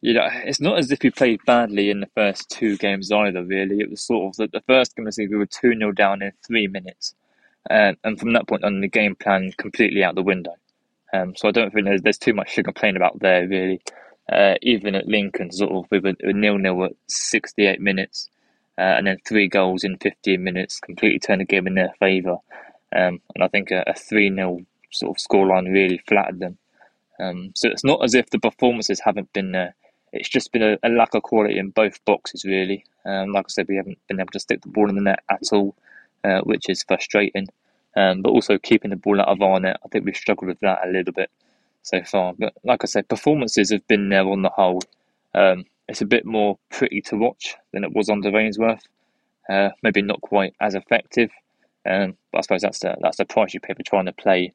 you 0.00 0.14
know, 0.14 0.28
it's 0.44 0.60
not 0.60 0.78
as 0.78 0.90
if 0.90 1.02
we 1.02 1.10
played 1.10 1.40
badly 1.46 1.90
in 1.90 2.00
the 2.00 2.08
first 2.14 2.48
two 2.50 2.76
games 2.76 3.10
either. 3.10 3.44
Really, 3.44 3.80
it 3.80 3.90
was 3.90 4.00
sort 4.02 4.28
of 4.28 4.36
the, 4.36 4.48
the 4.58 4.64
first 4.66 4.94
game 4.94 5.04
the 5.04 5.12
season 5.12 5.32
we 5.32 5.38
were 5.38 5.46
two 5.46 5.76
0 5.76 5.92
down 5.92 6.22
in 6.22 6.32
three 6.46 6.68
minutes, 6.68 7.14
uh, 7.70 7.92
and 8.04 8.18
from 8.18 8.32
that 8.32 8.46
point 8.48 8.64
on, 8.64 8.80
the 8.80 8.88
game 8.88 9.14
plan 9.16 9.52
completely 9.56 10.02
out 10.04 10.14
the 10.14 10.22
window. 10.22 10.54
Um, 11.12 11.34
so 11.36 11.48
I 11.48 11.52
don't 11.52 11.72
think 11.72 11.86
there's, 11.86 12.02
there's 12.02 12.18
too 12.18 12.34
much 12.34 12.54
to 12.54 12.62
complain 12.62 12.96
about 12.96 13.18
there. 13.20 13.46
Really, 13.46 13.80
uh, 14.30 14.54
even 14.62 14.94
at 14.94 15.06
Lincoln, 15.06 15.52
sort 15.52 15.72
of 15.72 15.86
we 15.90 15.98
were 16.00 16.14
nil 16.22 16.58
nil 16.58 16.84
at 16.84 16.92
68 17.08 17.80
minutes, 17.80 18.28
uh, 18.78 18.82
and 18.98 19.06
then 19.06 19.18
three 19.26 19.48
goals 19.48 19.84
in 19.84 19.98
15 19.98 20.42
minutes 20.42 20.80
completely 20.80 21.18
turned 21.18 21.40
the 21.40 21.44
game 21.44 21.66
in 21.66 21.74
their 21.74 21.92
favour. 21.98 22.36
Um, 22.94 23.20
and 23.34 23.42
I 23.42 23.48
think 23.48 23.70
a 23.70 23.94
three 23.94 24.32
0 24.34 24.60
sort 24.90 25.16
of 25.16 25.24
scoreline 25.24 25.72
really 25.72 25.98
flattered 26.06 26.40
them. 26.40 26.58
Um, 27.18 27.52
so 27.54 27.68
it's 27.68 27.84
not 27.84 28.04
as 28.04 28.14
if 28.14 28.30
the 28.30 28.38
performances 28.38 29.00
haven't 29.00 29.32
been 29.32 29.52
there. 29.52 29.74
It's 30.12 30.28
just 30.28 30.52
been 30.52 30.62
a, 30.62 30.78
a 30.82 30.88
lack 30.88 31.14
of 31.14 31.22
quality 31.22 31.58
in 31.58 31.70
both 31.70 32.04
boxes, 32.04 32.44
really. 32.44 32.84
Um, 33.04 33.32
like 33.32 33.46
I 33.46 33.48
said, 33.48 33.68
we 33.68 33.76
haven't 33.76 33.98
been 34.08 34.20
able 34.20 34.32
to 34.32 34.40
stick 34.40 34.62
the 34.62 34.68
ball 34.68 34.88
in 34.88 34.96
the 34.96 35.02
net 35.02 35.22
at 35.30 35.52
all, 35.52 35.74
uh, 36.26 36.40
which 36.40 36.68
is 36.68 36.82
frustrating. 36.82 37.48
Um, 37.96 38.20
but 38.20 38.30
also 38.30 38.58
keeping 38.58 38.90
the 38.90 38.96
ball 38.96 39.20
out 39.20 39.28
of 39.28 39.40
our 39.40 39.58
net, 39.58 39.80
I 39.84 39.88
think 39.88 40.04
we've 40.04 40.16
struggled 40.16 40.48
with 40.48 40.60
that 40.60 40.86
a 40.86 40.90
little 40.90 41.14
bit 41.14 41.30
so 41.82 42.02
far. 42.02 42.34
But 42.38 42.52
like 42.64 42.82
I 42.82 42.86
said, 42.86 43.08
performances 43.08 43.70
have 43.70 43.86
been 43.86 44.08
there 44.10 44.26
on 44.26 44.42
the 44.42 44.50
whole. 44.50 44.82
Um, 45.34 45.64
it's 45.88 46.02
a 46.02 46.06
bit 46.06 46.26
more 46.26 46.58
pretty 46.70 47.00
to 47.02 47.16
watch 47.16 47.54
than 47.72 47.84
it 47.84 47.94
was 47.94 48.10
under 48.10 48.36
Ainsworth. 48.36 48.82
Uh, 49.48 49.70
maybe 49.82 50.02
not 50.02 50.20
quite 50.20 50.54
as 50.60 50.74
effective, 50.74 51.30
um, 51.88 52.16
but 52.32 52.38
I 52.38 52.40
suppose 52.40 52.62
that's 52.62 52.80
the 52.80 52.96
that's 53.00 53.18
the 53.18 53.24
price 53.24 53.54
you 53.54 53.60
pay 53.60 53.74
for 53.74 53.84
trying 53.84 54.06
to 54.06 54.12
play 54.12 54.52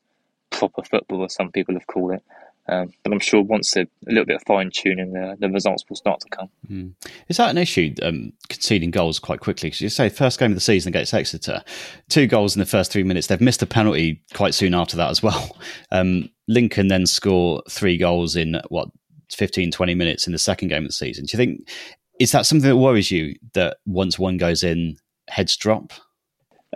proper 0.49 0.83
football, 0.83 1.23
as 1.23 1.33
some 1.33 1.49
people 1.49 1.75
have 1.75 1.87
called 1.87 2.11
it. 2.11 2.23
Um, 2.69 2.93
but 3.03 3.11
I'm 3.11 3.19
sure 3.19 3.41
once 3.41 3.75
a, 3.75 3.81
a 3.81 3.87
little 4.07 4.25
bit 4.25 4.35
of 4.35 4.43
fine 4.47 4.69
tuning, 4.73 5.13
the, 5.13 5.35
the 5.39 5.49
results 5.49 5.83
will 5.89 5.95
start 5.95 6.21
to 6.21 6.29
come. 6.29 6.49
Mm. 6.69 6.93
Is 7.27 7.37
that 7.37 7.49
an 7.49 7.57
issue, 7.57 7.93
um, 8.03 8.33
conceding 8.49 8.91
goals 8.91 9.19
quite 9.19 9.39
quickly? 9.39 9.67
Because 9.67 9.81
you 9.81 9.89
say 9.89 10.09
first 10.09 10.39
game 10.39 10.51
of 10.51 10.55
the 10.55 10.61
season 10.61 10.89
against 10.89 11.13
Exeter, 11.13 11.63
two 12.09 12.27
goals 12.27 12.55
in 12.55 12.59
the 12.59 12.65
first 12.65 12.91
three 12.91 13.03
minutes. 13.03 13.27
They've 13.27 13.41
missed 13.41 13.61
a 13.61 13.65
penalty 13.65 14.21
quite 14.33 14.53
soon 14.53 14.73
after 14.73 14.95
that 14.97 15.09
as 15.09 15.21
well. 15.21 15.57
Um, 15.93 16.29
Lincoln 16.47 16.87
then 16.87 17.05
score 17.05 17.61
three 17.69 17.97
goals 17.97 18.35
in 18.35 18.61
what 18.69 18.89
15, 19.33 19.71
20 19.71 19.95
minutes 19.95 20.25
in 20.25 20.31
the 20.31 20.39
second 20.39 20.69
game 20.69 20.83
of 20.83 20.89
the 20.89 20.93
season. 20.93 21.25
Do 21.25 21.35
you 21.35 21.37
think 21.37 21.67
is 22.19 22.31
that 22.31 22.45
something 22.45 22.69
that 22.69 22.77
worries 22.77 23.09
you 23.09 23.35
that 23.53 23.77
once 23.85 24.19
one 24.19 24.37
goes 24.37 24.63
in, 24.63 24.95
heads 25.27 25.57
drop? 25.57 25.91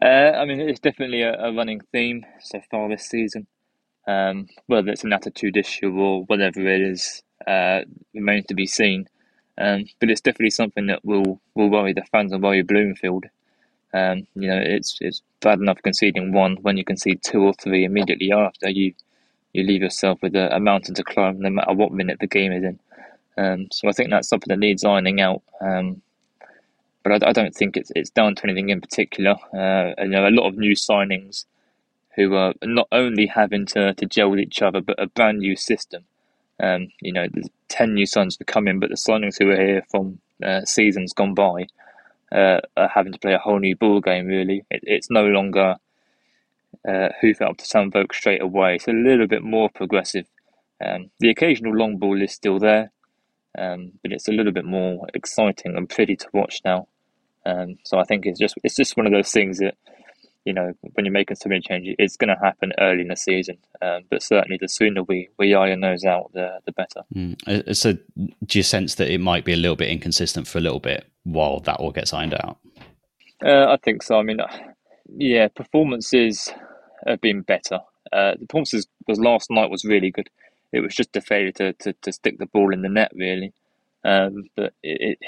Uh, 0.02 0.32
I 0.36 0.45
mean, 0.45 0.60
it's 0.60 0.80
definitely 0.80 1.21
a, 1.21 1.34
a 1.39 1.54
running 1.54 1.82
theme 1.91 2.26
so 2.41 2.60
far 2.71 2.89
this 2.89 3.08
season. 3.08 3.48
Um, 4.07 4.47
whether 4.67 4.91
it's 4.91 5.03
an 5.03 5.13
attitude 5.13 5.57
issue 5.57 5.91
or 5.97 6.23
whatever 6.25 6.61
it 6.61 6.81
is 6.81 7.23
uh, 7.47 7.81
remains 8.13 8.45
to 8.47 8.53
be 8.53 8.67
seen. 8.67 9.07
Um, 9.57 9.85
but 9.99 10.11
it's 10.11 10.21
definitely 10.21 10.51
something 10.51 10.87
that 10.87 11.03
will, 11.03 11.41
will 11.55 11.69
worry 11.69 11.93
the 11.93 12.03
fans 12.11 12.31
and 12.31 12.43
worry 12.43 12.61
Bloomfield. 12.61 13.25
Um, 13.93 14.27
you 14.35 14.49
know, 14.49 14.59
it's 14.61 14.97
it's 14.99 15.21
bad 15.39 15.59
enough 15.59 15.81
conceding 15.81 16.33
one 16.33 16.57
when 16.57 16.75
you 16.75 16.83
concede 16.83 17.21
two 17.23 17.41
or 17.41 17.53
three 17.53 17.85
immediately 17.85 18.31
after. 18.33 18.69
You 18.69 18.93
you 19.53 19.63
leave 19.63 19.81
yourself 19.81 20.21
with 20.21 20.35
a, 20.35 20.53
a 20.53 20.59
mountain 20.59 20.95
to 20.95 21.03
climb, 21.03 21.39
no 21.39 21.49
matter 21.49 21.73
what 21.73 21.93
minute 21.93 22.19
the 22.19 22.27
game 22.27 22.51
is 22.51 22.63
in. 22.63 22.79
Um, 23.37 23.67
so 23.71 23.87
I 23.87 23.93
think 23.93 24.09
that's 24.09 24.27
something 24.27 24.49
that 24.49 24.59
needs 24.59 24.83
ironing 24.83 25.21
out. 25.21 25.43
Um, 25.61 26.01
but 27.03 27.23
I, 27.23 27.29
I, 27.29 27.31
don't 27.31 27.55
think 27.55 27.77
it's 27.77 27.91
it's 27.95 28.09
down 28.09 28.35
to 28.35 28.43
anything 28.43 28.69
in 28.69 28.81
particular. 28.81 29.35
Uh, 29.53 29.93
you 29.99 30.09
know, 30.09 30.27
a 30.27 30.29
lot 30.29 30.47
of 30.47 30.57
new 30.57 30.75
signings 30.75 31.45
who 32.15 32.36
are 32.36 32.54
not 32.63 32.88
only 32.91 33.28
having 33.28 33.65
to, 33.67 33.93
to 33.93 34.06
gel 34.06 34.30
with 34.30 34.39
each 34.39 34.62
other, 34.62 34.82
but 34.82 35.01
a 35.01 35.08
brand 35.08 35.39
new 35.39 35.56
system. 35.56 36.06
Um, 36.62 36.88
you 37.01 37.12
know, 37.12 37.28
there's 37.32 37.49
10 37.69 37.93
new 37.93 38.06
signings 38.06 38.38
to 38.38 38.45
come 38.45 38.67
in, 38.67 38.80
but 38.80 38.89
the 38.89 38.95
signings 38.95 39.38
who 39.38 39.49
are 39.49 39.58
here 39.62 39.84
from 39.91 40.19
uh, 40.43 40.62
seasons 40.63 41.13
gone 41.13 41.34
by 41.34 41.67
uh, 42.32 42.62
are 42.78 42.89
having 42.93 43.12
to 43.12 43.19
play 43.19 43.34
a 43.34 43.39
whole 43.39 43.60
new 43.60 43.75
ball 43.75 43.99
game, 43.99 44.28
really. 44.28 44.63
It, 44.71 44.82
it's 44.84 45.10
no 45.10 45.25
longer 45.25 45.75
uh, 46.88 47.10
hoof 47.21 47.41
up 47.41 47.58
to 47.58 47.65
Sam 47.65 47.91
Vokes 47.91 48.17
straight 48.17 48.41
away. 48.41 48.75
It's 48.75 48.88
a 48.88 48.91
little 48.91 49.28
bit 49.28 49.43
more 49.43 49.69
progressive. 49.69 50.28
Um, 50.84 51.10
the 51.19 51.30
occasional 51.30 51.73
long 51.73 51.97
ball 51.97 52.21
is 52.21 52.34
still 52.34 52.60
there, 52.60 52.91
um, 53.58 53.93
but 54.01 54.12
it's 54.12 54.28
a 54.28 54.34
little 54.34 54.51
bit 54.51 54.65
more 54.65 55.08
exciting 55.13 55.75
and 55.75 55.89
pretty 55.89 56.15
to 56.17 56.28
watch 56.34 56.62
now. 56.65 56.88
Um, 57.45 57.78
so 57.84 57.99
I 57.99 58.04
think 58.04 58.25
it's 58.25 58.39
just 58.39 58.56
it's 58.63 58.75
just 58.75 58.97
one 58.97 59.06
of 59.06 59.12
those 59.12 59.32
things 59.32 59.60
that 59.60 59.75
you 60.45 60.53
know, 60.53 60.73
when 60.93 61.05
you're 61.05 61.12
making 61.12 61.36
so 61.36 61.49
many 61.49 61.60
changes, 61.60 61.95
it's 61.97 62.17
going 62.17 62.29
to 62.29 62.41
happen 62.41 62.71
early 62.79 63.01
in 63.01 63.08
the 63.08 63.15
season. 63.15 63.58
Um, 63.81 64.03
but 64.10 64.21
certainly, 64.21 64.58
the 64.62 64.69
sooner 64.69 65.03
we, 65.03 65.27
we 65.38 65.55
iron 65.55 65.81
those 65.81 66.05
out, 66.05 66.31
the 66.34 66.60
the 66.65 66.71
better. 66.71 67.01
Mm. 67.13 67.75
So, 67.75 67.93
do 68.45 68.60
you 68.60 68.63
sense 68.63 68.95
that 68.95 69.10
it 69.10 69.19
might 69.19 69.43
be 69.43 69.53
a 69.53 69.58
little 69.58 69.75
bit 69.75 69.89
inconsistent 69.89 70.47
for 70.47 70.60
a 70.60 70.62
little 70.62 70.79
bit 70.79 71.10
while 71.23 71.60
that 71.62 71.77
all 71.77 71.91
gets 71.91 72.13
ironed 72.13 72.36
out? 72.36 72.58
Uh, 73.43 73.65
I 73.71 73.77
think 73.84 74.03
so. 74.03 74.19
I 74.19 74.23
mean, 74.23 74.39
yeah, 75.17 75.47
performances 75.47 76.53
have 77.05 77.21
been 77.21 77.41
better. 77.41 77.79
Uh, 78.13 78.36
the 78.39 78.45
performances 78.45 78.88
was 79.08 79.19
last 79.19 79.49
night 79.49 79.69
was 79.69 79.84
really 79.84 80.12
good. 80.12 80.29
It 80.71 80.81
was 80.81 80.95
just 80.95 81.15
a 81.15 81.21
failure 81.21 81.51
to, 81.53 81.73
to, 81.73 81.93
to 81.93 82.12
stick 82.12 82.38
the 82.38 82.45
ball 82.45 82.73
in 82.73 82.81
the 82.81 82.89
net, 82.89 83.12
really. 83.15 83.53
Um, 84.03 84.49
but 84.55 84.73
it, 84.84 85.17
it, 85.17 85.19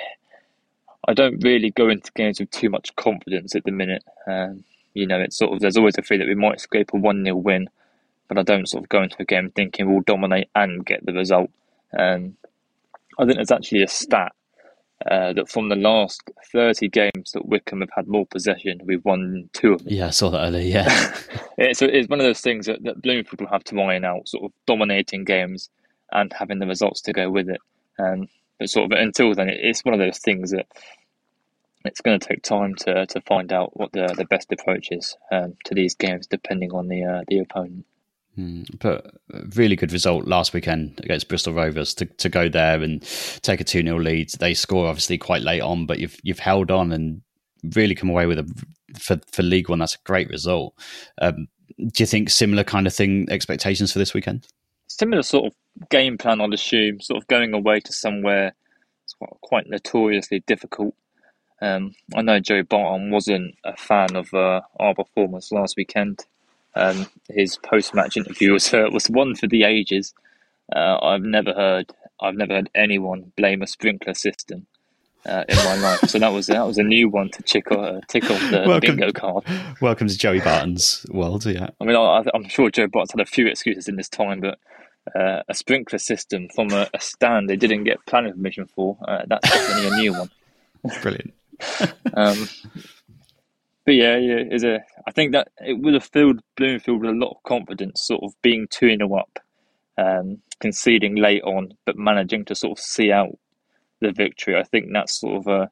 I 1.07 1.13
don't 1.13 1.43
really 1.43 1.71
go 1.71 1.89
into 1.89 2.11
games 2.15 2.39
with 2.39 2.51
too 2.51 2.69
much 2.69 2.95
confidence 2.95 3.55
at 3.55 3.63
the 3.63 3.71
minute. 3.71 4.03
Um, 4.27 4.63
you 4.93 5.07
know, 5.07 5.19
it's 5.19 5.37
sort 5.37 5.53
of 5.53 5.59
there's 5.59 5.77
always 5.77 5.97
a 5.97 6.01
fear 6.01 6.17
that 6.17 6.27
we 6.27 6.35
might 6.35 6.57
escape 6.57 6.91
a 6.93 6.97
one 6.97 7.23
0 7.23 7.35
win, 7.37 7.69
but 8.27 8.37
I 8.37 8.43
don't 8.43 8.67
sort 8.67 8.83
of 8.83 8.89
go 8.89 9.03
into 9.03 9.17
a 9.19 9.25
game 9.25 9.51
thinking 9.55 9.89
we'll 9.89 10.01
dominate 10.01 10.49
and 10.55 10.85
get 10.85 11.05
the 11.05 11.13
result. 11.13 11.49
Um, 11.97 12.35
I 13.19 13.25
think 13.25 13.37
there's 13.37 13.51
actually 13.51 13.83
a 13.83 13.87
stat 13.87 14.33
uh, 15.09 15.33
that 15.33 15.49
from 15.49 15.69
the 15.69 15.75
last 15.75 16.21
30 16.51 16.89
games 16.89 17.31
that 17.33 17.45
Wycombe 17.45 17.81
have 17.81 17.89
had 17.95 18.07
more 18.07 18.25
possession, 18.25 18.81
we've 18.83 19.05
won 19.05 19.49
two 19.53 19.73
of 19.73 19.83
them. 19.83 19.93
Yeah, 19.93 20.07
I 20.07 20.11
saw 20.11 20.29
that 20.31 20.47
earlier, 20.47 20.61
yeah. 20.61 21.15
it's, 21.57 21.81
it's 21.81 22.09
one 22.09 22.19
of 22.19 22.25
those 22.25 22.41
things 22.41 22.65
that, 22.65 22.83
that 22.83 23.01
Bloomfield 23.01 23.41
will 23.41 23.47
have 23.47 23.63
to 23.65 23.79
iron 23.79 24.05
out, 24.05 24.27
sort 24.27 24.45
of 24.45 24.51
dominating 24.65 25.23
games 25.23 25.69
and 26.11 26.33
having 26.33 26.59
the 26.59 26.67
results 26.67 27.01
to 27.01 27.13
go 27.13 27.29
with 27.29 27.49
it. 27.49 27.61
Um, 27.99 28.27
but 28.59 28.69
sort 28.69 28.91
of 28.91 28.99
until 28.99 29.33
then, 29.33 29.49
it's 29.49 29.85
one 29.85 29.93
of 29.93 29.99
those 29.99 30.19
things 30.19 30.51
that 30.51 30.65
it's 31.87 32.01
going 32.01 32.19
to 32.19 32.27
take 32.27 32.43
time 32.43 32.75
to, 32.75 33.05
to 33.07 33.21
find 33.21 33.51
out 33.51 33.77
what 33.77 33.91
the, 33.93 34.13
the 34.15 34.25
best 34.25 34.51
approach 34.51 34.89
is 34.91 35.17
um, 35.31 35.55
to 35.65 35.73
these 35.73 35.95
games, 35.95 36.27
depending 36.27 36.71
on 36.73 36.87
the 36.87 37.03
uh, 37.03 37.23
the 37.27 37.39
opponent. 37.39 37.85
Mm, 38.37 38.67
but 38.79 39.15
really 39.55 39.75
good 39.75 39.91
result 39.91 40.27
last 40.27 40.53
weekend 40.53 40.99
against 41.03 41.27
Bristol 41.27 41.53
Rovers 41.53 41.95
to, 41.95 42.05
to 42.05 42.29
go 42.29 42.47
there 42.47 42.83
and 42.83 43.01
take 43.41 43.59
a 43.59 43.63
2 43.63 43.81
0 43.81 43.99
lead. 43.99 44.29
They 44.39 44.53
score 44.53 44.87
obviously 44.87 45.17
quite 45.17 45.41
late 45.41 45.61
on, 45.61 45.87
but 45.87 45.99
you've 45.99 46.17
you've 46.23 46.39
held 46.39 46.69
on 46.69 46.91
and 46.91 47.21
really 47.75 47.95
come 47.95 48.09
away 48.09 48.27
with 48.27 48.37
a 48.37 48.65
for, 48.99 49.19
for 49.31 49.41
League 49.41 49.69
One. 49.69 49.79
That's 49.79 49.95
a 49.95 50.03
great 50.03 50.29
result. 50.29 50.75
Um, 51.19 51.47
do 51.77 52.03
you 52.03 52.05
think 52.05 52.29
similar 52.29 52.63
kind 52.63 52.85
of 52.85 52.93
thing 52.93 53.27
expectations 53.29 53.91
for 53.91 53.99
this 53.99 54.13
weekend? 54.13 54.47
Similar 54.87 55.23
sort 55.23 55.47
of 55.47 55.89
game 55.89 56.17
plan, 56.17 56.39
I'd 56.39 56.53
assume. 56.53 57.01
Sort 57.01 57.21
of 57.21 57.27
going 57.27 57.53
away 57.53 57.79
to 57.81 57.93
somewhere 57.93 58.53
quite 59.41 59.67
notoriously 59.67 60.43
difficult 60.45 60.93
um, 61.61 61.93
I 62.15 62.21
know 62.21 62.39
Joe 62.39 62.63
Barton 62.63 63.11
wasn't 63.11 63.55
a 63.63 63.75
fan 63.75 64.15
of 64.15 64.33
uh, 64.33 64.61
our 64.79 64.93
performance 64.93 65.51
last 65.51 65.75
weekend. 65.77 66.25
Um, 66.75 67.07
his 67.29 67.57
post-match 67.57 68.17
interview 68.17 68.53
was 68.53 68.71
uh, 68.73 68.89
was 68.91 69.09
one 69.09 69.35
for 69.35 69.47
the 69.47 69.63
ages. 69.63 70.13
Uh, 70.75 70.97
I've 71.01 71.23
never 71.23 71.53
heard 71.53 71.91
I've 72.21 72.35
never 72.35 72.53
heard 72.53 72.69
anyone 72.75 73.31
blame 73.35 73.61
a 73.61 73.67
sprinkler 73.67 74.13
system 74.13 74.67
uh, 75.25 75.43
in 75.49 75.55
my 75.57 75.75
life. 75.81 76.01
So 76.01 76.19
that 76.19 76.31
was 76.31 76.47
that 76.47 76.65
was 76.65 76.77
a 76.77 76.83
new 76.83 77.09
one 77.09 77.29
to 77.29 77.43
tick 77.43 77.71
off, 77.71 77.79
uh, 77.79 78.01
tick 78.07 78.29
off 78.29 78.39
the 78.51 78.65
Wycombe, 78.67 78.97
bingo 78.97 79.11
card. 79.11 79.43
Welcome 79.81 80.07
to 80.07 80.17
Joey 80.17 80.39
Barton's 80.39 81.05
world. 81.09 81.45
Yeah, 81.45 81.69
I 81.81 81.85
mean, 81.85 81.95
I, 81.95 82.23
am 82.33 82.47
sure 82.47 82.69
Joe 82.69 82.87
Barton's 82.87 83.11
had 83.11 83.21
a 83.21 83.25
few 83.25 83.47
excuses 83.47 83.87
in 83.87 83.95
this 83.95 84.09
time, 84.09 84.41
but 84.41 84.59
uh, 85.15 85.43
a 85.47 85.53
sprinkler 85.53 85.99
system 85.99 86.47
from 86.53 86.71
a, 86.71 86.87
a, 86.93 86.99
stand 86.99 87.49
they 87.49 87.55
didn't 87.55 87.83
get 87.83 88.05
planning 88.05 88.33
permission 88.33 88.67
for. 88.67 88.97
Uh, 89.07 89.23
that's 89.27 89.49
definitely 89.49 89.87
a 89.87 90.01
new 90.01 90.13
one. 90.13 90.29
Brilliant. 91.01 91.33
Um, 92.13 92.47
but 93.85 93.95
yeah, 93.95 94.17
yeah, 94.17 94.43
is 94.51 94.63
a. 94.63 94.79
I 95.07 95.11
think 95.11 95.33
that 95.33 95.49
it 95.59 95.73
would 95.73 95.93
have 95.95 96.05
filled 96.05 96.41
Bloomfield 96.57 97.01
with 97.01 97.09
a 97.11 97.13
lot 97.13 97.31
of 97.31 97.43
confidence, 97.43 98.05
sort 98.05 98.23
of 98.23 98.33
being 98.41 98.67
two 98.69 98.95
0 98.95 99.15
up, 99.15 99.39
um, 99.97 100.39
conceding 100.59 101.15
late 101.15 101.43
on, 101.43 101.73
but 101.85 101.97
managing 101.97 102.45
to 102.45 102.55
sort 102.55 102.77
of 102.77 102.83
see 102.83 103.11
out 103.11 103.37
the 104.01 104.11
victory. 104.11 104.57
I 104.57 104.63
think 104.63 104.87
that's 104.93 105.19
sort 105.19 105.37
of 105.37 105.47
a. 105.47 105.69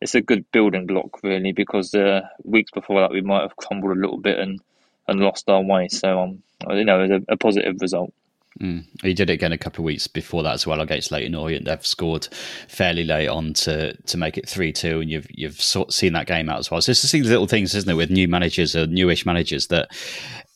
It's 0.00 0.14
a 0.14 0.22
good 0.22 0.44
building 0.52 0.86
block, 0.86 1.22
really, 1.24 1.52
because 1.52 1.90
the 1.90 2.08
uh, 2.08 2.28
weeks 2.44 2.70
before 2.70 3.00
that 3.00 3.10
we 3.12 3.20
might 3.20 3.42
have 3.42 3.56
crumbled 3.56 3.96
a 3.96 4.00
little 4.00 4.20
bit 4.20 4.38
and, 4.38 4.60
and 5.08 5.20
lost 5.20 5.48
our 5.50 5.62
way. 5.62 5.88
So, 5.88 6.20
um, 6.20 6.42
you 6.70 6.84
know, 6.84 7.00
it 7.02 7.10
was 7.10 7.22
a, 7.28 7.32
a 7.32 7.36
positive 7.36 7.76
result. 7.80 8.12
Mm. 8.60 8.86
He 9.02 9.14
did 9.14 9.30
it 9.30 9.34
again 9.34 9.52
a 9.52 9.58
couple 9.58 9.82
of 9.82 9.86
weeks 9.86 10.08
before 10.08 10.42
that 10.42 10.54
as 10.54 10.66
well 10.66 10.80
against 10.80 11.12
Leyton 11.12 11.34
Orient. 11.34 11.64
They've 11.66 11.86
scored 11.86 12.26
fairly 12.66 13.04
late 13.04 13.28
on 13.28 13.52
to 13.54 13.94
to 13.94 14.16
make 14.16 14.36
it 14.36 14.48
three 14.48 14.72
two, 14.72 15.00
and 15.00 15.10
you've 15.10 15.28
you've 15.30 15.60
seen 15.60 16.12
that 16.14 16.26
game 16.26 16.48
out 16.48 16.58
as 16.58 16.70
well. 16.70 16.80
So 16.80 16.90
it's 16.90 17.00
just 17.00 17.12
these 17.12 17.28
little 17.28 17.46
things, 17.46 17.74
isn't 17.74 17.90
it, 17.90 17.94
with 17.94 18.10
new 18.10 18.26
managers 18.26 18.74
or 18.74 18.86
newish 18.86 19.24
managers 19.24 19.68
that 19.68 19.88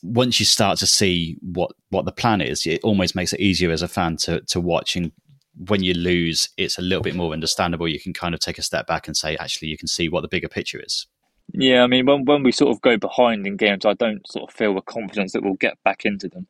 once 0.01 0.39
you 0.39 0.45
start 0.45 0.79
to 0.79 0.87
see 0.87 1.37
what 1.41 1.71
what 1.89 2.03
the 2.05 2.11
plan 2.11 2.41
is, 2.41 2.65
it 2.65 2.81
almost 2.83 3.15
makes 3.15 3.31
it 3.31 3.39
easier 3.39 3.71
as 3.71 3.81
a 3.81 3.87
fan 3.87 4.17
to 4.17 4.41
to 4.41 4.59
watch. 4.59 4.97
And 4.97 5.11
when 5.55 5.81
you 5.81 5.93
lose, 5.93 6.49
it's 6.57 6.77
a 6.77 6.81
little 6.81 7.03
bit 7.03 7.15
more 7.15 7.31
understandable. 7.31 7.87
You 7.87 8.01
can 8.01 8.13
kind 8.13 8.33
of 8.33 8.41
take 8.41 8.57
a 8.57 8.63
step 8.63 8.85
back 8.85 9.07
and 9.07 9.15
say, 9.15 9.37
actually, 9.37 9.69
you 9.69 9.77
can 9.77 9.87
see 9.87 10.09
what 10.09 10.21
the 10.21 10.27
bigger 10.27 10.49
picture 10.49 10.81
is. 10.83 11.07
Yeah, 11.53 11.83
I 11.83 11.87
mean, 11.87 12.05
when 12.05 12.25
when 12.25 12.43
we 12.43 12.51
sort 12.51 12.71
of 12.71 12.81
go 12.81 12.97
behind 12.97 13.47
in 13.47 13.55
games, 13.55 13.85
I 13.85 13.93
don't 13.93 14.27
sort 14.29 14.49
of 14.49 14.55
feel 14.55 14.73
the 14.73 14.81
confidence 14.81 15.31
that 15.31 15.43
we'll 15.43 15.53
get 15.53 15.77
back 15.85 16.05
into 16.05 16.27
them. 16.27 16.47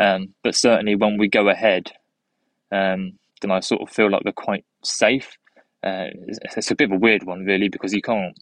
Um, 0.00 0.34
but 0.42 0.54
certainly 0.54 0.96
when 0.96 1.18
we 1.18 1.28
go 1.28 1.48
ahead, 1.48 1.92
um, 2.72 3.18
then 3.40 3.50
I 3.50 3.60
sort 3.60 3.82
of 3.82 3.90
feel 3.90 4.10
like 4.10 4.24
we're 4.24 4.32
quite 4.32 4.64
safe. 4.82 5.36
Uh, 5.82 6.08
it's, 6.26 6.56
it's, 6.56 6.70
a 6.70 6.74
bit 6.74 6.90
of 6.90 6.96
a 6.96 6.98
weird 6.98 7.24
one, 7.24 7.44
really, 7.44 7.68
because 7.68 7.92
you 7.92 8.02
can't 8.02 8.36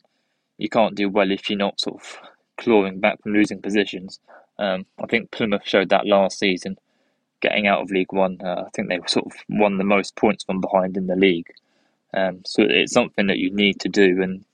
you 0.58 0.68
can't 0.68 0.94
do 0.94 1.08
well 1.08 1.30
if 1.30 1.50
you're 1.50 1.58
not 1.58 1.80
sort 1.80 2.00
of 2.00 2.18
clawing 2.56 3.00
back 3.00 3.20
from 3.22 3.32
losing 3.32 3.60
positions. 3.60 4.20
Um, 4.58 4.86
I 5.02 5.06
think 5.06 5.30
Plymouth 5.30 5.62
showed 5.64 5.88
that 5.88 6.06
last 6.06 6.38
season, 6.38 6.78
getting 7.40 7.66
out 7.66 7.82
of 7.82 7.90
League 7.90 8.12
One. 8.12 8.38
Uh, 8.42 8.64
I 8.66 8.70
think 8.74 8.88
they 8.88 9.00
sort 9.06 9.26
of 9.26 9.32
won 9.48 9.78
the 9.78 9.84
most 9.84 10.14
points 10.16 10.44
from 10.44 10.60
behind 10.60 10.96
in 10.96 11.08
the 11.08 11.16
league. 11.16 11.52
Um, 12.14 12.42
so 12.44 12.62
it's 12.62 12.92
something 12.92 13.26
that 13.26 13.38
you 13.38 13.52
need 13.52 13.80
to 13.80 13.88
do, 13.88 14.22
and 14.22 14.44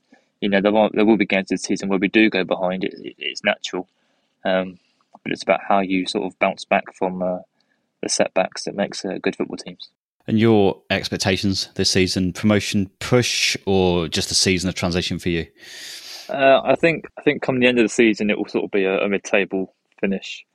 you 0.40 0.49
know 0.49 0.61
there, 0.61 0.74
are, 0.74 0.90
there 0.92 1.05
will 1.05 1.16
be 1.16 1.26
games 1.26 1.49
this 1.49 1.62
season 1.62 1.88
where 1.88 1.99
we 1.99 2.09
do 2.09 2.30
go 2.30 2.44
behind. 2.44 2.84
It, 2.84 2.94
it, 2.94 3.14
it's 3.18 3.44
natural. 3.44 3.86
Um, 4.44 4.78
but 5.29 5.35
it's 5.35 5.43
about 5.43 5.61
how 5.68 5.81
you 5.81 6.07
sort 6.07 6.24
of 6.24 6.39
bounce 6.39 6.64
back 6.64 6.85
from 6.95 7.22
uh, 7.22 7.41
the 8.03 8.09
setbacks 8.09 8.64
that 8.64 8.74
makes 8.74 9.05
uh, 9.05 9.18
good 9.22 9.37
football 9.37 9.59
teams. 9.59 9.91
And 10.26 10.39
your 10.39 10.81
expectations 10.89 11.68
this 11.74 11.91
season: 11.91 12.33
promotion 12.33 12.91
push, 12.99 13.57
or 13.66 14.09
just 14.09 14.31
a 14.31 14.35
season 14.35 14.68
of 14.68 14.74
transition 14.74 15.18
for 15.18 15.29
you? 15.29 15.47
Uh, 16.31 16.61
I 16.64 16.74
think 16.76 17.07
I 17.18 17.22
think 17.22 17.43
come 17.43 17.61
the 17.61 17.66
end 17.66 17.79
of 17.79 17.85
the 17.85 17.89
season, 17.91 18.31
it 18.31 18.39
will 18.39 18.49
sort 18.49 18.64
of 18.64 18.70
be 18.70 18.85
a, 18.85 19.01
a 19.01 19.09
mid-table 19.09 19.74
finish. 20.01 20.47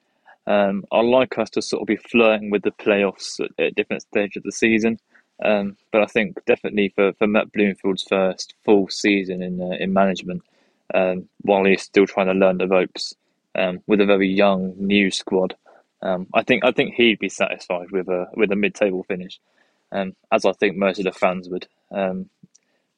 Um, 0.46 0.86
I 0.92 1.02
like 1.02 1.38
us 1.38 1.50
to 1.52 1.62
sort 1.62 1.82
of 1.82 1.88
be 1.88 1.96
flirting 1.96 2.50
with 2.50 2.64
the 2.64 2.72
playoffs 2.72 3.40
at, 3.40 3.52
at 3.64 3.76
different 3.76 4.02
stages 4.02 4.38
of 4.38 4.44
the 4.44 4.52
season. 4.52 5.00
Um, 5.44 5.78
but 5.92 6.02
I 6.02 6.06
think 6.06 6.44
definitely 6.46 6.94
for, 6.96 7.14
for 7.14 7.28
Matt 7.28 7.52
Bloomfield's 7.52 8.04
first 8.04 8.54
full 8.64 8.88
season 8.90 9.42
in 9.42 9.62
uh, 9.62 9.76
in 9.80 9.94
management, 9.94 10.44
um, 10.94 11.28
while 11.42 11.66
he's 11.66 11.82
still 11.82 12.06
trying 12.06 12.28
to 12.28 12.34
learn 12.34 12.60
the 12.60 12.68
ropes, 12.68 13.16
um, 13.56 13.82
with 13.88 14.02
a 14.02 14.06
very 14.06 14.30
young 14.30 14.74
new 14.78 15.12
squad. 15.12 15.56
Um, 16.02 16.28
I 16.34 16.44
think 16.44 16.66
I 16.66 16.72
think 16.72 16.96
he'd 16.96 17.20
be 17.20 17.30
satisfied 17.30 17.92
with 17.92 18.10
a 18.10 18.28
with 18.36 18.52
a 18.52 18.56
mid 18.56 18.76
table 18.76 19.04
finish, 19.04 19.40
um, 19.92 20.16
as 20.32 20.46
I 20.46 20.52
think 20.54 20.76
most 20.76 21.00
of 21.00 21.06
the 21.06 21.12
fans 21.12 21.50
would. 21.50 21.68
Um, 21.92 22.30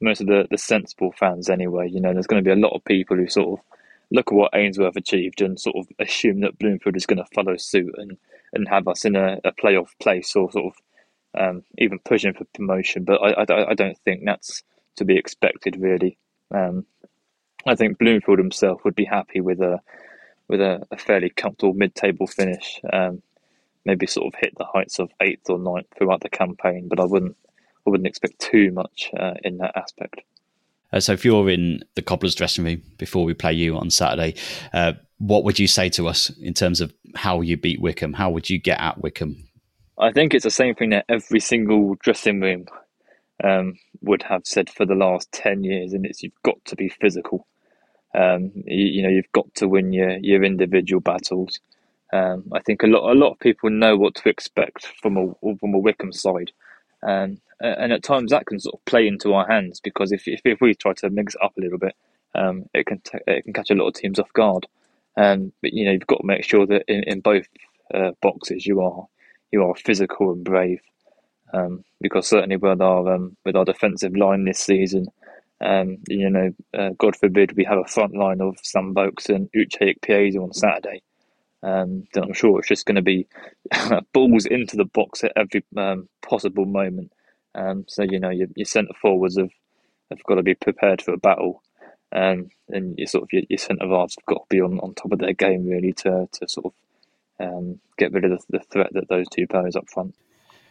most 0.02 0.22
of 0.22 0.28
the, 0.28 0.48
the 0.50 0.58
sensible 0.58 1.14
fans, 1.14 1.50
anyway. 1.50 1.90
You 1.90 2.02
know, 2.02 2.14
there's 2.14 2.28
going 2.28 2.44
to 2.44 2.48
be 2.48 2.54
a 2.54 2.62
lot 2.62 2.76
of 2.76 2.84
people 2.86 3.18
who 3.18 3.28
sort 3.28 3.60
of 3.60 3.66
look 4.12 4.32
at 4.32 4.36
what 4.36 4.52
Ainsworth 4.54 4.96
achieved 4.96 5.42
and 5.42 5.60
sort 5.60 5.76
of 5.76 5.88
assume 6.00 6.42
that 6.42 6.60
Bloomfield 6.60 6.96
is 6.96 7.06
going 7.06 7.18
to 7.18 7.34
follow 7.34 7.58
suit 7.58 7.96
and, 7.98 8.18
and 8.54 8.68
have 8.68 8.88
us 8.88 9.06
in 9.06 9.16
a, 9.16 9.40
a 9.44 9.52
playoff 9.52 9.90
place 10.00 10.36
or 10.36 10.52
sort 10.52 10.74
of 10.74 11.42
um, 11.42 11.64
even 11.78 12.00
pushing 12.00 12.34
for 12.34 12.46
promotion. 12.54 13.04
But 13.04 13.22
I, 13.22 13.44
I, 13.44 13.72
I, 13.72 13.74
don't 13.74 13.98
think 14.00 14.24
that's 14.24 14.64
to 14.98 15.06
be 15.06 15.18
expected, 15.18 15.76
really. 15.78 16.18
Um, 16.54 16.86
I 17.66 17.76
think 17.76 17.98
Bloomfield 17.98 18.38
himself 18.38 18.86
would 18.86 18.96
be 18.96 19.06
happy 19.06 19.42
with 19.42 19.60
a 19.60 19.82
with 20.48 20.62
a, 20.62 20.86
a 20.92 20.98
fairly 20.98 21.30
comfortable 21.30 21.74
mid-table 21.74 22.28
finish. 22.28 22.80
Um, 22.92 23.22
maybe 23.86 24.08
sort 24.08 24.34
of 24.34 24.40
hit 24.40 24.54
the 24.58 24.66
heights 24.66 25.00
of 25.00 25.12
eighth 25.22 25.50
or 25.50 25.60
ninth 25.60 25.88
throughout 25.98 26.22
the 26.22 26.30
campaign, 26.30 26.88
but 26.90 27.00
I 27.00 27.06
wouldn't 27.06 27.38
I 27.86 27.90
wouldn't 27.90 28.08
expect 28.08 28.40
too 28.40 28.72
much 28.72 29.12
uh, 29.18 29.36
in 29.44 29.58
that 29.58 29.78
aspect. 29.78 30.22
Uh, 30.92 31.00
so, 31.00 31.14
if 31.14 31.24
you're 31.24 31.50
in 31.50 31.84
the 31.96 32.02
Cobblers 32.02 32.36
dressing 32.36 32.66
room 32.66 32.82
before 32.98 33.26
we 33.26 33.34
play 33.34 33.54
you 33.54 33.78
on 33.78 33.90
Saturday, 33.90 34.36
uh, 34.74 34.94
what 35.20 35.44
would 35.44 35.60
you 35.60 35.68
say 35.68 35.90
to 35.90 36.08
us 36.08 36.30
in 36.42 36.54
terms 36.54 36.82
of 36.82 36.94
how 37.16 37.42
you 37.42 37.58
beat 37.58 37.82
Wycombe? 37.82 38.14
How 38.14 38.30
would 38.32 38.50
you 38.50 38.60
get 38.60 38.80
at 38.80 39.02
Wycombe? 39.02 39.38
I 39.98 40.12
think 40.12 40.34
it's 40.34 40.44
the 40.44 40.52
same 40.52 40.76
thing 40.76 40.90
that 40.90 41.06
every 41.08 41.40
single 41.40 41.96
dressing 41.96 42.42
room 42.42 42.66
um, 43.44 43.78
would 44.02 44.24
have 44.24 44.42
said 44.46 44.70
for 44.70 44.86
the 44.86 44.96
last 44.96 45.32
10 45.32 45.64
years, 45.64 45.94
and 45.94 46.06
it's 46.06 46.22
you've 46.22 46.42
got 46.44 46.64
to 46.66 46.76
be 46.76 46.90
physical. 46.90 47.48
Um, 48.16 48.52
you, 48.66 48.86
you, 48.86 49.04
know, 49.04 49.10
you've 49.10 49.32
got 49.34 49.54
to 49.56 49.68
win 49.68 49.92
your, 49.92 50.18
your 50.18 50.44
individual 50.44 51.02
battles. 51.02 51.60
Um, 52.14 52.46
I 52.54 52.60
think 52.62 52.84
a 52.84 52.88
lot 52.88 53.12
a 53.12 53.18
lot 53.18 53.32
of 53.32 53.40
people 53.40 53.70
know 53.70 53.98
what 53.98 54.16
to 54.16 54.30
expect 54.30 54.88
from 55.02 55.18
a 55.18 55.56
from 55.60 55.74
a 55.74 55.80
Wycombe 55.80 56.14
side, 56.14 56.52
um, 57.06 57.42
and 57.60 57.92
at 57.92 58.04
times 58.04 58.32
that 58.32 58.46
can 58.46 58.60
sort 58.60 58.76
of 58.76 58.86
play 58.86 59.08
into 59.08 59.34
our 59.34 59.48
hands 59.48 59.82
because 59.84 60.12
if 60.12 60.28
if, 60.28 60.42
if 60.46 60.62
we 60.62 60.76
try 60.76 60.94
to 60.94 61.10
mix 61.10 61.36
it 61.36 61.44
up 61.44 61.54
a 61.58 61.62
little 61.62 61.80
bit, 61.80 61.96
um, 62.36 62.66
it 62.74 62.86
can 62.86 63.00
t- 63.00 63.18
it 63.28 63.44
can 63.44 63.54
catch 63.54 63.72
a 63.72 63.76
lot 63.76 63.88
of 63.88 63.96
teams 63.96 64.20
off 64.20 64.32
guard. 64.34 64.68
Um, 65.18 65.52
but 65.62 65.74
you 65.74 65.86
know 65.86 65.92
you've 65.92 66.08
got 66.08 66.22
to 66.22 66.28
make 66.28 66.44
sure 66.44 66.66
that 66.68 66.84
in, 66.88 67.04
in 67.04 67.20
both 67.22 67.48
uh, 67.94 68.12
boxes 68.22 68.66
you 68.66 68.82
are 68.82 69.08
you 69.52 69.64
are 69.64 69.76
physical 69.76 70.32
and 70.32 70.44
brave, 70.44 70.82
um, 71.54 71.84
because 72.02 72.28
certainly 72.28 72.58
with 72.58 72.82
our 72.82 73.14
um, 73.14 73.36
with 73.46 73.56
our 73.56 73.66
defensive 73.66 74.16
line 74.16 74.46
this 74.46 74.60
season, 74.60 75.08
um, 75.62 75.98
you 76.08 76.30
know, 76.30 76.52
uh, 76.78 76.90
God 76.98 77.16
forbid 77.16 77.56
we 77.56 77.64
have 77.64 77.78
a 77.78 77.86
front 77.86 78.16
line 78.16 78.42
of 78.42 78.58
Sam 78.62 78.94
Vokes 78.94 79.30
and 79.30 79.50
Uche 79.56 79.96
Ikpeazu 79.96 80.44
on 80.44 80.54
Saturday. 80.54 81.02
Um, 81.64 82.04
then 82.14 82.24
I'm 82.24 82.34
sure 82.34 82.60
it's 82.60 82.68
just 82.68 82.86
going 82.86 82.96
to 82.96 83.02
be 83.02 83.28
balls 84.14 84.46
into 84.46 84.76
the 84.76 84.86
box 84.86 85.24
at 85.24 85.34
every 85.36 85.64
um, 85.78 86.10
possible 86.22 86.66
moment. 86.66 87.12
Um, 87.56 87.86
so 87.88 88.04
you 88.04 88.20
know 88.20 88.30
your, 88.30 88.48
your 88.56 88.66
centre 88.66 88.94
forwards 89.02 89.38
have 89.38 89.52
have 90.12 90.24
got 90.24 90.36
to 90.36 90.44
be 90.44 90.56
prepared 90.56 91.02
for 91.02 91.14
a 91.14 91.18
battle, 91.18 91.64
um, 92.12 92.50
and 92.70 92.98
your 92.98 93.08
sort 93.08 93.24
of 93.24 93.30
your, 93.32 93.44
your 93.50 93.58
centre 93.58 93.88
halves 93.88 94.16
have 94.20 94.26
got 94.26 94.42
to 94.42 94.56
be 94.56 94.62
on, 94.62 94.80
on 94.80 94.94
top 94.94 95.14
of 95.14 95.20
their 95.20 95.34
game 95.34 95.66
really 95.66 95.94
to 95.94 96.28
to 96.34 96.48
sort 96.50 96.68
of 96.68 96.74
um, 97.40 97.80
get 97.98 98.12
rid 98.12 98.26
of 98.26 98.44
the 98.50 98.60
threat 98.60 98.90
that 98.92 99.08
those 99.10 99.28
two 99.30 99.48
players 99.48 99.76
up 99.76 99.90
front 99.90 100.14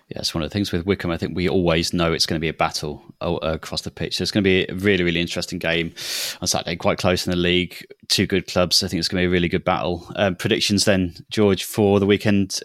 yeah, 0.09 0.19
it's 0.19 0.35
one 0.35 0.43
of 0.43 0.51
the 0.51 0.53
things 0.53 0.71
with 0.71 0.85
Wycombe. 0.85 1.13
I 1.13 1.17
think 1.17 1.35
we 1.35 1.49
always 1.49 1.95
know 1.95 2.13
it's 2.13 2.27
going 2.27 2.39
to 2.39 2.41
be 2.41 2.49
a 2.49 2.55
battle 2.55 3.03
uh, 3.23 3.39
across 3.43 3.81
the 3.81 3.91
pitch. 3.91 4.19
So 4.19 4.23
it's 4.23 4.31
going 4.31 4.45
to 4.45 4.49
be 4.49 4.67
a 4.69 4.75
really, 4.75 5.03
really 5.03 5.21
interesting 5.21 5.59
game 5.59 5.95
on 6.43 6.47
Saturday. 6.47 6.77
Quite 6.77 6.99
close 6.99 7.27
in 7.27 7.31
the 7.31 7.39
league, 7.39 7.87
two 8.09 8.27
good 8.27 8.47
clubs. 8.47 8.83
I 8.83 8.89
think 8.89 8.99
it's 8.99 9.09
going 9.09 9.23
to 9.23 9.27
be 9.27 9.31
a 9.31 9.33
really 9.33 9.49
good 9.49 9.65
battle. 9.65 10.07
Um, 10.17 10.37
predictions 10.37 10.85
then, 10.85 11.15
George, 11.31 11.65
for 11.65 12.01
the 12.01 12.07
weekend. 12.07 12.61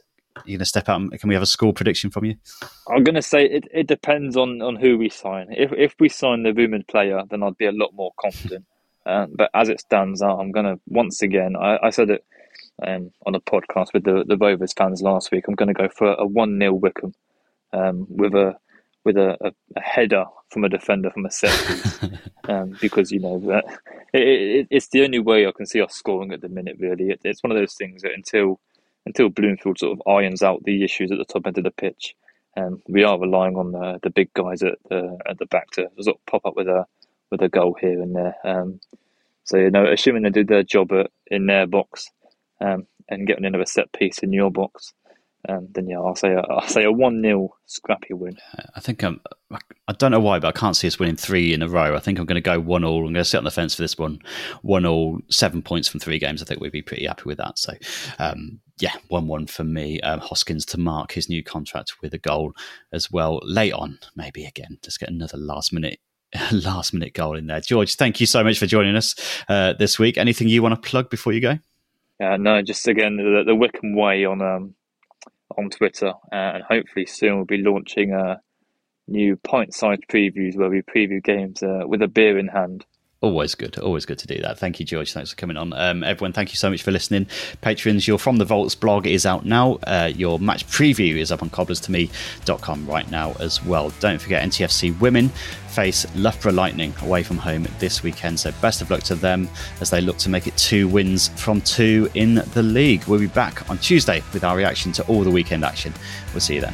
You're 0.46 0.58
going 0.58 0.60
to 0.60 0.66
step 0.66 0.90
out. 0.90 1.12
Can 1.12 1.30
we 1.30 1.34
have 1.34 1.42
a 1.42 1.48
score 1.48 1.74
prediction 1.74 2.12
from 2.12 2.26
you? 2.26 2.36
I'm 2.90 3.04
going 3.04 3.16
to 3.16 3.22
say 3.22 3.46
it, 3.46 3.68
it 3.74 3.88
depends 3.88 4.36
on, 4.36 4.62
on 4.62 4.76
who 4.76 4.98
we 4.98 5.10
sign. 5.10 5.48
If 5.50 5.72
if 5.74 5.96
we 6.00 6.08
sign 6.08 6.44
the 6.44 6.54
Boomin 6.54 6.86
player, 6.88 7.24
then 7.30 7.44
I'd 7.44 7.58
be 7.58 7.66
a 7.66 7.74
lot 7.74 7.94
more 7.94 8.12
confident. 8.20 8.66
um, 9.06 9.34
but 9.38 9.50
as 9.54 9.70
it 9.70 9.82
stands, 9.82 10.22
out, 10.22 10.40
I'm 10.40 10.52
going 10.52 10.66
to 10.66 10.80
once 10.88 11.22
again. 11.22 11.56
I, 11.58 11.78
I 11.84 11.90
said 11.90 12.10
it 12.10 12.26
um, 12.86 13.12
on 13.26 13.36
a 13.36 13.42
podcast 13.42 13.94
with 13.94 14.04
the 14.04 14.24
the 14.26 14.38
Rovers 14.38 14.74
fans 14.74 15.02
last 15.02 15.32
week. 15.32 15.46
I'm 15.48 15.56
going 15.56 15.68
to 15.68 15.74
go 15.74 15.90
for 15.90 16.14
a 16.14 16.26
one 16.26 16.58
0 16.58 16.74
Wycombe 16.74 17.14
um, 17.74 18.08
with 18.10 18.34
a 18.34 18.58
with 19.06 19.18
a, 19.18 19.38
a, 19.42 19.52
a, 19.78 19.82
header 19.82 20.26
from 20.50 20.66
a 20.66 20.70
defender 20.70 21.10
from 21.10 21.26
a 21.26 21.32
set 21.32 21.58
piece, 21.68 22.00
um, 22.50 22.76
because 22.82 23.12
you 23.12 23.20
know 23.20 23.40
that 23.40 23.66
it, 24.14 24.22
it, 24.22 24.68
it's 24.70 24.90
the 24.90 25.04
only 25.04 25.20
way 25.20 25.48
I 25.48 25.52
can 25.52 25.66
see 25.66 25.82
us 25.82 25.94
scoring 25.94 26.34
at 26.34 26.42
the 26.42 26.50
minute. 26.50 26.78
Really, 26.80 27.12
it, 27.12 27.22
it's 27.24 27.44
one 27.44 27.52
of 27.52 27.58
those 27.58 27.76
things 27.76 28.02
that 28.02 28.14
until 28.14 28.60
until 29.06 29.30
Bloomfield 29.30 29.80
sort 29.80 29.94
of 29.94 30.02
irons 30.08 30.44
out 30.44 30.64
the 30.64 30.84
issues 30.84 31.12
at 31.12 31.18
the 31.18 31.26
top 31.26 31.48
end 31.48 31.58
of 31.58 31.64
the 31.64 31.72
pitch, 31.72 32.16
um, 32.58 32.82
we 32.88 33.04
are 33.04 33.20
relying 33.20 33.56
on 33.56 33.72
the 33.72 34.00
the 34.04 34.10
big 34.10 34.34
guys 34.34 34.64
at 34.64 34.78
the 34.90 35.18
at 35.28 35.38
the 35.38 35.46
back 35.46 35.72
to 35.72 35.88
sort 36.00 36.18
of 36.18 36.26
pop 36.26 36.46
up 36.46 36.56
with 36.56 36.68
a 36.68 36.86
with 37.32 37.42
a 37.42 37.50
goal 37.50 37.76
here 37.80 38.02
and 38.02 38.16
there. 38.16 38.36
Um, 38.44 38.80
so 39.44 39.58
you 39.58 39.72
know, 39.72 39.86
assuming 39.86 40.24
they 40.24 40.30
do 40.30 40.44
their 40.44 40.64
job 40.64 40.92
at, 40.92 41.10
in 41.28 41.48
their 41.48 41.68
box 41.68 42.10
um, 42.62 42.86
and 43.08 43.26
getting 43.26 43.46
another 43.46 43.66
set 43.66 43.92
piece 43.94 44.20
in 44.20 44.34
your 44.34 44.52
box, 44.52 44.94
um, 45.48 45.68
then 45.72 45.88
yeah, 45.88 46.00
I'll 46.00 46.16
say 46.16 46.34
a, 46.34 46.42
I'll 46.42 46.68
say 46.68 46.84
a 46.84 46.92
one 46.92 47.22
0 47.22 47.56
scrappy 47.66 48.14
win. 48.14 48.38
I 48.76 48.80
think 48.80 49.04
I'm 49.04 49.22
I 49.88 49.94
don't 49.94 50.12
know 50.12 50.20
why, 50.20 50.38
but 50.38 50.50
I 50.50 50.60
can't 50.60 50.76
see 50.76 50.88
us 50.88 51.00
winning 51.00 51.16
three 51.16 51.54
in 51.54 51.64
a 51.64 51.68
row. 51.68 51.96
I 51.96 52.00
think 52.00 52.20
I'm 52.20 52.26
going 52.26 52.36
to 52.36 52.42
go 52.42 52.60
one 52.60 52.84
all. 52.84 53.00
I'm 53.00 53.14
going 53.14 53.16
to 53.16 53.26
sit 53.26 53.38
on 53.38 53.46
the 53.46 53.52
fence 53.52 53.74
for 53.74 53.82
this 53.82 53.98
one. 53.98 54.20
One 54.62 54.86
all, 54.86 55.20
seven 55.30 55.62
points 55.64 55.88
from 55.88 56.00
three 56.00 56.20
games. 56.20 56.42
I 56.42 56.46
think 56.46 56.60
we'd 56.60 56.72
be 56.72 56.84
pretty 56.84 57.08
happy 57.08 57.24
with 57.26 57.40
that. 57.40 57.58
So, 57.58 57.74
um, 58.20 58.60
yeah, 58.80 58.94
one 59.08 59.28
one 59.28 59.48
for 59.48 59.64
me. 59.64 60.00
Um, 60.02 60.20
Hoskins 60.20 60.66
to 60.68 60.80
mark 60.80 61.14
his 61.14 61.30
new 61.30 61.44
contract 61.44 62.02
with 62.02 62.14
a 62.14 62.20
goal 62.20 62.54
as 62.92 63.10
well. 63.10 63.40
Late 63.44 63.74
on, 63.74 63.98
maybe 64.16 64.46
again, 64.46 64.78
just 64.84 65.00
get 65.00 65.10
another 65.10 65.38
last 65.38 65.74
minute. 65.74 66.00
Last 66.52 66.94
minute 66.94 67.16
goal 67.16 67.36
in 67.36 67.48
there, 67.48 67.60
George. 67.60 67.96
Thank 67.96 68.20
you 68.20 68.28
so 68.28 68.44
much 68.44 68.60
for 68.60 68.68
joining 68.68 68.96
us 68.96 69.16
uh, 69.50 69.74
this 69.74 69.98
week. 69.98 70.16
Anything 70.16 70.48
you 70.48 70.62
want 70.62 70.76
to 70.76 70.88
plug 70.88 71.10
before 71.10 71.34
you 71.34 71.42
go? 71.42 71.58
Uh, 72.24 72.38
no, 72.38 72.62
just 72.62 72.88
again 72.88 73.18
the, 73.18 73.44
the 73.48 73.56
Wycombe 73.56 73.96
Way 73.96 74.26
on 74.26 74.44
um, 74.44 74.76
on 75.58 75.70
Twitter, 75.70 76.10
uh, 76.32 76.36
and 76.36 76.64
hopefully 76.64 77.06
soon 77.06 77.38
we'll 77.38 77.46
be 77.46 77.58
launching 77.58 78.14
a 78.14 78.40
new 79.08 79.36
pint-sized 79.38 80.04
previews 80.12 80.56
where 80.56 80.70
we 80.70 80.82
preview 80.82 81.24
games 81.24 81.64
uh, 81.64 81.82
with 81.86 82.02
a 82.02 82.08
beer 82.08 82.38
in 82.38 82.48
hand. 82.48 82.86
Always 83.22 83.54
good. 83.54 83.78
Always 83.78 84.06
good 84.06 84.18
to 84.20 84.28
do 84.28 84.42
that. 84.44 84.58
Thank 84.60 84.80
you, 84.80 84.86
George. 84.86 85.12
Thanks 85.12 85.32
for 85.32 85.36
coming 85.36 85.58
on. 85.58 85.74
Um, 85.74 86.06
everyone, 86.06 86.32
thank 86.32 86.52
you 86.52 86.56
so 86.56 86.70
much 86.70 86.84
for 86.84 86.92
listening. 86.92 87.28
Patrons, 87.60 88.08
your 88.08 88.18
From 88.18 88.38
the 88.38 88.46
Vaults 88.46 88.76
blog 88.76 89.06
is 89.06 89.26
out 89.26 89.46
now. 89.46 89.74
Uh, 89.86 90.10
your 90.16 90.40
match 90.40 90.66
preview 90.68 91.18
is 91.18 91.30
up 91.30 91.44
on 91.44 91.50
cobblerstome.com 91.50 92.88
right 92.88 93.12
now 93.12 93.34
as 93.42 93.62
well. 93.66 93.92
Don't 94.00 94.22
forget, 94.22 94.42
NTFC 94.48 94.98
women 95.02 95.30
face 95.68 96.06
Loughborough 96.16 96.54
Lightning 96.54 96.94
away 97.02 97.24
from 97.24 97.38
home 97.38 97.68
this 97.80 98.04
weekend. 98.04 98.40
So 98.40 98.54
best 98.62 98.82
of 98.82 98.90
luck 98.90 99.04
to 99.04 99.16
them 99.16 99.50
as 99.82 99.90
they 99.90 100.00
look 100.00 100.18
to 100.20 100.30
make 100.30 100.48
it 100.48 100.56
two 100.56 100.88
wins 100.88 101.28
from 101.36 101.60
two 101.60 102.10
in 102.14 102.36
the 102.54 102.64
league. 102.64 103.04
We'll 103.04 103.20
be 103.20 103.28
back 103.28 103.70
on 103.70 103.80
Tuesday 103.80 104.24
with 104.34 104.46
our 104.46 104.56
reaction 104.56 104.94
to 104.94 105.06
all 105.08 105.24
the 105.24 105.32
weekend 105.32 105.66
action. 105.66 105.94
We'll 106.34 106.40
see 106.40 106.56
you 106.56 106.62
then. 106.62 106.74